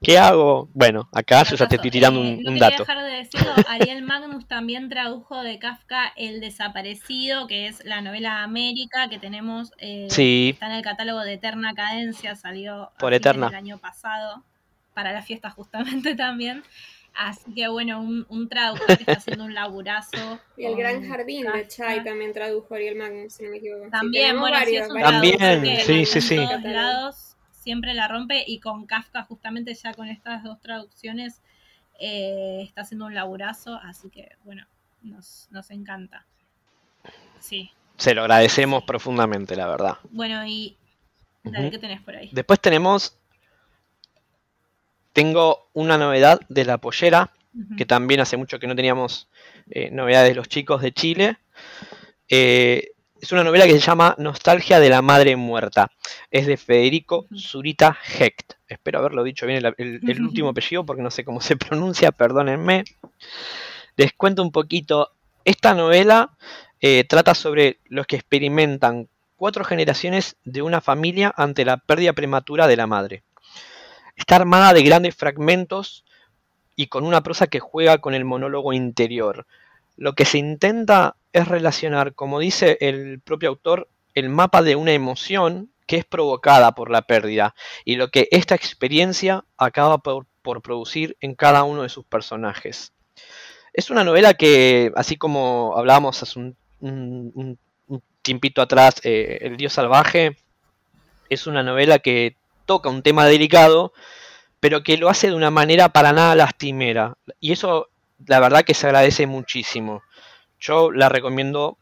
¿qué 0.02 0.18
hago? 0.18 0.70
Bueno, 0.74 1.10
acá 1.14 1.44
yo 1.44 1.56
ya 1.56 1.68
te 1.68 1.76
estoy 1.76 1.92
tirando 1.92 2.22
un, 2.22 2.28
eh, 2.28 2.42
no 2.44 2.60
dato. 2.60 2.84
dejar 2.84 3.04
de 3.04 3.12
decirlo, 3.12 3.52
Ariel 3.68 4.04
Magnus 4.04 4.48
también 4.48 4.90
tradujo 4.90 5.42
de 5.42 5.60
Kafka 5.60 6.14
El 6.16 6.40
Desaparecido, 6.40 7.48
que 7.48 7.68
es 7.68 7.84
la 7.86 8.02
novela 8.02 8.44
América 8.44 9.10
que 9.10 9.20
tenemos, 9.20 9.72
eh, 9.78 10.08
está 10.10 10.68
en 10.68 10.74
el 10.74 10.84
catálogo 10.84 11.22
de 11.22 11.34
Eterna 11.34 11.74
Cadencia, 11.74 12.36
salió 12.36 12.92
Por 13.00 13.14
Eterna. 13.14 13.48
el 13.48 13.56
año 13.56 13.78
pasado, 13.78 14.44
para 14.94 15.12
la 15.12 15.22
fiesta 15.22 15.50
justamente 15.50 16.16
también. 16.16 16.64
Así 17.14 17.54
que 17.54 17.68
bueno, 17.68 18.00
un, 18.02 18.50
traductor 18.50 18.88
que 18.88 19.04
está 19.04 19.14
haciendo 19.14 19.46
un 19.46 19.54
laburazo. 19.54 20.40
Y 20.58 20.66
el 20.66 20.76
Gran 20.76 21.08
Jardín 21.08 21.46
de 21.52 21.68
Chai 21.68 22.04
también 22.04 22.34
tradujo 22.34 22.74
Ariel 22.76 22.96
Magnus, 22.96 23.34
si 23.34 23.44
no 23.44 23.52
me 23.52 23.58
equivoco. 23.58 23.90
También, 23.90 24.40
bueno, 24.40 24.58
varios, 24.58 24.88
también, 24.90 25.80
sí, 25.86 26.06
sí, 26.06 26.22
sí. 26.22 26.36
todos 26.36 26.64
lados 26.64 27.30
siempre 27.70 27.94
la 27.94 28.08
rompe 28.08 28.44
y 28.48 28.60
con 28.60 28.86
Kafka 28.86 29.24
justamente 29.24 29.74
ya 29.76 29.94
con 29.94 30.08
estas 30.08 30.44
dos 30.44 30.60
traducciones 30.60 31.42
eh, 32.00 32.62
está 32.64 32.82
haciendo 32.82 33.06
un 33.06 33.14
laburazo, 33.14 33.76
así 33.76 34.10
que 34.10 34.30
bueno, 34.44 34.66
nos, 35.04 35.48
nos 35.52 35.70
encanta. 35.70 36.26
Sí. 37.40 37.72
se 37.98 38.16
lo 38.16 38.22
agradecemos 38.22 38.84
profundamente, 38.84 39.56
la 39.56 39.68
verdad. 39.68 39.98
Bueno, 40.10 40.46
y 40.46 40.78
dale, 41.44 41.70
¿qué 41.70 41.78
tenés 41.78 42.02
por 42.02 42.16
ahí? 42.16 42.30
Después 42.32 42.60
tenemos, 42.60 43.19
tengo 45.14 45.70
una 45.74 45.98
novedad 45.98 46.40
de 46.50 46.66
la 46.66 46.78
pollera, 46.78 47.32
que 47.78 47.86
también 47.86 48.20
hace 48.22 48.38
mucho 48.38 48.60
que 48.60 48.68
no 48.68 48.76
teníamos 48.76 49.28
eh, 49.70 49.90
novedades 49.92 50.30
de 50.30 50.36
los 50.36 50.48
chicos 50.48 50.82
de 50.82 50.92
Chile. 50.92 51.38
Eh, 52.28 52.92
es 53.22 53.32
una 53.32 53.44
novela 53.44 53.66
que 53.66 53.74
se 53.74 53.80
llama 53.80 54.16
Nostalgia 54.18 54.80
de 54.80 54.90
la 54.90 55.02
Madre 55.02 55.36
Muerta. 55.36 55.92
Es 56.32 56.48
de 56.48 56.58
Federico 56.58 57.28
Zurita 57.36 57.98
Hecht. 58.18 58.54
Espero 58.68 59.00
haberlo 59.00 59.24
dicho 59.24 59.46
bien 59.46 59.64
el, 59.78 60.22
último 60.22 60.50
apellido 60.50 60.86
porque 60.86 61.02
no 61.02 61.12
sé 61.12 61.26
cómo 61.26 61.42
se 61.42 61.58
pronuncia, 61.58 62.12
perdónenme. 62.12 62.86
Les 63.98 64.14
cuento 64.14 64.42
un 64.42 64.52
poquito. 64.52 65.12
Esta 65.44 65.74
novela 65.74 66.38
eh, 66.80 67.04
trata 67.04 67.36
sobre 67.36 67.80
los 67.86 68.08
que 68.08 68.16
experimentan 68.16 69.10
cuatro 69.36 69.64
generaciones 69.64 70.38
de 70.44 70.62
una 70.62 70.80
familia 70.82 71.34
ante 71.36 71.66
la 71.66 71.78
pérdida 71.78 72.14
prematura 72.14 72.68
de 72.68 72.78
la 72.78 72.88
madre. 72.88 73.24
Está 74.20 74.36
armada 74.36 74.74
de 74.74 74.84
grandes 74.84 75.16
fragmentos 75.16 76.04
y 76.76 76.88
con 76.88 77.06
una 77.06 77.24
prosa 77.24 77.48
que 77.48 77.62
juega 77.62 78.00
con 78.00 78.14
el 78.14 78.26
monólogo 78.26 78.74
interior. 78.74 79.48
Lo 79.96 80.14
que 80.14 80.26
se 80.26 80.38
intenta 80.38 81.16
es 81.32 81.48
relacionar, 81.48 82.14
como 82.14 82.40
dice 82.40 82.78
el 82.82 83.22
propio 83.22 83.50
autor, 83.50 83.88
el 84.14 84.30
mapa 84.30 84.62
de 84.62 84.76
una 84.76 84.92
emoción 84.92 85.72
que 85.88 85.96
es 85.96 86.06
provocada 86.06 86.76
por 86.76 86.92
la 86.92 87.02
pérdida 87.02 87.56
y 87.86 87.96
lo 87.96 88.10
que 88.10 88.28
esta 88.32 88.56
experiencia 88.56 89.46
acaba 89.58 90.00
por, 90.00 90.28
producir 90.62 91.16
en 91.22 91.34
cada 91.36 91.64
uno 91.64 91.84
de 91.84 91.90
sus 91.90 92.06
personajes. 92.06 92.92
Es 93.72 93.90
una 93.90 94.04
novela 94.04 94.34
que, 94.34 94.92
así 94.96 95.16
como 95.16 95.76
hablábamos 95.78 96.22
hace 96.22 96.40
un, 96.40 97.58
tiempito 98.22 98.62
atrás, 98.62 98.96
eh, 99.04 99.38
El 99.42 99.58
Dios 99.58 99.74
Salvaje, 99.74 100.38
es 101.30 101.48
una 101.48 101.64
novela 101.64 102.00
que 102.00 102.36
toca 102.70 102.88
un 102.88 103.02
tema 103.02 103.26
delicado, 103.26 103.94
pero 104.60 104.84
que 104.84 104.96
lo 104.98 105.10
hace 105.10 105.30
de 105.30 105.34
una 105.34 105.50
manera 105.50 105.90
para 105.90 106.14
nada 106.14 106.36
lastimera. 106.36 107.18
Y 107.40 107.52
eso, 107.52 107.90
la 108.28 108.40
verdad 108.40 108.64
que 108.64 108.76
se 108.76 108.86
agradece 108.86 109.26
muchísimo. 109.26 110.04
Yo 110.60 110.92
la 110.92 111.10
recomiendo 111.10 111.80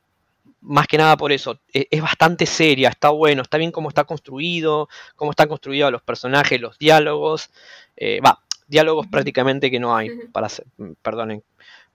más 0.62 0.88
que 0.88 0.98
nada 0.98 1.18
por 1.18 1.34
eso. 1.34 1.60
E, 1.74 1.90
es, 1.92 2.02
bastante 2.02 2.46
seria, 2.46 2.88
está 2.88 3.10
bueno, 3.10 3.42
está 3.42 3.58
bien 3.58 3.74
cómo 3.74 3.90
está 3.90 4.06
construido, 4.06 4.88
cómo 5.18 5.32
están 5.32 5.50
construidos 5.50 5.92
los 5.92 6.02
personajes, 6.04 6.62
los 6.62 6.78
diálogos. 6.78 7.50
Eh, 7.98 8.22
va, 8.22 8.40
diálogos 8.68 9.08
prácticamente 9.08 9.70
que 9.70 9.82
no 9.82 9.94
hay, 9.94 10.10
para 10.32 10.48
mm, 10.78 10.92
perdonen. 11.02 11.44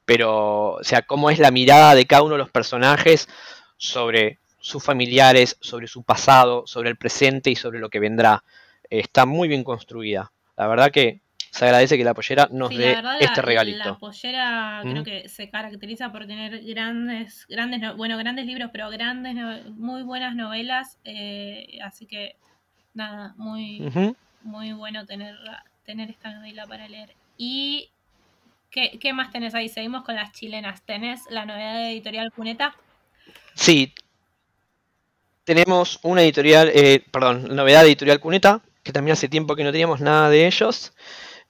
Pero, 0.05 0.73
o 0.73 0.85
sea, 0.85 1.01
cómo 1.01 1.31
es 1.31 1.39
la 1.39 1.51
mirada 1.51 1.95
de 1.95 2.05
cada 2.05 2.25
uno 2.25 2.33
de 2.33 2.45
los 2.45 2.51
personajes 2.51 3.27
sobre 3.79 4.39
sus 4.61 4.85
familiares, 4.85 5.57
sobre 5.61 5.87
su 5.87 6.03
pasado, 6.03 6.65
sobre 6.67 6.91
el 6.91 6.97
presente 6.97 7.49
y 7.49 7.57
sobre 7.57 7.79
lo 7.79 7.89
que 7.89 8.01
vendrá. 8.01 8.45
Está 9.01 9.27
muy 9.27 9.49
bien 9.49 9.65
construida. 9.65 10.33
La 10.57 10.67
verdad 10.67 10.91
que 10.91 11.23
se 11.51 11.67
agradece 11.67 11.99
que 11.99 12.05
la 12.05 12.15
pollera 12.15 12.49
nos 12.51 12.71
dé 12.71 12.97
este 13.21 13.43
regalito. 13.43 13.85
La 13.85 13.99
pollera 13.99 14.81
creo 14.83 15.05
que 15.05 15.29
se 15.29 15.51
caracteriza 15.51 16.11
por 16.11 16.27
tener 16.27 16.63
grandes, 16.65 17.47
grandes, 17.49 17.95
bueno, 17.97 18.17
grandes 18.17 18.47
libros, 18.47 18.71
pero 18.73 18.89
grandes, 18.91 19.37
muy 19.71 20.03
buenas 20.03 20.35
novelas. 20.35 20.99
Eh, 21.05 21.79
así 21.83 22.07
que 22.07 22.37
nada, 22.95 23.35
muy, 23.37 23.83
muy 24.43 24.73
bueno 24.73 25.05
tener, 25.05 25.37
tener 25.85 26.11
esta 26.11 26.33
novela 26.33 26.67
para 26.67 26.89
leer. 26.89 27.15
Y 27.37 27.91
¿qué, 28.71 28.99
¿qué, 28.99 29.13
más 29.13 29.31
tenés 29.31 29.55
ahí? 29.55 29.69
Seguimos 29.69 30.05
con 30.05 30.17
las 30.17 30.33
chilenas. 30.33 30.81
¿Tenés 30.83 31.31
la 31.31 31.45
novedad 31.45 31.75
de 31.75 31.93
editorial 31.93 32.33
Cuneta? 32.33 32.75
Sí. 33.55 33.93
Tenemos 35.45 35.99
una 36.03 36.23
editorial, 36.23 36.71
eh, 36.75 37.05
perdón, 37.11 37.55
novedad 37.55 37.83
de 37.83 37.89
editorial 37.89 38.21
Cuneta, 38.21 38.63
que 38.83 38.93
también 38.93 39.13
hace 39.13 39.29
tiempo 39.29 39.57
que 39.57 39.65
no 39.65 39.73
teníamos 39.73 40.01
nada 40.01 40.29
de 40.31 40.47
ellos. 40.47 40.93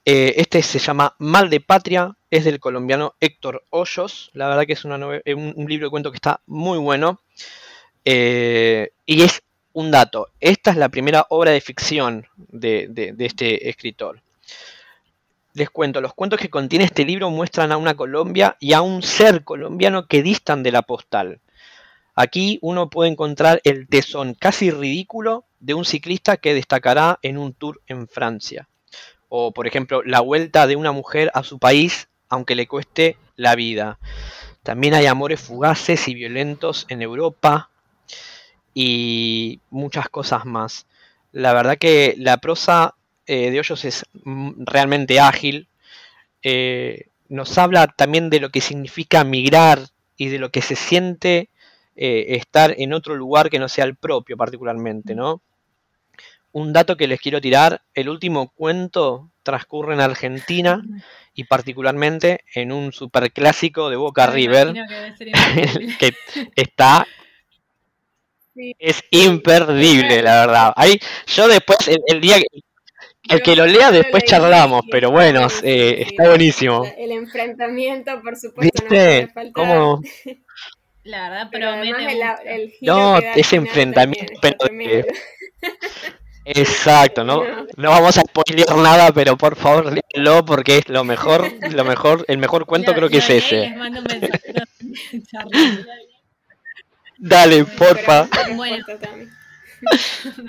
Eh, 0.05 0.33
este 0.37 0.61
se 0.61 0.79
llama 0.79 1.15
Mal 1.17 1.49
de 1.49 1.61
Patria, 1.61 2.15
es 2.29 2.43
del 2.43 2.59
colombiano 2.59 3.15
Héctor 3.19 3.63
Hoyos. 3.69 4.31
La 4.33 4.47
verdad 4.47 4.65
que 4.65 4.73
es 4.73 4.83
eh, 4.85 5.33
un, 5.33 5.65
libro 5.67 5.87
de 5.87 5.91
cuento 5.91 6.11
que 6.11 6.17
está 6.17 6.41
muy 6.45 6.77
bueno. 6.77 7.21
Eh, 8.05 8.91
y 9.05 9.23
es 9.23 9.41
un 9.73 9.91
dato, 9.91 10.29
esta 10.39 10.71
es 10.71 10.77
la 10.77 10.89
primera 10.89 11.25
obra 11.29 11.51
de 11.51 11.61
ficción 11.61 12.27
de, 12.37 13.15
este 13.19 13.69
escritor. 13.69 14.21
Les 15.53 15.69
cuento, 15.69 16.01
los 16.01 16.13
cuentos 16.13 16.39
que 16.39 16.49
contiene 16.49 16.85
este 16.85 17.05
libro 17.05 17.29
muestran 17.29 17.71
a 17.71 17.77
una 17.77 17.95
Colombia 17.95 18.57
y 18.59 18.73
a 18.73 18.81
un 18.81 19.03
ser 19.03 19.43
colombiano 19.43 20.07
que 20.07 20.23
distan 20.23 20.63
de 20.63 20.71
la 20.71 20.81
postal. 20.83 21.39
Aquí 22.15 22.59
uno 22.61 22.89
puede 22.89 23.11
encontrar 23.11 23.61
el 23.63 23.87
tesón 23.87 24.35
casi 24.35 24.69
ridículo 24.69 25.45
de 25.63 25.73
un 25.73 25.85
ciclista 25.85 26.35
que 26.37 26.53
destacará 26.53 27.19
en 27.21 27.37
un 27.37 27.53
tour 27.53 27.81
en 27.87 28.07
Francia 28.09 28.67
o 29.29 29.53
por 29.53 29.65
ejemplo 29.65 30.03
la 30.03 30.19
vuelta 30.19 30.67
de 30.67 30.75
una 30.75 30.91
mujer 30.91 31.31
a 31.33 31.43
su 31.43 31.57
país 31.57 32.09
aunque 32.27 32.55
le 32.55 32.67
cueste 32.67 33.17
la 33.35 33.55
vida. 33.55 33.99
También 34.61 34.93
hay 34.93 35.05
amores 35.05 35.39
fugaces 35.39 36.07
y 36.07 36.15
violentos 36.15 36.85
en 36.89 37.01
Europa 37.01 37.69
y 38.73 39.59
muchas 39.69 40.09
cosas 40.09 40.45
más. 40.45 40.87
La 41.31 41.53
verdad 41.53 41.77
que 41.77 42.15
la 42.17 42.37
prosa 42.37 42.95
eh, 43.25 43.51
de 43.51 43.59
Hoyos 43.59 43.85
es 43.85 44.05
mm, 44.23 44.65
realmente 44.65 45.19
ágil. 45.19 45.67
Eh, 46.41 47.07
nos 47.29 47.57
habla 47.57 47.87
también 47.87 48.29
de 48.29 48.39
lo 48.39 48.49
que 48.49 48.61
significa 48.61 49.23
migrar 49.23 49.79
y 50.17 50.27
de 50.27 50.39
lo 50.39 50.49
que 50.49 50.61
se 50.61 50.75
siente 50.75 51.49
eh, 51.95 52.25
estar 52.29 52.73
en 52.77 52.93
otro 52.93 53.15
lugar 53.15 53.49
que 53.49 53.59
no 53.59 53.69
sea 53.69 53.85
el 53.85 53.95
propio 53.95 54.37
particularmente, 54.37 55.15
¿no? 55.15 55.41
Un 56.53 56.71
dato 56.71 56.95
que 56.95 57.07
les 57.07 57.19
quiero 57.19 57.41
tirar, 57.41 57.81
el 57.93 58.09
último 58.09 58.53
cuento 58.53 59.31
transcurre 59.41 59.95
en 59.95 59.99
Argentina 59.99 60.81
y 61.33 61.43
particularmente 61.45 62.45
en 62.55 62.71
un 62.71 62.93
superclásico 62.93 63.89
de 63.89 63.97
Boca 63.97 64.27
River 64.27 64.73
que, 65.99 66.13
está 66.55 67.05
es 68.55 69.03
imperdible 69.09 70.21
la 70.21 70.45
verdad. 70.45 70.73
Ahí 70.75 70.99
yo 71.25 71.47
después 71.47 71.79
el, 71.87 72.21
día 72.21 72.37
el 73.29 73.41
que 73.41 73.55
lo 73.55 73.65
lea 73.65 73.89
después 73.89 74.23
charlamos, 74.23 74.83
pero 74.91 75.09
bueno, 75.09 75.47
eh, 75.63 76.05
está 76.07 76.29
buenísimo. 76.29 76.85
El 76.97 77.13
enfrentamiento, 77.13 78.21
por 78.21 78.37
supuesto, 78.37 78.85
no 78.89 79.51
¿Cómo? 79.53 80.01
La 81.03 81.29
verdad, 81.29 81.49
pero 81.51 81.73
el, 81.73 82.73
no, 82.79 83.17
ese 83.17 83.57
enfrentamiento, 83.57 84.33
pero 84.41 84.55
Exacto, 86.45 87.23
¿no? 87.25 87.43
No 87.77 87.89
vamos 87.89 88.17
a 88.17 88.21
spoilear 88.21 88.75
nada, 88.77 89.11
pero 89.11 89.37
por 89.37 89.55
favor 89.55 89.93
léelo 89.93 90.45
porque 90.45 90.79
es 90.79 90.89
lo 90.89 91.03
mejor, 91.03 91.51
lo 91.71 91.83
mejor, 91.91 92.25
el 92.27 92.37
mejor 92.37 92.65
cuento 92.65 92.93
creo 92.93 93.09
que 93.09 93.17
es 93.17 93.29
ese. 93.29 93.75
Dale, 97.17 97.63
porfa. 97.65 98.27
Bueno, 98.55 98.85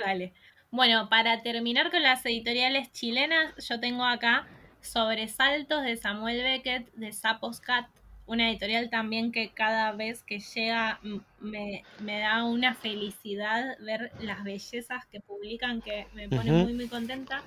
Dale. 0.04 0.32
Bueno, 0.70 1.08
para 1.08 1.42
terminar 1.42 1.90
con 1.92 2.02
las 2.02 2.26
editoriales 2.26 2.90
chilenas, 2.90 3.54
yo 3.68 3.78
tengo 3.78 4.04
acá 4.04 4.48
Sobresaltos 4.80 5.84
de 5.84 5.96
Samuel 5.96 6.42
Beckett 6.42 6.92
de 6.94 7.12
Sapos 7.12 7.60
Cat 7.60 7.86
una 8.26 8.50
editorial 8.50 8.88
también 8.90 9.32
que 9.32 9.50
cada 9.50 9.92
vez 9.92 10.22
que 10.22 10.40
llega 10.40 11.00
me, 11.40 11.82
da 12.00 12.44
una 12.44 12.74
felicidad 12.74 13.76
ver 13.80 14.12
las 14.20 14.44
bellezas 14.44 15.04
que 15.06 15.20
publican 15.20 15.82
que 15.82 16.06
me 16.14 16.28
pone 16.28 16.52
muy 16.52 16.72
muy 16.72 16.88
contenta. 16.88 17.42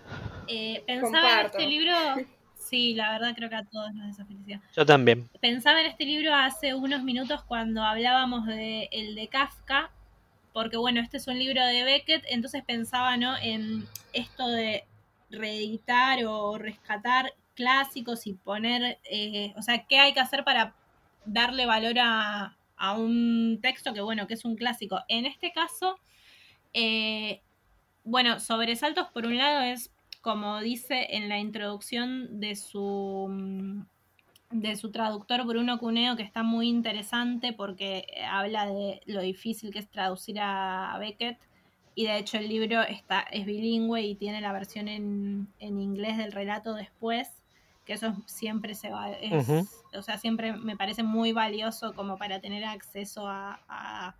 Eh, 0.47 0.84
pensaba 0.86 1.41
en 1.41 1.45
este 1.47 1.67
libro, 1.67 1.93
sí, 2.55 2.93
la 2.93 3.11
verdad 3.11 3.34
creo 3.36 3.49
que 3.49 3.55
a 3.55 3.63
todos 3.63 3.93
nos 3.93 4.05
da 4.05 4.11
esa 4.11 4.25
felicidad. 4.25 4.61
Yo 4.75 4.86
también. 4.86 5.30
Pensaba 5.41 5.82
en 5.82 5.88
este 5.88 6.05
libro 6.05 6.34
hace 6.34 6.75
unos 6.75 7.03
minutos 7.03 7.43
cuando 7.43 7.84
hablábamos 7.84 8.45
de 8.45 8.88
el 8.91 9.15
de 9.15 9.28
Kafka, 9.28 9.91
porque 10.53 10.78
bueno, 10.78 11.01
este 11.01 11.17
es 11.17 11.28
un 11.28 11.39
libro 11.39 11.65
de 11.65 11.84
Beckett, 11.84 12.23
entonces 12.30 12.63
pensaba 12.63 13.17
¿no? 13.17 13.36
en 13.38 13.86
esto 14.13 14.47
de 14.47 14.86
reeditar 15.30 16.23
o 16.25 16.57
rescatar 16.57 17.34
clásicos 17.57 18.27
y 18.27 18.33
poner, 18.35 18.99
eh, 19.09 19.51
o 19.57 19.63
sea, 19.63 19.85
qué 19.87 19.97
hay 19.97 20.13
que 20.13 20.19
hacer 20.19 20.43
para 20.43 20.75
darle 21.25 21.65
valor 21.65 21.95
a, 21.99 22.53
un 22.95 23.57
texto 23.59 23.91
que, 23.95 24.01
bueno, 24.01 24.27
que 24.27 24.35
es 24.35 24.45
un 24.45 24.55
clásico. 24.55 24.99
En 25.07 25.25
este 25.25 25.51
caso, 25.51 25.97
eh, 26.73 27.41
bueno, 28.03 28.39
sobresaltos 28.39 29.07
por 29.07 29.25
un 29.25 29.37
lado 29.37 29.61
es, 29.61 29.91
como 30.21 30.61
dice 30.61 31.07
en 31.15 31.27
la 31.27 31.39
introducción 31.39 32.39
de 32.39 32.55
su 32.55 33.83
de 34.51 34.77
su 34.77 34.91
traductor 34.91 35.45
Bruno 35.45 35.77
Cuneo, 35.77 36.15
que 36.15 36.23
está 36.23 36.43
muy 36.43 36.69
interesante 36.69 37.51
porque 37.51 38.05
habla 38.31 38.67
de 38.67 39.01
lo 39.05 39.21
difícil 39.21 39.73
que 39.73 39.79
es 39.79 39.89
traducir 39.89 40.39
a 40.39 40.95
Beckett 40.99 41.37
y 41.97 42.05
de 42.05 42.19
hecho 42.19 42.37
el 42.37 42.47
libro 42.47 42.83
está, 42.83 43.21
es 43.21 43.47
bilingüe 43.47 44.03
y 44.03 44.13
tiene 44.13 44.39
la 44.39 44.53
versión 44.53 44.87
en, 44.87 45.47
en 45.57 45.79
inglés 45.81 46.15
del 46.17 46.31
relato 46.31 46.75
después 46.75 47.36
que 47.88 47.93
eso 47.93 48.13
siempre 48.25 48.75
se 48.75 48.89
va, 48.89 49.09
o 49.93 50.01
sea, 50.01 50.17
siempre 50.17 50.51
me 50.51 50.75
parece 50.75 51.03
muy 51.03 51.31
valioso 51.31 51.93
como 51.93 52.17
para 52.17 52.41
tener 52.41 52.65
acceso 52.65 53.25
a, 53.27 54.13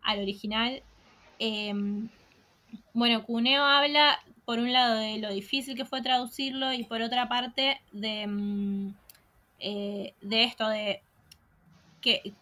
al 0.00 0.18
original. 0.18 0.82
Em, 1.38 2.08
bueno, 2.94 3.22
Cuneo 3.24 3.62
habla, 3.62 4.18
por 4.46 4.58
un 4.58 4.72
lado, 4.72 4.96
de 4.96 5.18
lo 5.18 5.30
difícil 5.30 5.76
que 5.76 5.84
fue 5.84 6.00
traducirlo 6.00 6.72
y 6.72 6.84
por 6.84 7.02
otra 7.02 7.28
parte, 7.28 7.82
de, 7.92 8.26
mm, 8.26 8.94
eh, 9.60 10.14
de 10.22 10.44
esto, 10.44 10.66
de 10.68 11.02
que, 12.00 12.32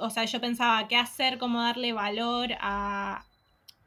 o 0.00 0.10
sea, 0.10 0.24
yo 0.24 0.40
pensaba 0.40 0.88
qué 0.88 0.96
hacer, 0.96 1.38
cómo 1.38 1.62
darle 1.62 1.92
valor 1.92 2.50
a, 2.60 3.24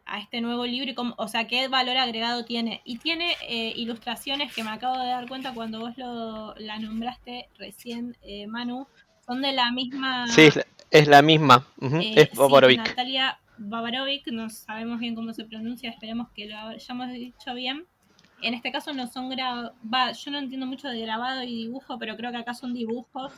a 0.06 0.20
este 0.20 0.41
nuevo 0.41 0.66
libro 0.66 0.91
y 0.91 0.93
cómo, 0.95 1.16
o 1.18 1.28
sea, 1.28 1.47
qué 1.47 1.68
valor 1.68 1.97
agregado 1.97 2.45
tiene. 2.45 2.82
Y 2.84 2.97
tiene 2.97 3.36
eh, 3.47 3.74
ilustraciones 3.76 4.54
que 4.54 4.64
me 4.64 4.72
acabo 4.72 4.97
de 4.97 5.08
dar 5.08 5.28
cuenta 5.28 5.54
cuando 5.54 5.80
vos 5.80 5.97
lo, 5.97 6.56
la 6.56 6.80
nombraste 6.80 7.49
recién, 7.58 8.18
eh, 8.22 8.47
Manu, 8.47 8.88
son 9.26 9.41
de 9.41 9.54
la 9.54 9.72
misma... 9.72 10.28
Sí, 10.28 10.49
es 10.91 11.08
la 11.08 11.22
misma, 11.22 11.66
eh, 11.82 12.14
es 12.16 12.38
Babarovic. 12.38 12.78
Natalia 12.78 13.39
Babarovic, 13.58 14.28
no 14.28 14.49
sabemos 14.49 14.99
bien 14.99 15.16
cómo 15.16 15.34
se 15.34 15.45
pronuncia, 15.45 15.89
esperemos 15.89 16.30
que 16.36 16.45
lo 16.45 16.58
hayamos 16.58 17.12
dicho 17.12 17.54
bien. 17.54 17.86
En 18.41 18.54
este 18.54 18.72
caso 18.72 18.93
no 18.93 19.08
son 19.08 19.30
grabados, 19.30 20.24
yo 20.24 20.32
no 20.32 20.38
entiendo 20.38 20.66
mucho 20.66 20.89
de 20.89 20.99
grabado 20.99 21.43
y 21.43 21.56
dibujo, 21.56 21.97
pero 21.97 22.18
creo 22.18 22.32
que 22.32 22.38
acá 22.38 22.54
son 22.54 22.74
dibujos. 22.74 23.32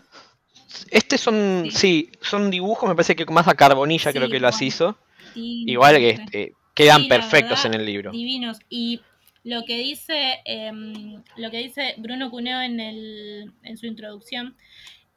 Este 0.90 1.18
son, 1.18 1.68
sí, 1.70 2.12
son 2.22 2.50
dibujos, 2.50 2.90
me 2.90 2.96
parece 2.96 3.16
que 3.16 3.26
más 3.28 3.48
a 3.48 3.54
carbonilla 3.54 4.12
creo 4.12 4.30
que 4.30 4.40
las 4.40 4.62
hizo. 4.62 4.98
Igual 5.36 5.98
que 5.98 6.10
este, 6.10 6.54
quedan 6.74 7.08
perfectos 7.08 7.66
en 7.66 7.74
el 7.74 7.86
libro. 7.86 8.12
Divinos. 8.12 8.60
Y 8.70 9.02
lo 9.44 9.64
que 9.64 9.78
dice, 9.78 10.42
em, 10.46 11.22
lo 11.38 11.52
que 11.52 11.58
dice 11.58 11.96
Bruno 11.98 12.30
Cuneo 12.32 12.62
en, 12.62 12.80
en 12.80 13.78
su 13.78 13.86
introducción 13.86 14.56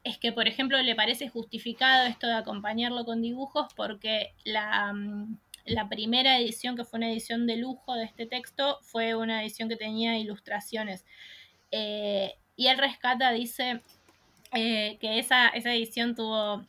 es 0.05 0.19
que, 0.19 0.33
por 0.33 0.49
ejemplo, 0.49 0.81
le 0.83 0.95
parece 0.95 1.29
justificado 1.29 2.07
esto 2.07 2.27
de 2.27 2.35
acompañarlo 2.35 3.05
con 3.05 3.21
dibujos 3.21 3.67
porque 3.75 4.35
la, 4.45 4.93
mm, 4.93 5.37
la 5.67 5.89
primera 5.89 6.39
edición, 6.39 6.77
que 6.77 6.85
fue 6.85 6.99
una 6.99 7.11
edición 7.11 7.47
de 7.47 7.57
lujo 7.57 7.95
de 7.95 8.05
este 8.05 8.27
texto, 8.27 8.79
fue 8.83 9.15
una 9.15 9.43
edición 9.43 9.69
que 9.69 9.77
tenía 9.77 10.19
ilustraciones. 10.19 11.05
Eh, 11.71 12.35
y 12.57 12.69
él 12.69 12.79
rescata, 12.79 13.31
dice 13.33 13.83
eh, 14.53 14.97
que 15.01 15.19
esa, 15.19 15.49
esa 15.49 15.75
edición 15.75 16.15
tuvo 16.15 16.65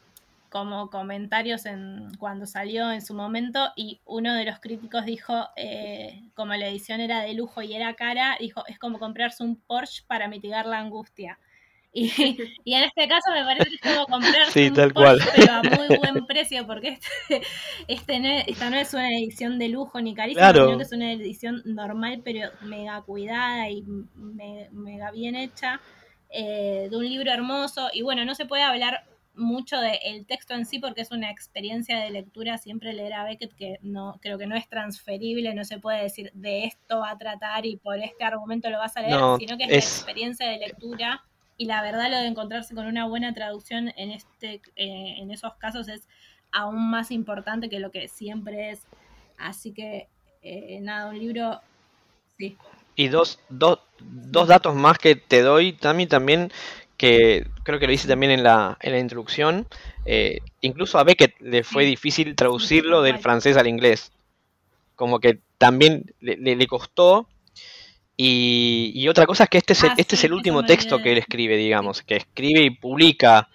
como 0.50 0.89
comentarios 0.89 1.66
en 1.66 2.10
cuando 2.18 2.45
salió 2.45 2.91
en 2.91 3.02
su 3.02 3.14
momento 3.14 3.72
y 3.76 4.02
uno 4.06 4.34
de 4.34 4.45
los 4.45 4.60
críticos 4.60 5.06
dijo, 5.06 5.47
eh, 5.56 6.24
como 6.34 6.54
la 6.56 6.68
edición 6.68 7.02
era 7.02 7.22
de 7.22 7.34
lujo 7.34 7.62
y 7.62 7.74
era 7.74 7.93
cara, 7.93 8.38
dijo, 8.39 8.64
es 8.68 8.80
como 8.80 9.00
comprarse 9.00 9.43
un 9.43 9.56
Porsche 9.56 10.04
para 10.08 10.28
mitigar 10.28 10.66
la 10.66 10.80
angustia. 10.80 11.39
Y, 11.91 12.04
y 12.66 12.76
en 12.76 12.84
este 12.84 13.08
caso 13.08 13.32
me 13.34 13.43
parece 13.43 13.68
que 13.68 13.76
es 13.76 13.82
como 13.82 14.06
comprarse 14.06 14.70
un 14.70 14.91
Porsche, 14.91 15.26
pero 15.36 15.54
a 15.54 15.64
muy 15.64 15.97
buen 15.97 16.26
precio, 16.28 16.68
porque 16.68 17.00
este, 17.30 17.47
este 17.88 18.20
no 18.20 18.30
esta 18.45 18.70
no 18.70 18.78
es 18.78 18.93
una 18.93 19.10
edición 19.10 19.58
de 19.58 19.70
lujo 19.70 20.00
ni 20.00 20.14
carísima, 20.14 20.54
sino 20.54 20.78
que 20.78 20.84
es 20.84 20.91
una 20.91 21.12
edición 21.12 21.64
normal, 21.66 22.22
pero 22.24 22.52
mega 22.62 23.02
cuidada 23.02 23.72
y 23.72 23.84
mega 24.14 25.10
bien 25.10 25.36
hecha. 25.36 25.82
Eh, 26.32 26.89
de 26.91 26.95
un 26.95 27.06
libro 27.06 27.32
hermoso 27.32 27.89
y 27.91 28.04
bueno, 28.04 28.24
no 28.24 28.36
se 28.36 28.45
puede 28.45 28.62
hablar 28.62 29.04
mucho 29.36 29.78
del 29.80 30.26
texto 30.26 30.54
en 30.54 30.66
sí 30.66 30.80
porque 30.80 31.02
es 31.02 31.12
una 31.12 31.32
experiencia 31.32 32.00
de 32.00 32.10
lectura 32.10 32.58
siempre 32.58 32.94
leer 32.94 33.14
a 33.14 33.24
Beckett 33.24 33.56
que 33.56 33.80
no 33.82 34.20
creo 34.22 34.38
que 34.38 34.48
no 34.48 34.56
es 34.56 34.68
transferible, 34.68 35.54
no 35.54 35.64
se 35.64 35.80
puede 35.80 36.04
decir 36.04 36.32
de 36.34 36.66
esto 36.66 37.00
va 37.00 37.12
a 37.12 37.18
tratar 37.18 37.66
y 37.66 37.78
por 37.78 37.98
este 38.00 38.24
argumento 38.24 38.70
lo 38.70 38.80
vas 38.80 38.98
a 38.98 39.02
leer, 39.02 39.20
sino 39.38 39.58
que 39.58 39.64
es, 39.64 39.70
la 39.70 39.78
experiencia 39.78 40.50
de 40.50 40.58
lectura 40.58 41.24
y 41.58 41.66
la 41.66 41.82
verdad 41.82 42.10
lo 42.10 42.18
de 42.18 42.28
encontrarse 42.28 42.76
con 42.76 42.86
una 42.86 43.06
buena 43.06 43.34
traducción 43.34 43.94
en 43.96 44.12
este 44.12 44.62
eh, 44.76 45.16
en 45.18 45.32
esos 45.32 45.54
casos 45.56 45.88
es 45.88 46.08
aún 46.52 46.90
más 46.90 47.12
importante 47.12 47.70
que 47.70 47.80
lo 47.80 47.92
que 47.92 48.08
siempre 48.08 48.72
es. 48.72 48.82
Así 49.38 49.74
que 49.74 50.08
eh, 50.42 50.80
nada, 50.82 51.10
un 51.10 51.20
libro 51.20 51.62
sí. 52.38 52.58
Y 52.96 53.08
dos, 53.08 53.40
dos, 53.50 53.80
dos 54.00 54.48
datos 54.48 54.76
más 54.76 54.98
que 54.98 55.16
te 55.16 55.42
doy, 55.42 55.74
también 55.74 56.10
también 56.10 56.52
que 56.98 57.48
creo 57.70 57.80
que 57.80 57.86
lo 57.86 57.91
dice 57.91 58.07
también 58.07 58.32
en 58.32 58.41
la, 58.41 58.80
en 58.82 58.93
la 58.93 58.97
introducción, 58.97 59.67
eh, 60.03 60.39
incluso 60.61 60.97
a 60.97 61.03
Beckett 61.03 61.39
le 61.39 61.63
fue 61.63 61.86
difícil 61.86 62.36
traducirlo 62.36 63.03
del 63.03 63.20
francés 63.20 63.57
al 63.57 63.67
inglés. 63.67 64.11
Como 64.95 65.20
que 65.20 65.39
también 65.59 66.11
le, 66.20 66.65
costó. 66.65 67.28
Y, 68.17 69.07
otra 69.07 69.28
cosa 69.28 69.43
es 69.43 69.49
que 69.51 69.59
este 69.59 69.74
es, 69.74 69.84
el, 69.84 69.91
ah, 69.91 69.95
este 69.97 70.15
es 70.15 70.24
el 70.24 70.34
último 70.34 70.65
texto 70.65 70.97
que 70.97 71.11
él 71.11 71.20
escribe, 71.20 71.57
digamos, 71.57 72.01
que 72.01 72.15
escribe 72.15 72.61
y 72.61 72.72
publica. 72.72 73.49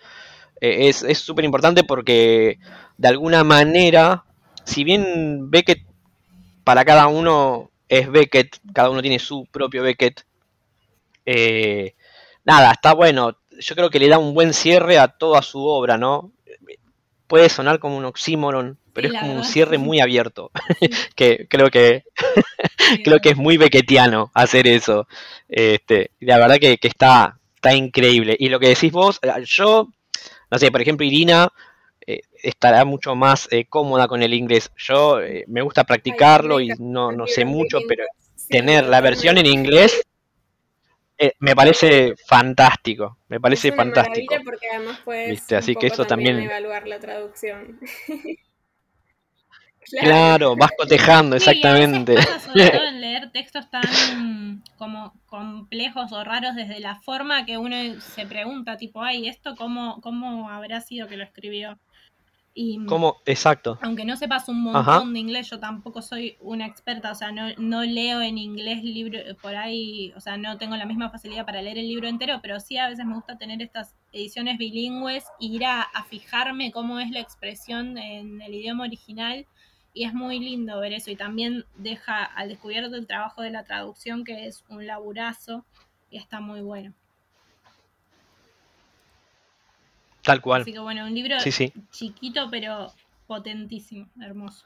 Eh, 0.61 0.89
es 0.89 1.19
súper 1.19 1.45
importante 1.45 1.83
porque 1.83 2.61
de 2.97 3.09
alguna 3.09 3.43
manera, 3.43 4.25
si 4.63 4.85
bien 4.85 5.51
Beckett 5.51 5.83
para 6.63 6.85
cada 6.85 7.09
uno 7.09 7.73
es 7.89 8.09
Beckett, 8.09 8.61
cada 8.73 8.91
uno 8.91 9.03
tiene 9.03 9.19
su 9.19 9.45
propio 9.47 9.83
Beckett, 9.83 10.25
eh, 11.27 11.95
nada, 12.45 12.73
está 12.73 12.95
bueno. 12.95 13.37
Yo 13.59 13.75
creo 13.75 13.91
que 13.91 13.99
le 13.99 14.09
da 14.09 14.19
un 14.19 14.35
buen 14.35 14.53
cierre 14.53 14.99
a 14.99 15.09
toda 15.09 15.43
su 15.43 15.65
obra, 15.65 15.97
¿no? 15.97 16.33
Puede 17.27 17.49
sonar 17.49 17.79
como 17.79 17.97
un 17.97 18.05
oxímoron, 18.05 18.79
pero 18.93 19.09
es 19.09 19.15
como 19.15 19.35
un 19.35 19.45
cierre 19.45 19.79
muy 19.79 20.01
abierto. 20.01 20.51
que 21.17 21.47
creo 21.49 21.71
que 21.71 22.05
creo 23.05 23.21
que 23.21 23.31
es 23.31 23.37
muy 23.37 23.57
bequetiano 23.57 24.31
hacer 24.35 24.67
eso. 24.67 25.07
Este, 25.49 26.11
la 26.21 26.39
verdad 26.39 26.59
que, 26.59 26.79
está, 26.83 27.39
está 27.55 27.75
increíble. 27.75 28.37
Y 28.39 28.49
lo 28.49 28.61
que 28.61 28.69
decís 28.69 28.93
vos, 28.93 29.19
eh, 29.23 29.31
yo, 29.45 29.89
no 30.51 30.59
sé, 30.59 30.71
por 30.71 30.83
ejemplo, 30.83 31.07
Irina 31.07 31.53
eh, 32.07 32.21
estará 32.43 32.85
mucho 32.85 33.15
más 33.15 33.49
eh, 33.51 33.67
cómoda 33.67 34.09
con 34.09 34.23
el 34.23 34.35
inglés. 34.35 34.71
Yo 34.77 35.19
me 35.47 35.63
gusta 35.63 35.85
practicarlo 35.85 36.61
y 36.61 36.69
no, 36.79 37.13
no 37.13 37.27
sé 37.27 37.45
mucho, 37.45 37.79
pero 37.89 38.05
tener 38.49 38.87
la 38.87 39.01
versión 39.01 39.39
en 39.39 39.47
inglés 39.47 40.05
eh, 41.17 41.33
me 41.39 41.55
parece 41.55 42.15
fantástico, 42.27 43.19
me 43.29 43.41
parece 43.41 43.69
es 43.69 43.77
fantástico. 43.77 44.35
porque 44.45 44.67
además 44.73 45.01
puedes 45.05 45.53
Así 45.53 45.77
que 45.77 45.87
eso 45.87 46.05
también, 46.05 46.41
evaluar 46.41 46.89
la 46.89 46.99
traducción. 46.99 47.79
claro. 50.01 50.57
vas 50.57 50.73
cotejando, 50.77 51.37
exactamente. 51.37 52.21
sobre 52.41 52.71
todo 52.71 52.85
en 52.89 53.01
leer 53.01 53.31
textos 53.31 53.71
tan 53.71 54.63
como 54.77 55.15
complejos 55.27 56.13
o 56.13 56.25
raros 56.25 56.57
desde 56.57 56.81
la 56.81 56.97
forma 56.97 57.47
que 57.47 57.59
uno 57.59 57.77
se 58.01 58.27
pregunta, 58.27 58.77
tipo, 58.77 59.03
ay, 59.03 59.29
¿esto 59.29 59.55
cómo, 59.57 60.01
cómo 60.01 60.51
habrá 60.51 60.81
sido 60.81 61.07
que 61.07 61.17
lo 61.17 61.23
escribió? 61.25 61.79
Y, 62.57 62.87
¿Cómo? 62.87 63.17
Exacto. 63.27 63.81
Aunque 63.83 64.05
no 64.05 64.17
sepas 64.17 64.49
un 64.49 64.63
montón 64.63 65.13
de 65.13 65.19
inglés, 65.19 65.51
yo 65.51 65.59
tampoco 65.59 66.03
soy 66.03 66.37
una 66.41 66.67
experta, 66.67 67.11
o 67.11 67.15
sea, 67.17 67.33
no, 67.33 67.49
no 67.59 67.83
leo 67.83 68.23
en 68.23 68.39
inglés 68.39 68.85
libro 68.85 69.19
por 69.43 69.57
ahí, 69.57 70.13
o 70.17 70.21
sea, 70.21 70.37
no 70.37 70.57
tengo 70.57 70.77
la 70.77 70.87
misma 70.87 71.11
facilidad 71.11 71.45
para 71.45 71.63
leer 71.63 71.79
el 71.79 71.89
libro 71.89 72.07
entero, 72.07 72.39
pero 72.41 72.61
sí 72.61 72.79
a 72.79 72.89
veces 72.89 73.05
me 73.05 73.17
gusta 73.17 73.39
tener 73.39 73.61
estas 73.61 73.97
ediciones 74.13 74.57
bilingües, 74.57 75.25
ir 75.41 75.65
a, 75.65 75.89
fijarme 76.09 76.71
cómo 76.71 77.01
es 77.01 77.11
la 77.11 77.19
expresión 77.19 77.99
en 77.99 78.41
el 78.41 78.55
idioma 78.55 78.85
original, 78.85 79.47
y 79.93 80.05
es 80.05 80.15
muy 80.15 80.39
lindo 80.39 80.79
ver 80.79 80.93
eso, 80.93 81.11
y 81.11 81.17
también 81.17 81.65
deja 81.75 82.23
al 82.23 82.51
descubierto 82.51 82.95
el 82.95 83.09
trabajo 83.09 83.43
de 83.43 83.51
la 83.51 83.65
traducción, 83.65 84.23
que 84.23 84.47
es 84.47 84.65
un 84.69 84.87
laburazo, 84.87 85.65
y 86.09 86.19
está 86.19 86.39
muy 86.39 86.61
bueno. 86.61 86.95
Tal 90.25 90.41
cual. 90.41 90.63
Así 90.63 90.73
que 90.73 90.79
bueno, 90.79 91.05
un 91.05 91.15
libro 91.15 91.37
chiquito 91.91 92.49
pero 92.51 92.93
potentísimo, 93.27 94.09
hermoso. 94.21 94.65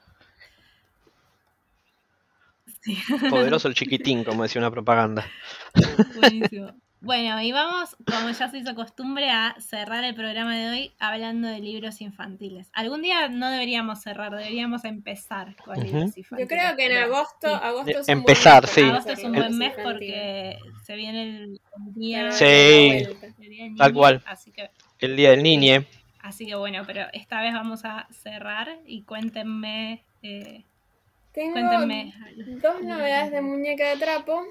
Poderoso 3.28 3.68
el 3.68 3.74
chiquitín, 3.74 4.24
como 4.24 4.44
decía 4.44 4.60
una 4.60 4.70
propaganda. 4.70 5.26
Buenísimo. 6.16 6.72
Bueno, 7.00 7.40
y 7.40 7.52
vamos, 7.52 7.96
como 8.04 8.30
ya 8.30 8.50
se 8.50 8.58
hizo 8.58 8.74
costumbre, 8.74 9.30
a 9.30 9.54
cerrar 9.60 10.02
el 10.02 10.16
programa 10.16 10.56
de 10.56 10.68
hoy 10.68 10.92
hablando 10.98 11.46
de 11.46 11.60
libros 11.60 12.00
infantiles. 12.00 12.70
Algún 12.72 13.02
día 13.02 13.28
no 13.28 13.50
deberíamos 13.50 14.02
cerrar, 14.02 14.34
deberíamos 14.34 14.84
empezar 14.84 15.54
con 15.64 15.76
libros 15.76 16.16
infantiles. 16.18 16.40
Yo 16.40 16.48
creo 16.48 16.76
que 16.76 16.86
en 16.86 16.98
agosto, 16.98 17.54
agosto 17.54 18.00
es 18.00 18.08
un 18.08 18.14
Empezar, 18.14 18.66
sí. 18.66 18.82
Agosto 18.82 19.12
es 19.12 19.22
un 19.22 19.32
buen 19.32 19.56
mes 19.56 19.74
porque 19.80 20.58
se 20.84 20.96
viene 20.96 21.36
el 21.36 21.60
día, 21.94 22.32
sí, 22.32 23.06
tal 23.76 23.92
cual. 23.92 24.20
Así 24.26 24.50
que 24.50 24.68
el 25.00 25.16
Día 25.16 25.30
del 25.30 25.42
Niñe. 25.42 25.86
Así 26.20 26.46
que 26.46 26.54
bueno, 26.54 26.82
pero 26.86 27.06
esta 27.12 27.40
vez 27.40 27.54
vamos 27.54 27.84
a 27.84 28.08
cerrar 28.10 28.78
y 28.86 29.02
cuéntenme. 29.02 30.02
Eh, 30.22 30.64
Tengo 31.32 31.58
dos 32.60 32.82
novedades 32.82 33.30
de 33.30 33.40
muñeca 33.40 33.90
de 33.90 33.96
trapo. 33.96 34.44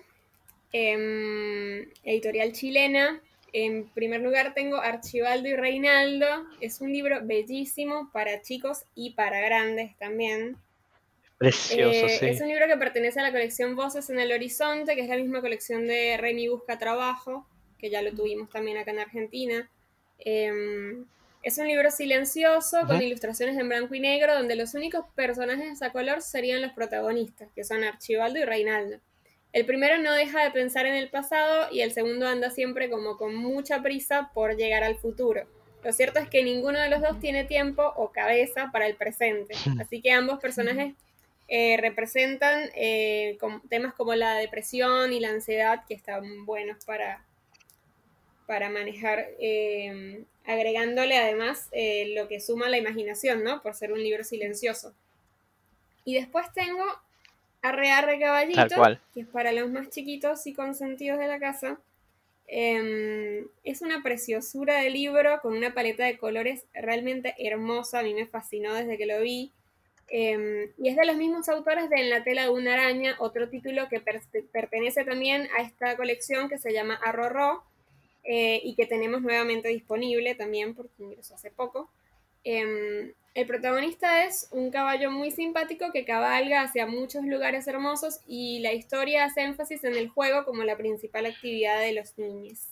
Em, 0.71 1.89
editorial 2.03 2.51
chilena. 2.53 3.21
En 3.53 3.87
primer 3.89 4.21
lugar 4.21 4.53
tengo 4.53 4.77
Archibaldo 4.77 5.47
y 5.47 5.55
Reinaldo. 5.55 6.27
Es 6.61 6.81
un 6.81 6.91
libro 6.91 7.19
bellísimo 7.23 8.09
para 8.11 8.41
chicos 8.41 8.83
y 8.95 9.11
para 9.11 9.39
grandes 9.41 9.95
también. 9.97 10.57
Precioso, 11.37 12.07
eh, 12.07 12.09
sí. 12.09 12.25
Es 12.25 12.41
un 12.41 12.47
libro 12.47 12.67
que 12.67 12.77
pertenece 12.77 13.19
a 13.19 13.23
la 13.23 13.31
colección 13.31 13.75
Voces 13.75 14.09
en 14.09 14.19
el 14.19 14.31
Horizonte, 14.31 14.95
que 14.95 15.01
es 15.01 15.09
la 15.09 15.17
misma 15.17 15.41
colección 15.41 15.87
de 15.87 16.17
Remy 16.17 16.47
Busca 16.47 16.79
Trabajo, 16.79 17.47
que 17.77 17.89
ya 17.89 18.01
lo 18.01 18.11
tuvimos 18.11 18.49
también 18.49 18.77
acá 18.77 18.91
en 18.91 18.99
Argentina. 18.99 19.69
Em, 20.19 21.05
Es 21.43 21.57
un 21.59 21.67
libro 21.67 21.91
silencioso 21.91 22.85
con 22.87 23.01
ilustraciones 23.01 23.57
en 23.57 23.69
blanco 23.69 23.95
y 23.95 24.01
negro 24.01 24.33
donde 24.33 24.55
los 24.55 24.73
únicos 24.73 25.05
personajes 25.15 25.81
a 25.81 25.91
color 25.93 26.21
serían 26.21 26.61
los 26.61 26.73
protagonistas, 26.73 27.47
que 27.55 27.63
son 27.63 27.83
Archibaldo 27.85 28.39
y 28.39 28.43
Reinaldo. 28.43 28.97
El 29.53 29.65
primero 29.65 29.97
no 29.97 30.13
deja 30.13 30.43
de 30.43 30.51
pensar 30.51 30.85
en 30.87 30.95
el 30.95 31.09
pasado 31.09 31.67
y 31.71 31.81
el 31.81 31.93
segundo 31.93 32.27
anda 32.27 32.49
siempre 32.49 32.89
como 32.89 33.15
con 33.17 33.33
mucha 33.35 33.81
prisa 33.81 34.29
por 34.33 34.57
llegar 34.57 34.83
al 34.83 34.97
futuro. 34.97 35.43
Lo 35.83 35.93
cierto 35.93 36.19
es 36.19 36.27
que 36.27 36.43
ninguno 36.43 36.79
de 36.79 36.89
los 36.89 37.01
dos 37.01 37.19
tiene 37.21 37.45
tiempo 37.45 37.93
o 37.95 38.11
cabeza 38.11 38.69
para 38.73 38.87
el 38.87 38.95
presente, 38.95 39.53
así 39.79 40.01
que 40.01 40.11
ambos 40.11 40.39
personajes 40.39 40.95
eh, 41.47 41.77
representan 41.79 42.69
eh, 42.75 43.37
temas 43.69 43.93
como 43.93 44.13
la 44.15 44.35
depresión 44.35 45.13
y 45.13 45.21
la 45.21 45.29
ansiedad 45.29 45.85
que 45.87 45.93
están 45.93 46.45
buenos 46.45 46.83
para, 46.83 47.23
para 48.47 48.69
manejar, 48.69 49.27
eh, 49.39 50.23
agregándole 50.45 51.17
además 51.17 51.69
lo 52.15 52.27
que 52.27 52.39
suma 52.39 52.69
la 52.69 52.77
imaginación, 52.77 53.43
¿no? 53.43 53.61
Por 53.61 53.75
ser 53.75 53.91
un 53.91 54.01
libro 54.01 54.23
silencioso. 54.23 54.93
Y 56.05 56.15
después 56.15 56.47
tengo 56.53 56.83
Arre 57.61 57.91
Arre 57.91 58.19
Caballito, 58.19 58.81
que 59.13 59.21
es 59.21 59.27
para 59.27 59.51
los 59.51 59.69
más 59.69 59.89
chiquitos 59.89 60.47
y 60.47 60.53
consentidos 60.53 61.19
de 61.19 61.27
la 61.27 61.39
casa. 61.39 61.79
Em, 62.47 63.45
es 63.65 63.81
una 63.81 64.01
preciosura 64.01 64.79
de 64.81 64.89
libro 64.89 65.39
con 65.41 65.53
una 65.53 65.73
paleta 65.73 66.05
de 66.05 66.17
colores 66.17 66.63
realmente 66.73 67.35
hermosa, 67.39 67.99
a 67.99 68.03
mí 68.03 68.13
me 68.13 68.25
fascinó 68.25 68.73
desde 68.73 68.97
que 68.97 69.05
lo 69.05 69.19
vi. 69.19 69.51
Em, 70.07 70.71
y 70.77 70.87
es 70.87 70.95
de 70.95 71.05
los 71.05 71.17
mismos 71.17 71.49
autores 71.49 71.89
de 71.89 71.97
En 71.97 72.09
la 72.09 72.23
tela 72.23 72.43
de 72.43 72.49
una 72.49 72.73
araña, 72.75 73.17
otro 73.19 73.49
título 73.49 73.89
que 73.89 73.99
pertenece 73.99 75.03
también 75.03 75.49
a 75.57 75.61
esta 75.61 75.97
colección 75.97 76.47
que 76.47 76.57
se 76.57 76.71
llama 76.71 76.97
Arrorró 77.03 77.65
eh, 78.29 78.59
y 78.61 78.75
que 78.75 78.85
tenemos 78.85 79.21
nuevamente 79.21 79.69
disponible 79.69 80.35
también 80.35 80.75
porque 80.75 81.01
ingresó 81.01 81.35
hace 81.35 81.49
poco. 81.49 81.89
Em, 82.43 83.13
el 83.33 83.47
protagonista 83.47 84.25
es 84.25 84.49
un 84.51 84.69
caballo 84.69 85.11
muy 85.11 85.31
simpático 85.31 85.91
que 85.93 86.03
cabalga 86.03 86.61
hacia 86.61 86.87
muchos 86.87 87.25
lugares 87.25 87.67
hermosos 87.67 88.19
y 88.27 88.59
la 88.59 88.73
historia 88.73 89.23
hace 89.23 89.43
énfasis 89.43 89.83
en 89.85 89.95
el 89.95 90.09
juego 90.09 90.43
como 90.43 90.63
la 90.63 90.75
principal 90.75 91.25
actividad 91.25 91.79
de 91.79 91.93
los 91.93 92.17
niños. 92.17 92.67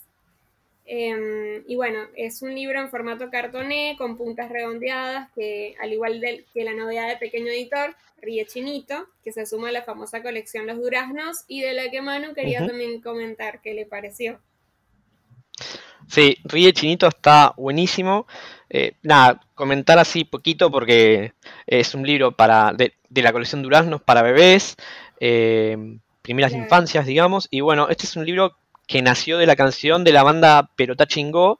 Em, 0.87 1.63
y 1.67 1.75
bueno, 1.77 1.99
es 2.15 2.41
un 2.41 2.53
libro 2.53 2.79
en 2.79 2.89
formato 2.89 3.29
cartoné 3.31 3.95
con 3.97 4.17
puntas 4.17 4.49
redondeadas 4.49 5.31
que, 5.33 5.75
al 5.81 5.93
igual 5.93 6.21
que 6.53 6.63
la 6.65 6.73
novedad 6.73 7.07
de 7.07 7.17
Pequeño 7.17 7.47
Editor, 7.47 7.95
Ríe 8.21 8.45
Chinito, 8.45 9.07
que 9.23 9.31
se 9.31 9.45
suma 9.45 9.69
a 9.69 9.71
la 9.71 9.83
famosa 9.83 10.21
colección 10.21 10.67
Los 10.67 10.77
Duraznos 10.77 11.45
y 11.47 11.61
de 11.61 11.73
la 11.73 11.89
que 11.89 12.01
Manu 12.01 12.33
quería 12.33 12.67
también 12.67 13.01
comentar 13.01 13.61
qué 13.61 13.73
le 13.73 13.85
pareció. 13.85 14.39
Sí, 16.07 16.37
Ríe 16.43 16.73
Chinito 16.73 17.07
está 17.07 17.53
buenísimo. 17.57 18.27
Eh, 18.69 18.93
nada, 19.03 19.41
comentar 19.53 19.99
así 19.99 20.23
poquito 20.23 20.71
porque 20.71 21.33
es 21.67 21.95
un 21.95 22.05
libro 22.05 22.31
para 22.31 22.73
de, 22.73 22.93
la 23.09 23.31
colección 23.31 23.61
Duraznos 23.63 24.01
para 24.01 24.21
bebés, 24.21 24.75
eh, 25.19 25.97
primeras 26.21 26.53
infancias, 26.53 27.05
digamos. 27.05 27.47
Y 27.51 27.61
bueno, 27.61 27.89
este 27.89 28.05
es 28.05 28.15
un 28.15 28.25
libro 28.25 28.57
que 28.87 29.01
nació 29.01 29.37
de 29.37 29.45
la 29.45 29.55
canción 29.55 30.03
de 30.03 30.13
la 30.13 30.23
banda 30.23 30.69
Perota 30.75 31.07
Chingó, 31.07 31.59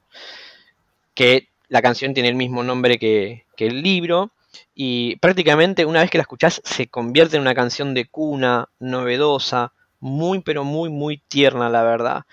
que 1.14 1.48
la 1.68 1.82
canción 1.82 2.14
tiene 2.14 2.28
el 2.28 2.36
mismo 2.36 2.62
nombre 2.62 2.98
que, 2.98 3.44
el 3.58 3.82
libro, 3.82 4.30
y 4.74 5.16
prácticamente 5.16 5.84
una 5.84 6.00
vez 6.00 6.10
que 6.10 6.18
la 6.18 6.22
escuchás 6.22 6.60
se 6.64 6.86
convierte 6.86 7.36
en 7.36 7.42
una 7.42 7.54
canción 7.54 7.94
de 7.94 8.06
cuna, 8.06 8.68
novedosa, 8.78 9.72
muy 10.00 10.40
pero 10.40 10.64
muy 10.64 10.90
muy 10.90 11.18
tierna 11.18 11.68
la 11.68 11.82
verdad. 11.82 12.24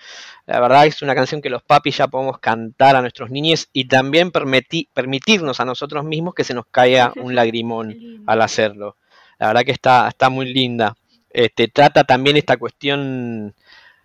La 0.46 0.60
verdad 0.60 0.86
es 0.86 1.02
una 1.02 1.14
canción 1.14 1.40
que 1.40 1.50
los 1.50 1.62
papis 1.62 1.98
ya 1.98 2.08
podemos 2.08 2.38
cantar 2.38 2.96
a 2.96 3.00
nuestros 3.00 3.30
niños 3.30 3.68
y 3.72 3.86
también 3.86 4.30
permitirnos 4.30 5.60
a 5.60 5.64
nosotros 5.64 6.04
mismos 6.04 6.34
que 6.34 6.44
se 6.44 6.54
nos 6.54 6.66
caiga 6.66 7.12
un 7.16 7.34
lagrimón 7.34 8.24
al 8.26 8.42
hacerlo. 8.42 8.96
La 9.38 9.48
verdad 9.48 9.64
que 9.64 9.72
está, 9.72 10.08
está 10.08 10.30
muy 10.30 10.52
linda. 10.52 10.96
Este, 11.30 11.68
trata 11.68 12.04
también 12.04 12.36
esta 12.36 12.56
cuestión, 12.56 13.54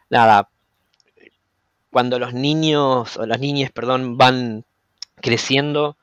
nada, 0.09 0.49
cuando 1.91 2.19
los 2.19 2.33
niños, 2.33 3.17
o 3.17 3.25
las 3.25 3.39
niñas, 3.39 3.71
perdón, 3.71 4.17
van 4.17 4.65
creciendo, 5.21 5.97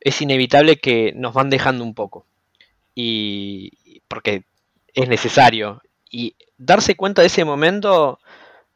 es 0.00 0.20
inevitable 0.22 0.76
que 0.76 1.12
nos 1.16 1.34
van 1.34 1.50
dejando 1.50 1.84
un 1.84 1.94
poco. 1.94 2.26
Y 2.94 4.00
porque 4.08 4.44
es 4.94 5.08
necesario. 5.08 5.82
Y 6.10 6.34
darse 6.58 6.96
cuenta 6.96 7.22
de 7.22 7.28
ese 7.28 7.44
momento 7.44 8.18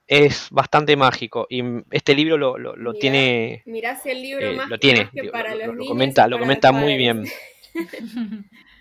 es 0.06 0.48
bastante 0.50 0.96
mágico. 0.96 1.46
Y 1.50 1.62
este 1.90 2.14
libro 2.14 2.38
lo, 2.38 2.56
lo, 2.56 2.94
tiene. 2.94 3.62
Mirá 3.66 3.96
si 3.96 4.10
el 4.10 4.22
libro 4.22 4.46
eh, 4.46 4.56
más 4.56 4.68
lo 4.68 4.78
tiene. 4.78 5.10
lo, 5.12 5.86
comenta, 5.86 6.26
lo 6.28 6.38
comenta 6.38 6.72
muy 6.72 6.96
bien. 6.96 7.24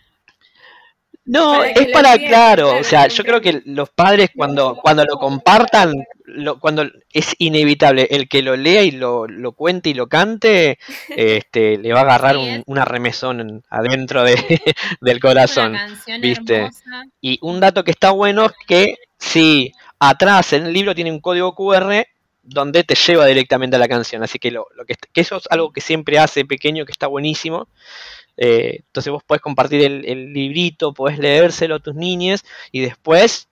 No, 1.25 1.63
es 1.63 1.87
para, 1.91 2.17
claro, 2.17 2.79
o 2.79 2.83
sea, 2.83 3.07
yo 3.07 3.23
creo 3.23 3.39
que 3.41 3.61
los 3.65 3.89
padres 3.91 4.31
cuando, 4.35 4.75
cuando 4.81 5.05
lo 5.05 5.17
compartan, 5.17 5.93
lo, 6.25 6.59
cuando 6.59 6.83
es 7.13 7.35
inevitable, 7.37 8.07
el 8.09 8.27
que 8.27 8.41
lo 8.41 8.55
lea 8.57 8.81
y 8.81 8.91
lo, 8.91 9.27
lo 9.27 9.51
cuente 9.51 9.89
y 9.89 9.93
lo 9.93 10.07
cante, 10.07 10.79
este, 11.09 11.77
le 11.77 11.93
va 11.93 11.99
a 11.99 12.03
agarrar 12.03 12.37
una 12.65 12.85
remesón 12.85 13.63
adentro 13.69 14.23
de, 14.23 14.35
del 15.01 15.19
corazón, 15.19 15.77
¿viste? 16.19 16.69
Y 17.21 17.37
un 17.41 17.59
dato 17.59 17.83
que 17.83 17.91
está 17.91 18.11
bueno 18.11 18.45
es 18.47 18.53
que, 18.67 18.95
sí, 19.19 19.71
atrás 19.99 20.53
en 20.53 20.65
el 20.65 20.73
libro 20.73 20.95
tiene 20.95 21.11
un 21.11 21.19
código 21.21 21.53
QR 21.53 22.07
donde 22.43 22.83
te 22.83 22.95
lleva 22.95 23.27
directamente 23.27 23.75
a 23.75 23.79
la 23.79 23.87
canción, 23.87 24.23
así 24.23 24.39
que, 24.39 24.49
lo, 24.49 24.65
lo 24.75 24.85
que, 24.85 24.95
que 25.13 25.21
eso 25.21 25.37
es 25.37 25.43
algo 25.51 25.71
que 25.71 25.81
siempre 25.81 26.17
hace 26.17 26.45
pequeño, 26.45 26.85
que 26.85 26.91
está 26.91 27.05
buenísimo. 27.05 27.67
Eh, 28.37 28.81
entonces 28.87 29.11
vos 29.11 29.23
podés 29.23 29.41
compartir 29.41 29.81
el, 29.81 30.33
librito, 30.33 30.93
podés 30.93 31.19
leérselo 31.19 31.75
a 31.75 31.79
tus 31.79 31.95
niñes 31.95 32.43
y 32.71 32.81
después, 32.81 33.49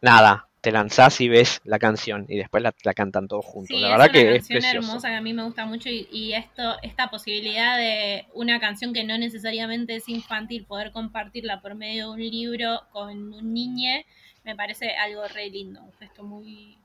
nada, 0.00 0.48
te 0.60 0.72
lanzás 0.72 1.20
y 1.20 1.28
ves 1.28 1.60
la 1.64 1.78
canción 1.78 2.26
y 2.28 2.36
después 2.36 2.62
la, 2.62 2.72
cantan 2.94 3.28
todos 3.28 3.44
juntos. 3.44 3.80
la 3.80 3.88
verdad 3.88 4.10
que 4.10 4.36
es 4.36 4.50
hermosa 4.50 5.08
que 5.08 5.14
a 5.14 5.20
mí 5.20 5.32
me 5.32 5.44
gusta 5.44 5.66
mucho 5.66 5.88
y, 5.88 6.32
esto, 6.34 6.76
esta 6.82 7.10
posibilidad 7.10 7.76
de 7.76 8.26
una 8.34 8.60
canción 8.60 8.92
que 8.92 9.04
no 9.04 9.16
necesariamente 9.18 9.96
es 9.96 10.08
infantil, 10.08 10.64
poder 10.64 10.92
compartirla 10.92 11.60
por 11.60 11.74
medio 11.74 12.08
de 12.08 12.12
un 12.12 12.20
libro 12.20 12.82
con 12.92 13.32
un 13.32 13.54
niño, 13.54 14.02
me 14.44 14.56
parece 14.56 14.96
algo 14.96 15.26
re 15.28 15.48
lindo, 15.50 15.80
un 15.80 15.92
gesto 15.94 16.22
muy, 16.24 16.76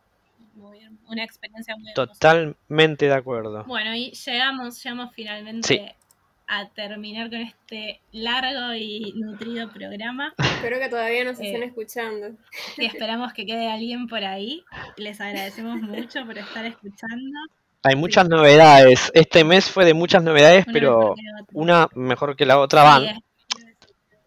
una 1.08 1.24
experiencia 1.24 1.76
muy 1.76 1.94
Totalmente 1.94 3.08
de 3.08 3.14
acuerdo. 3.14 3.64
Bueno, 3.66 3.96
y 3.96 4.12
llegamos, 4.12 4.84
llegamos 4.84 5.14
finalmente 5.14 5.96
a 6.60 6.70
terminar 6.70 7.30
con 7.30 7.40
este 7.40 8.02
largo 8.12 8.74
y 8.74 9.14
nutrido 9.16 9.72
programa. 9.72 10.34
Espero 10.38 10.80
que 10.80 10.90
todavía 10.90 11.24
nos 11.24 11.40
estén 11.40 11.64
eh, 11.64 11.68
escuchando. 11.68 12.32
Y 12.78 12.86
esperamos 12.86 13.34
que 13.34 13.46
quede 13.46 13.72
alguien 13.72 14.08
por 14.08 14.24
ahí. 14.24 14.64
Les 14.98 15.20
agradecemos 15.20 15.82
mucho 15.82 16.26
por 16.26 16.38
estar 16.38 16.66
escuchando. 16.66 17.40
Hay 17.84 17.96
muchas 17.96 18.30
novedades. 18.30 19.12
Este 19.14 19.44
mes 19.44 19.70
fue 19.70 19.86
de 19.86 19.94
muchas 19.94 20.24
novedades, 20.24 20.66
pero 20.72 21.16
una 21.54 21.90
mejor 21.96 22.36
que 22.36 22.46
la 22.46 22.60
otra 22.60 22.84
van. 22.84 23.24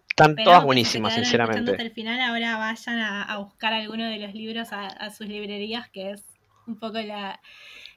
Están 0.09 0.35
todas 0.37 0.65
buenísimas, 0.65 1.15
sinceramente. 1.15 1.73
Hasta 1.73 1.83
el 1.83 1.93
final, 1.93 2.21
ahora 2.21 2.57
vayan 2.57 2.99
a, 2.99 3.39
buscar 3.39 3.73
alguno 3.73 4.05
de 4.09 4.19
los 4.19 4.35
libros 4.35 4.69
a 4.73 5.11
sus 5.11 5.29
librerías, 5.29 5.89
que 5.91 6.13
es 6.13 6.25
un 6.67 6.79
poco 6.79 6.99
la, 7.01 7.41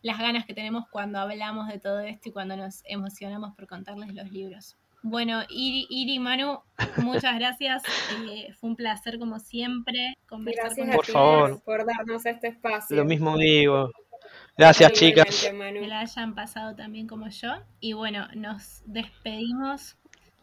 las 0.01 0.19
ganas 0.19 0.45
que 0.45 0.53
tenemos 0.53 0.85
cuando 0.89 1.19
hablamos 1.19 1.67
de 1.67 1.79
todo 1.79 1.99
esto 1.99 2.29
y 2.29 2.31
cuando 2.31 2.55
nos 2.55 2.81
emocionamos 2.85 3.55
por 3.55 3.67
contarles 3.67 4.13
los 4.13 4.31
libros. 4.31 4.77
Bueno, 5.01 5.43
Iri, 5.49 5.87
Iri 5.89 6.19
Manu, 6.19 6.59
muchas 6.97 7.35
gracias. 7.35 7.83
Eh, 8.29 8.53
fue 8.59 8.69
un 8.71 8.75
placer, 8.75 9.17
como 9.17 9.39
siempre, 9.39 10.15
conversar 10.27 10.75
gracias 10.75 11.07
con 11.07 11.61
por 11.61 11.63
por 11.63 11.85
darnos 11.85 12.25
este 12.25 12.49
espacio. 12.49 12.97
Lo 12.97 13.05
mismo 13.05 13.37
digo. 13.37 13.91
Gracias, 14.57 14.91
chicas. 14.91 15.49
Que 15.49 15.87
la 15.87 16.01
hayan 16.01 16.35
pasado 16.35 16.75
también 16.75 17.07
como 17.07 17.29
yo. 17.29 17.53
Y 17.79 17.93
bueno, 17.93 18.27
nos 18.35 18.81
despedimos 18.85 19.97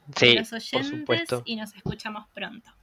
de 0.06 0.36
los 0.36 0.52
oyentes 0.52 1.42
y 1.44 1.56
nos 1.56 1.74
escuchamos 1.74 2.26
pronto. 2.32 2.75